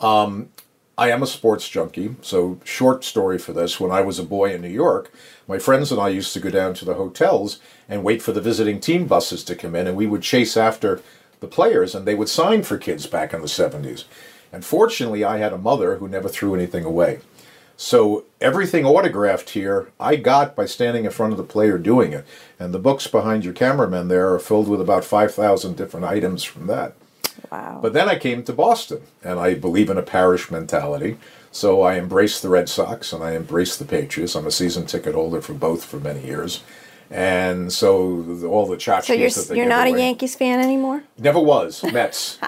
Um, 0.00 0.50
I 0.96 1.10
am 1.10 1.24
a 1.24 1.26
sports 1.26 1.68
junkie, 1.68 2.14
so 2.22 2.60
short 2.62 3.02
story 3.02 3.38
for 3.38 3.52
this. 3.52 3.80
When 3.80 3.90
I 3.90 4.00
was 4.00 4.20
a 4.20 4.24
boy 4.24 4.54
in 4.54 4.60
New 4.60 4.68
York, 4.68 5.12
my 5.48 5.58
friends 5.58 5.90
and 5.90 6.00
I 6.00 6.08
used 6.08 6.32
to 6.34 6.40
go 6.40 6.50
down 6.50 6.74
to 6.74 6.84
the 6.84 6.94
hotels 6.94 7.58
and 7.88 8.04
wait 8.04 8.22
for 8.22 8.30
the 8.30 8.40
visiting 8.40 8.78
team 8.78 9.06
buses 9.06 9.42
to 9.44 9.56
come 9.56 9.74
in, 9.74 9.88
and 9.88 9.96
we 9.96 10.06
would 10.06 10.22
chase 10.22 10.56
after 10.56 11.02
the 11.40 11.46
players, 11.46 11.94
and 11.94 12.06
they 12.06 12.14
would 12.14 12.28
sign 12.28 12.62
for 12.62 12.78
kids 12.78 13.06
back 13.06 13.32
in 13.32 13.40
the 13.40 13.46
70s. 13.46 14.04
And 14.52 14.64
fortunately, 14.64 15.24
I 15.24 15.38
had 15.38 15.52
a 15.52 15.58
mother 15.58 15.96
who 15.96 16.08
never 16.08 16.28
threw 16.28 16.54
anything 16.54 16.84
away. 16.84 17.20
So 17.76 18.24
everything 18.40 18.84
autographed 18.84 19.50
here, 19.50 19.90
I 19.98 20.16
got 20.16 20.54
by 20.54 20.66
standing 20.66 21.04
in 21.04 21.10
front 21.10 21.32
of 21.32 21.38
the 21.38 21.44
player 21.44 21.76
doing 21.76 22.12
it. 22.12 22.24
And 22.58 22.72
the 22.72 22.78
books 22.78 23.08
behind 23.08 23.44
your 23.44 23.52
cameraman 23.52 24.08
there 24.08 24.32
are 24.32 24.38
filled 24.38 24.68
with 24.68 24.80
about 24.80 25.04
5,000 25.04 25.76
different 25.76 26.06
items 26.06 26.44
from 26.44 26.68
that. 26.68 26.94
Wow. 27.50 27.80
But 27.82 27.92
then 27.92 28.08
I 28.08 28.16
came 28.16 28.44
to 28.44 28.52
Boston, 28.52 29.02
and 29.22 29.40
I 29.40 29.54
believe 29.54 29.90
in 29.90 29.98
a 29.98 30.02
parish 30.02 30.50
mentality. 30.50 31.18
So 31.50 31.82
I 31.82 31.98
embraced 31.98 32.42
the 32.42 32.48
Red 32.48 32.68
Sox 32.68 33.12
and 33.12 33.22
I 33.22 33.36
embraced 33.36 33.78
the 33.78 33.84
Patriots. 33.84 34.34
I'm 34.34 34.46
a 34.46 34.50
season 34.50 34.86
ticket 34.86 35.14
holder 35.14 35.40
for 35.40 35.54
both 35.54 35.84
for 35.84 36.00
many 36.00 36.26
years. 36.26 36.64
And 37.10 37.72
so 37.72 38.46
all 38.46 38.66
the 38.66 38.76
tchotchkes 38.76 39.04
so 39.04 39.12
you're 39.12 39.56
you're 39.56 39.68
not 39.68 39.86
a 39.86 39.90
Yankees 39.90 40.34
fan 40.34 40.60
anymore? 40.60 41.04
Never 41.18 41.38
was. 41.38 41.82
Mets. 41.92 42.38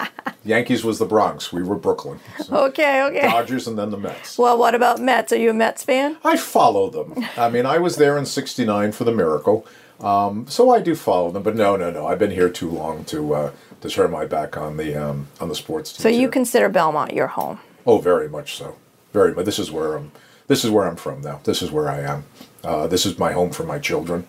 Yankees 0.44 0.84
was 0.84 0.98
the 0.98 1.04
Bronx. 1.04 1.52
We 1.52 1.62
were 1.62 1.76
Brooklyn. 1.76 2.20
So 2.44 2.64
Okay, 2.66 3.02
okay. 3.04 3.22
Dodgers 3.22 3.66
and 3.66 3.78
then 3.78 3.90
the 3.90 3.98
Mets. 3.98 4.38
Well, 4.38 4.58
what 4.58 4.74
about 4.74 5.00
Mets? 5.00 5.32
Are 5.32 5.36
you 5.36 5.50
a 5.50 5.54
Mets 5.54 5.84
fan? 5.84 6.16
I 6.24 6.36
follow 6.36 6.90
them. 6.90 7.24
I 7.36 7.48
mean, 7.48 7.66
I 7.66 7.78
was 7.78 7.96
there 7.96 8.16
in 8.18 8.26
'69 8.26 8.92
for 8.92 9.04
the 9.04 9.12
Miracle, 9.12 9.66
um, 10.00 10.46
so 10.48 10.70
I 10.70 10.80
do 10.80 10.94
follow 10.94 11.30
them. 11.30 11.42
But 11.42 11.56
no, 11.56 11.76
no, 11.76 11.90
no. 11.90 12.06
I've 12.06 12.18
been 12.18 12.30
here 12.30 12.48
too 12.48 12.70
long 12.70 13.04
to 13.06 13.34
uh, 13.34 13.52
to 13.80 13.88
turn 13.88 14.10
my 14.10 14.24
back 14.26 14.56
on 14.56 14.76
the 14.76 14.94
um, 14.96 15.28
on 15.40 15.48
the 15.48 15.54
sports 15.54 15.92
team. 15.92 16.02
So 16.02 16.08
you 16.08 16.28
consider 16.28 16.68
Belmont 16.68 17.12
your 17.12 17.28
home? 17.28 17.60
Oh, 17.86 17.98
very 17.98 18.28
much 18.28 18.56
so. 18.56 18.76
Very 19.12 19.34
much. 19.34 19.44
This 19.44 19.58
is 19.58 19.70
where 19.70 19.96
I'm. 19.96 20.12
This 20.48 20.64
is 20.64 20.70
where 20.70 20.86
I'm 20.86 20.96
from 20.96 21.22
now. 21.22 21.40
This 21.44 21.60
is 21.60 21.70
where 21.70 21.88
I 21.88 22.00
am. 22.00 22.24
Uh, 22.62 22.86
this 22.86 23.04
is 23.04 23.18
my 23.18 23.32
home 23.32 23.50
for 23.50 23.64
my 23.64 23.78
children. 23.78 24.26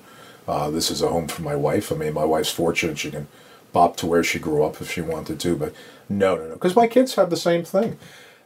Uh, 0.48 0.70
this 0.70 0.90
is 0.90 1.02
a 1.02 1.10
home 1.10 1.28
for 1.28 1.42
my 1.42 1.56
wife. 1.56 1.92
I 1.92 1.96
mean, 1.96 2.14
my 2.14 2.26
wife's 2.26 2.52
fortunate; 2.52 2.98
she 2.98 3.12
can 3.12 3.28
bop 3.74 3.98
to 3.98 4.06
where 4.08 4.24
she 4.24 4.40
grew 4.40 4.64
up 4.64 4.80
if 4.82 4.92
she 4.92 5.02
wanted 5.02 5.40
to. 5.42 5.56
But 5.56 5.74
no, 6.10 6.36
no, 6.36 6.48
no, 6.48 6.54
because 6.54 6.76
my 6.76 6.88
kids 6.88 7.16
have 7.16 7.30
the 7.30 7.38
same 7.38 7.64
thing. 7.64 7.98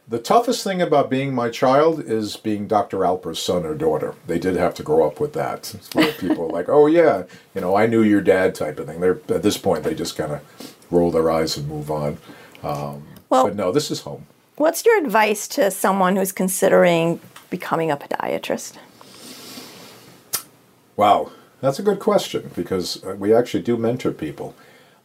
The 0.08 0.18
toughest 0.18 0.64
thing 0.64 0.82
about 0.82 1.08
being 1.08 1.32
my 1.32 1.48
child 1.48 2.00
is 2.00 2.36
being 2.36 2.66
Dr. 2.66 3.04
Alper's 3.04 3.40
son 3.40 3.64
or 3.64 3.74
daughter. 3.74 4.16
They 4.26 4.38
did 4.40 4.56
have 4.56 4.74
to 4.74 4.82
grow 4.82 5.06
up 5.06 5.20
with 5.20 5.32
that. 5.34 5.72
It's 5.74 5.94
where 5.94 6.12
people 6.12 6.44
are 6.46 6.52
like, 6.52 6.68
"Oh 6.68 6.86
yeah, 6.86 7.22
you 7.54 7.60
know, 7.60 7.76
I 7.76 7.86
knew 7.86 8.02
your 8.02 8.20
dad," 8.20 8.54
type 8.56 8.78
of 8.80 8.86
thing. 8.86 9.00
They're 9.00 9.20
at 9.28 9.42
this 9.44 9.56
point 9.58 9.84
they 9.84 9.94
just 9.94 10.16
kind 10.16 10.32
of 10.32 10.74
roll 10.90 11.10
their 11.12 11.30
eyes 11.30 11.56
and 11.56 11.68
move 11.68 11.90
on. 11.90 12.18
Um, 12.64 13.04
Well- 13.30 13.44
but 13.44 13.56
no, 13.56 13.70
this 13.72 13.90
is 13.90 14.00
home. 14.00 14.26
What's 14.56 14.84
your 14.84 14.98
advice 14.98 15.48
to 15.48 15.70
someone 15.70 16.16
who's 16.16 16.32
considering 16.32 17.20
becoming 17.48 17.90
a 17.90 17.96
podiatrist? 17.96 18.74
Wow, 20.96 21.30
that's 21.62 21.78
a 21.78 21.82
good 21.82 21.98
question 22.00 22.50
because 22.54 23.02
uh, 23.04 23.14
we 23.18 23.32
actually 23.34 23.62
do 23.62 23.78
mentor 23.78 24.12
people. 24.12 24.54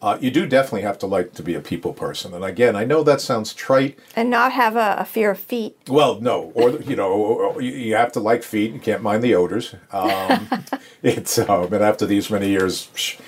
Uh, 0.01 0.15
you 0.21 0.29
do 0.29 0.45
definitely 0.45 0.81
have 0.83 0.99
to 0.99 1.07
like 1.07 1.33
to 1.33 1.41
be 1.41 1.55
a 1.55 1.59
people 1.61 1.91
person, 1.91 2.31
and 2.33 2.43
again, 2.45 2.75
I 2.75 2.83
know 2.85 3.01
that 3.03 3.19
sounds 3.19 3.51
trite. 3.53 3.97
And 4.15 4.29
not 4.29 4.51
have 4.51 4.75
a, 4.75 4.95
a 4.99 5.05
fear 5.05 5.31
of 5.31 5.39
feet. 5.39 5.75
Well, 5.87 6.21
no, 6.21 6.51
or 6.53 6.69
you 6.81 6.95
know, 6.95 7.57
you- 7.59 7.71
you 7.71 7.95
have 7.95 8.11
to 8.11 8.19
like 8.19 8.43
feet. 8.43 8.73
You 8.73 8.79
can't 8.79 9.01
mind 9.01 9.23
the 9.23 9.33
odors. 9.33 9.73
Um, 9.91 10.49
it's 11.01 11.39
um, 11.39 11.73
and 11.73 11.83
after 11.83 12.05
these 12.05 12.29
many 12.29 12.49
years, 12.49 12.89
psh, 12.93 13.19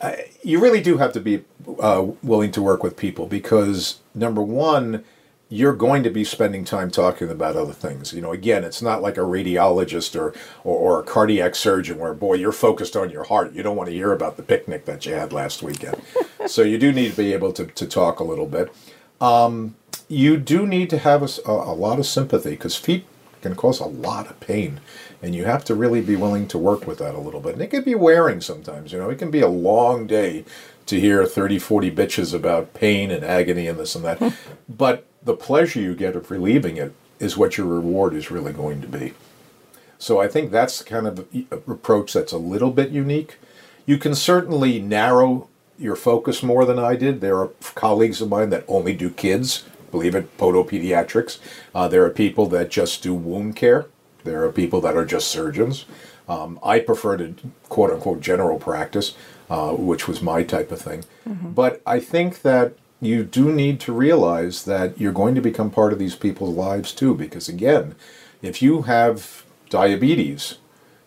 uh, 0.00 0.16
you 0.42 0.58
really 0.60 0.80
do 0.80 0.96
have 0.98 1.12
to 1.12 1.20
be 1.20 1.44
uh, 1.78 2.04
willing 2.24 2.50
to 2.52 2.62
work 2.62 2.82
with 2.82 2.96
people 2.96 3.26
because 3.26 4.00
number 4.14 4.42
one, 4.42 5.04
you're 5.52 5.74
going 5.74 6.04
to 6.04 6.10
be 6.10 6.22
spending 6.22 6.64
time 6.64 6.92
talking 6.92 7.28
about 7.28 7.56
other 7.56 7.72
things. 7.72 8.12
You 8.12 8.22
know, 8.22 8.32
again, 8.32 8.62
it's 8.62 8.80
not 8.80 9.02
like 9.02 9.16
a 9.16 9.22
radiologist 9.22 10.18
or, 10.18 10.32
or, 10.62 10.76
or 10.76 11.00
a 11.00 11.02
cardiac 11.02 11.56
surgeon 11.56 11.98
where, 11.98 12.14
boy, 12.14 12.34
you're 12.34 12.52
focused 12.52 12.96
on 12.96 13.10
your 13.10 13.24
heart. 13.24 13.52
You 13.52 13.64
don't 13.64 13.76
want 13.76 13.88
to 13.88 13.94
hear 13.94 14.12
about 14.12 14.36
the 14.36 14.44
picnic 14.44 14.84
that 14.84 15.04
you 15.04 15.14
had 15.14 15.32
last 15.32 15.60
weekend. 15.60 16.00
so 16.46 16.62
you 16.62 16.78
do 16.78 16.92
need 16.92 17.10
to 17.10 17.16
be 17.16 17.32
able 17.32 17.52
to, 17.54 17.66
to 17.66 17.86
talk 17.86 18.20
a 18.20 18.24
little 18.24 18.46
bit. 18.46 18.72
Um, 19.20 19.74
you 20.08 20.36
do 20.36 20.68
need 20.68 20.88
to 20.90 20.98
have 20.98 21.22
a 21.44 21.52
lot 21.52 21.98
of 21.98 22.06
sympathy 22.06 22.50
because 22.50 22.76
feet 22.76 23.04
can 23.42 23.56
cause 23.56 23.80
a 23.80 23.86
lot 23.86 24.28
of 24.28 24.38
pain. 24.38 24.80
And 25.20 25.34
you 25.34 25.46
have 25.46 25.64
to 25.64 25.74
really 25.74 26.00
be 26.00 26.14
willing 26.14 26.46
to 26.48 26.58
work 26.58 26.86
with 26.86 26.98
that 26.98 27.14
a 27.14 27.20
little 27.20 27.40
bit. 27.40 27.54
And 27.54 27.62
it 27.62 27.70
can 27.70 27.82
be 27.82 27.94
wearing 27.96 28.40
sometimes, 28.40 28.92
you 28.92 28.98
know, 28.98 29.10
it 29.10 29.18
can 29.18 29.30
be 29.30 29.40
a 29.40 29.48
long 29.48 30.06
day 30.06 30.44
to 30.86 31.00
hear 31.00 31.26
30, 31.26 31.58
40 31.58 31.90
bitches 31.90 32.34
about 32.34 32.72
pain 32.72 33.10
and 33.10 33.24
agony 33.24 33.66
and 33.66 33.78
this 33.78 33.94
and 33.94 34.04
that. 34.04 34.34
but 34.68 35.06
the 35.22 35.34
pleasure 35.34 35.80
you 35.80 35.94
get 35.94 36.16
of 36.16 36.30
relieving 36.30 36.76
it 36.76 36.94
is 37.18 37.36
what 37.36 37.56
your 37.58 37.66
reward 37.66 38.14
is 38.14 38.30
really 38.30 38.52
going 38.52 38.80
to 38.80 38.88
be. 38.88 39.12
So 39.98 40.20
I 40.20 40.28
think 40.28 40.50
that's 40.50 40.78
the 40.78 40.84
kind 40.84 41.06
of 41.06 41.26
approach 41.52 42.14
that's 42.14 42.32
a 42.32 42.38
little 42.38 42.70
bit 42.70 42.90
unique. 42.90 43.36
You 43.84 43.98
can 43.98 44.14
certainly 44.14 44.80
narrow 44.80 45.48
your 45.78 45.96
focus 45.96 46.42
more 46.42 46.64
than 46.64 46.78
I 46.78 46.96
did. 46.96 47.20
There 47.20 47.38
are 47.38 47.50
colleagues 47.74 48.20
of 48.20 48.28
mine 48.28 48.50
that 48.50 48.64
only 48.66 48.94
do 48.94 49.10
kids, 49.10 49.64
believe 49.90 50.14
it, 50.14 50.36
podopediatrics. 50.38 51.38
Uh, 51.74 51.88
there 51.88 52.04
are 52.04 52.10
people 52.10 52.46
that 52.46 52.70
just 52.70 53.02
do 53.02 53.14
wound 53.14 53.56
care. 53.56 53.86
There 54.24 54.44
are 54.44 54.52
people 54.52 54.80
that 54.82 54.96
are 54.96 55.04
just 55.04 55.28
surgeons. 55.28 55.84
Um, 56.28 56.58
I 56.62 56.78
prefer 56.78 57.16
to 57.16 57.34
quote 57.68 57.90
unquote 57.90 58.20
general 58.20 58.58
practice, 58.58 59.14
uh, 59.50 59.72
which 59.72 60.06
was 60.06 60.22
my 60.22 60.44
type 60.44 60.70
of 60.70 60.80
thing. 60.80 61.04
But 61.54 61.82
I 61.84 62.00
think 62.00 62.42
that 62.42 62.74
you 63.00 63.24
do 63.24 63.52
need 63.52 63.80
to 63.80 63.92
realize 63.92 64.64
that 64.64 65.00
you're 65.00 65.12
going 65.12 65.34
to 65.34 65.40
become 65.40 65.70
part 65.70 65.92
of 65.92 65.98
these 65.98 66.14
people's 66.14 66.56
lives 66.56 66.92
too, 66.92 67.14
because 67.14 67.48
again, 67.48 67.94
if 68.42 68.60
you 68.60 68.82
have 68.82 69.44
diabetes, 69.68 70.58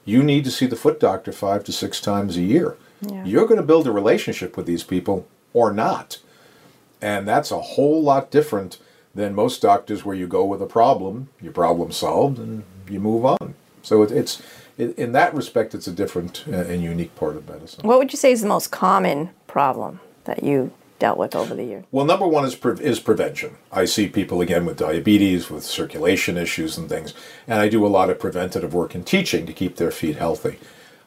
you 0.06 0.24
need 0.24 0.44
to 0.46 0.52
see 0.52 0.66
the 0.66 0.76
foot 0.76 1.00
doctor 1.00 1.32
five 1.32 1.64
to 1.66 1.72
six 1.72 2.02
times 2.02 2.38
a 2.38 2.42
year. 2.42 2.78
Yeah. 3.02 3.24
You're 3.26 3.48
going 3.48 3.60
to 3.60 3.66
build 3.66 3.88
a 3.88 3.92
relationship 3.92 4.58
with 4.58 4.66
these 4.66 4.84
people 4.84 5.28
or 5.54 5.72
not. 5.72 6.20
And 7.02 7.28
that's 7.28 7.52
a 7.52 7.60
whole 7.60 8.02
lot 8.02 8.32
different 8.32 8.80
than 9.14 9.36
most 9.36 9.62
doctors 9.62 10.04
where 10.04 10.16
you 10.16 10.26
go 10.26 10.46
with 10.46 10.62
a 10.62 10.66
problem, 10.66 11.30
your 11.42 11.54
problem 11.54 11.92
solved, 11.92 12.40
and 12.40 12.64
you 12.90 13.00
move 13.00 13.26
on. 13.26 13.54
So 13.82 14.02
it, 14.02 14.12
it's, 14.12 14.42
in 14.78 14.94
in 14.94 15.12
that 15.12 15.36
respect, 15.36 15.76
it's 15.76 15.88
a 15.88 15.92
different 15.92 16.46
uh, 16.48 16.56
and 16.56 16.82
unique 16.82 17.14
part 17.16 17.36
of 17.36 17.48
medicine. 17.48 17.88
What 17.88 18.00
would 18.00 18.12
you 18.12 18.18
say 18.18 18.32
is 18.32 18.42
the 18.42 18.48
most 18.48 18.72
common 18.72 19.30
problem 19.48 20.00
that 20.24 20.44
you 20.44 20.72
dealt 21.04 21.18
with 21.18 21.36
over 21.36 21.54
the 21.54 21.66
years? 21.66 21.84
Well, 21.92 22.06
number 22.06 22.26
one 22.26 22.46
is 22.46 22.56
pre- 22.56 22.80
is 22.80 23.02
prevention. 23.02 23.58
I 23.74 23.84
see 23.84 24.08
people 24.08 24.40
again 24.40 24.66
with 24.66 24.78
diabetes, 24.78 25.50
with 25.50 25.66
circulation 25.66 26.38
issues 26.38 26.78
and 26.78 26.88
things, 26.88 27.14
and 27.46 27.60
I 27.60 27.68
do 27.68 27.86
a 27.86 27.90
lot 27.90 28.10
of 28.10 28.20
preventative 28.20 28.74
work 28.74 28.96
in 28.96 29.04
teaching 29.04 29.46
to 29.46 29.52
keep 29.52 29.76
their 29.76 29.92
feet 29.92 30.16
healthy. 30.16 30.60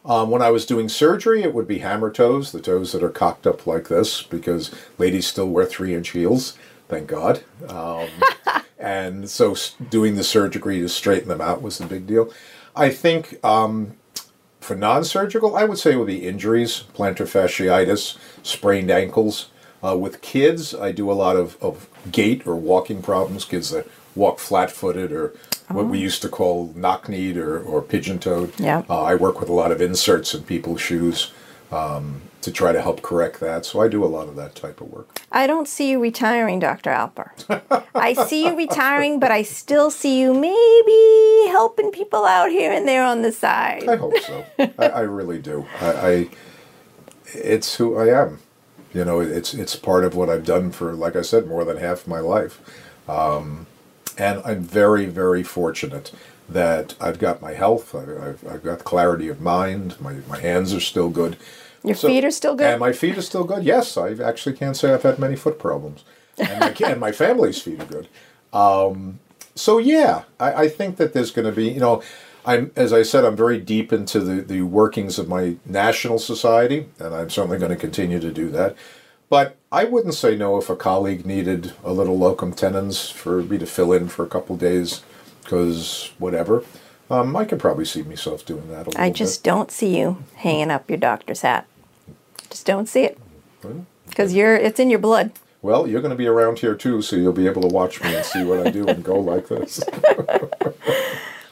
Um, 0.04 0.28
when 0.28 0.42
I 0.42 0.50
was 0.50 0.66
doing 0.66 0.90
surgery, 0.90 1.42
it 1.42 1.54
would 1.54 1.66
be 1.66 1.78
hammer 1.78 2.12
toes, 2.12 2.52
the 2.52 2.60
toes 2.60 2.92
that 2.92 3.02
are 3.02 3.08
cocked 3.08 3.46
up 3.46 3.66
like 3.66 3.88
this, 3.88 4.20
because 4.20 4.70
ladies 4.98 5.26
still 5.26 5.48
wear 5.48 5.64
three 5.64 5.94
inch 5.94 6.10
heels, 6.10 6.58
thank 6.88 7.08
God. 7.08 7.42
Um, 7.66 8.08
and 8.78 9.30
so 9.30 9.56
doing 9.88 10.16
the 10.16 10.24
surgery 10.24 10.80
to 10.80 10.90
straighten 10.90 11.28
them 11.28 11.40
out 11.40 11.62
was 11.62 11.78
the 11.78 11.86
big 11.86 12.06
deal. 12.06 12.30
I 12.76 12.90
think 12.90 13.42
um, 13.42 13.96
for 14.60 14.76
non-surgical, 14.76 15.56
I 15.56 15.64
would 15.64 15.78
say 15.78 15.92
it 15.92 15.96
would 15.96 16.06
be 16.06 16.28
injuries, 16.28 16.84
plantar 16.94 17.26
fasciitis, 17.26 18.18
sprained 18.42 18.90
ankles. 18.90 19.48
Uh, 19.82 19.96
with 19.96 20.20
kids, 20.22 20.74
I 20.74 20.92
do 20.92 21.10
a 21.10 21.14
lot 21.14 21.36
of, 21.36 21.56
of 21.62 21.88
gait 22.10 22.46
or 22.46 22.56
walking 22.56 23.02
problems, 23.02 23.44
kids 23.44 23.70
that 23.70 23.86
walk 24.14 24.38
flat-footed 24.38 25.12
or 25.12 25.34
what 25.68 25.86
we 25.86 25.98
used 25.98 26.22
to 26.22 26.28
call 26.28 26.72
knock-kneed 26.74 27.36
or, 27.36 27.60
or 27.60 27.82
pigeon-toed. 27.82 28.58
Yeah. 28.58 28.82
Uh, 28.88 29.02
I 29.02 29.14
work 29.14 29.40
with 29.40 29.48
a 29.48 29.52
lot 29.52 29.72
of 29.72 29.82
inserts 29.82 30.32
in 30.34 30.44
people's 30.44 30.80
shoes 30.80 31.32
um, 31.70 32.22
to 32.40 32.52
try 32.52 32.72
to 32.72 32.80
help 32.80 33.02
correct 33.02 33.40
that. 33.40 33.66
So 33.66 33.80
I 33.80 33.88
do 33.88 34.04
a 34.04 34.06
lot 34.06 34.28
of 34.28 34.36
that 34.36 34.54
type 34.54 34.80
of 34.80 34.90
work. 34.90 35.20
I 35.32 35.46
don't 35.46 35.66
see 35.66 35.90
you 35.90 36.00
retiring, 36.00 36.60
Dr. 36.60 36.90
Alper. 36.90 37.82
I 37.94 38.12
see 38.14 38.46
you 38.46 38.56
retiring, 38.56 39.18
but 39.18 39.32
I 39.32 39.42
still 39.42 39.90
see 39.90 40.20
you 40.20 40.32
maybe 40.32 41.50
helping 41.50 41.90
people 41.90 42.24
out 42.24 42.50
here 42.50 42.72
and 42.72 42.86
there 42.86 43.04
on 43.04 43.22
the 43.22 43.32
side. 43.32 43.88
I 43.88 43.96
hope 43.96 44.16
so. 44.20 44.44
I, 44.78 44.86
I 44.86 45.00
really 45.00 45.38
do. 45.40 45.66
I, 45.80 45.90
I, 45.90 46.28
it's 47.34 47.74
who 47.74 47.98
I 47.98 48.22
am. 48.22 48.38
You 48.96 49.04
know, 49.04 49.20
it's 49.20 49.52
it's 49.52 49.76
part 49.76 50.04
of 50.04 50.14
what 50.14 50.30
I've 50.30 50.46
done 50.46 50.72
for, 50.72 50.94
like 50.94 51.16
I 51.16 51.20
said, 51.20 51.46
more 51.46 51.66
than 51.66 51.76
half 51.76 52.06
my 52.06 52.18
life. 52.20 52.58
Um, 53.06 53.66
and 54.16 54.40
I'm 54.42 54.62
very, 54.62 55.04
very 55.04 55.42
fortunate 55.42 56.12
that 56.48 56.94
I've 56.98 57.18
got 57.18 57.42
my 57.42 57.52
health. 57.52 57.94
I've, 57.94 58.42
I've 58.48 58.62
got 58.62 58.84
clarity 58.84 59.28
of 59.28 59.38
mind. 59.38 60.00
My 60.00 60.14
my 60.26 60.40
hands 60.40 60.72
are 60.72 60.80
still 60.80 61.10
good. 61.10 61.36
Your 61.84 61.94
So- 61.94 62.08
feet 62.08 62.24
are 62.24 62.30
still 62.30 62.54
good? 62.54 62.68
And 62.68 62.80
my 62.80 62.92
feet 62.94 63.18
are 63.18 63.22
still 63.22 63.44
good. 63.44 63.64
Yes, 63.64 63.98
I 63.98 64.14
actually 64.14 64.56
can't 64.56 64.74
say 64.74 64.94
I've 64.94 65.02
had 65.02 65.18
many 65.18 65.36
foot 65.36 65.58
problems, 65.58 66.02
and 66.38 66.58
my, 66.58 66.74
and 66.88 66.98
my 66.98 67.12
family's 67.12 67.60
feet 67.60 67.78
are 67.82 67.84
good. 67.84 68.08
Um, 68.54 69.18
so 69.54 69.76
yeah, 69.76 70.22
I, 70.40 70.52
I 70.64 70.68
think 70.68 70.96
that 70.96 71.12
there's 71.12 71.30
going 71.30 71.44
to 71.44 71.52
be, 71.52 71.68
you 71.68 71.80
know, 71.80 72.02
I'm 72.46 72.70
as 72.76 72.92
I 72.92 73.02
said, 73.02 73.24
I'm 73.24 73.36
very 73.36 73.58
deep 73.58 73.92
into 73.92 74.20
the 74.20 74.40
the 74.40 74.62
workings 74.62 75.18
of 75.18 75.28
my 75.28 75.56
national 75.66 76.18
society, 76.18 76.88
and 77.00 77.14
I'm 77.14 77.28
certainly 77.28 77.58
going 77.58 77.72
to 77.72 77.76
continue 77.76 78.20
to 78.20 78.32
do 78.32 78.48
that. 78.50 78.76
But 79.28 79.56
I 79.72 79.84
wouldn't 79.84 80.14
say 80.14 80.36
no 80.36 80.56
if 80.56 80.70
a 80.70 80.76
colleague 80.76 81.26
needed 81.26 81.72
a 81.84 81.92
little 81.92 82.16
locum 82.16 82.52
tenens 82.52 83.10
for 83.10 83.42
me 83.42 83.58
to 83.58 83.66
fill 83.66 83.92
in 83.92 84.08
for 84.08 84.24
a 84.24 84.28
couple 84.28 84.56
days, 84.56 85.02
because 85.42 86.12
whatever. 86.18 86.62
Um, 87.08 87.36
I 87.36 87.44
could 87.44 87.60
probably 87.60 87.84
see 87.84 88.02
myself 88.02 88.44
doing 88.44 88.68
that 88.68 88.86
a 88.86 88.90
little 88.90 89.00
I 89.00 89.10
bit. 89.10 89.16
just 89.16 89.44
don't 89.44 89.70
see 89.70 89.96
you 89.98 90.24
hanging 90.36 90.70
up 90.70 90.88
your 90.88 90.98
doctor's 90.98 91.42
hat. 91.42 91.66
Just 92.50 92.66
don't 92.66 92.88
see 92.88 93.04
it. 93.04 93.18
Because 94.08 94.32
you're 94.34 94.56
it's 94.56 94.78
in 94.80 94.90
your 94.90 94.98
blood. 95.00 95.32
Well, 95.62 95.88
you're 95.88 96.00
going 96.00 96.10
to 96.10 96.16
be 96.16 96.26
around 96.28 96.60
here 96.60 96.74
too, 96.76 97.02
so 97.02 97.16
you'll 97.16 97.32
be 97.32 97.46
able 97.46 97.62
to 97.62 97.68
watch 97.68 98.00
me 98.02 98.14
and 98.14 98.24
see 98.24 98.44
what 98.44 98.64
I 98.64 98.70
do 98.70 98.86
and 98.86 99.02
go 99.02 99.18
like 99.18 99.48
this. 99.48 99.82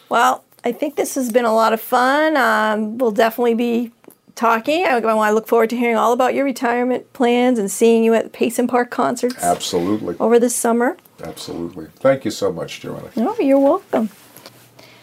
Well, 0.09 0.43
I 0.64 0.72
think 0.72 0.96
this 0.96 1.14
has 1.14 1.30
been 1.30 1.44
a 1.44 1.54
lot 1.54 1.74
of 1.74 1.80
fun. 1.80 2.36
Um, 2.36 2.96
we'll 2.96 3.10
definitely 3.10 3.54
be 3.54 3.92
talking. 4.34 4.86
I, 4.86 4.96
I 4.96 5.30
look 5.30 5.46
forward 5.46 5.70
to 5.70 5.76
hearing 5.76 5.96
all 5.96 6.12
about 6.12 6.34
your 6.34 6.44
retirement 6.44 7.12
plans 7.12 7.58
and 7.58 7.70
seeing 7.70 8.02
you 8.02 8.14
at 8.14 8.24
the 8.24 8.30
Payson 8.30 8.66
Park 8.66 8.90
concerts 8.90 9.42
Absolutely. 9.42 10.16
over 10.18 10.38
this 10.38 10.56
summer. 10.56 10.96
Absolutely. 11.22 11.88
Thank 11.96 12.24
you 12.24 12.30
so 12.30 12.50
much, 12.50 12.80
Joanna. 12.80 13.10
Oh, 13.16 13.36
you're 13.38 13.58
welcome. 13.58 14.08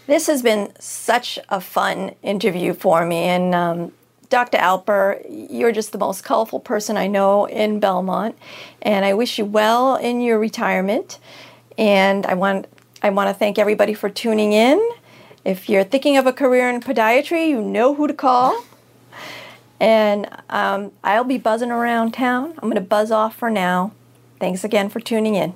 This 0.07 0.27
has 0.27 0.41
been 0.41 0.73
such 0.79 1.37
a 1.49 1.61
fun 1.61 2.15
interview 2.23 2.73
for 2.73 3.05
me. 3.05 3.17
And 3.17 3.53
um, 3.53 3.91
Dr. 4.29 4.57
Alper, 4.57 5.23
you're 5.29 5.71
just 5.71 5.91
the 5.91 5.99
most 5.99 6.23
colorful 6.23 6.59
person 6.59 6.97
I 6.97 7.05
know 7.05 7.45
in 7.45 7.79
Belmont. 7.79 8.35
And 8.81 9.05
I 9.05 9.13
wish 9.13 9.37
you 9.37 9.45
well 9.45 9.95
in 9.95 10.21
your 10.21 10.39
retirement. 10.39 11.19
And 11.77 12.25
I 12.25 12.33
want, 12.33 12.65
I 13.03 13.11
want 13.11 13.29
to 13.29 13.33
thank 13.33 13.59
everybody 13.59 13.93
for 13.93 14.09
tuning 14.09 14.53
in. 14.53 14.81
If 15.43 15.69
you're 15.69 15.83
thinking 15.83 16.17
of 16.17 16.27
a 16.27 16.33
career 16.33 16.69
in 16.69 16.81
podiatry, 16.81 17.47
you 17.49 17.61
know 17.61 17.95
who 17.95 18.07
to 18.07 18.13
call. 18.13 18.63
And 19.79 20.29
um, 20.49 20.91
I'll 21.03 21.23
be 21.23 21.39
buzzing 21.39 21.71
around 21.71 22.13
town. 22.13 22.53
I'm 22.59 22.69
going 22.69 22.75
to 22.75 22.81
buzz 22.81 23.09
off 23.09 23.35
for 23.35 23.49
now. 23.49 23.93
Thanks 24.39 24.63
again 24.63 24.89
for 24.89 24.99
tuning 24.99 25.33
in. 25.33 25.55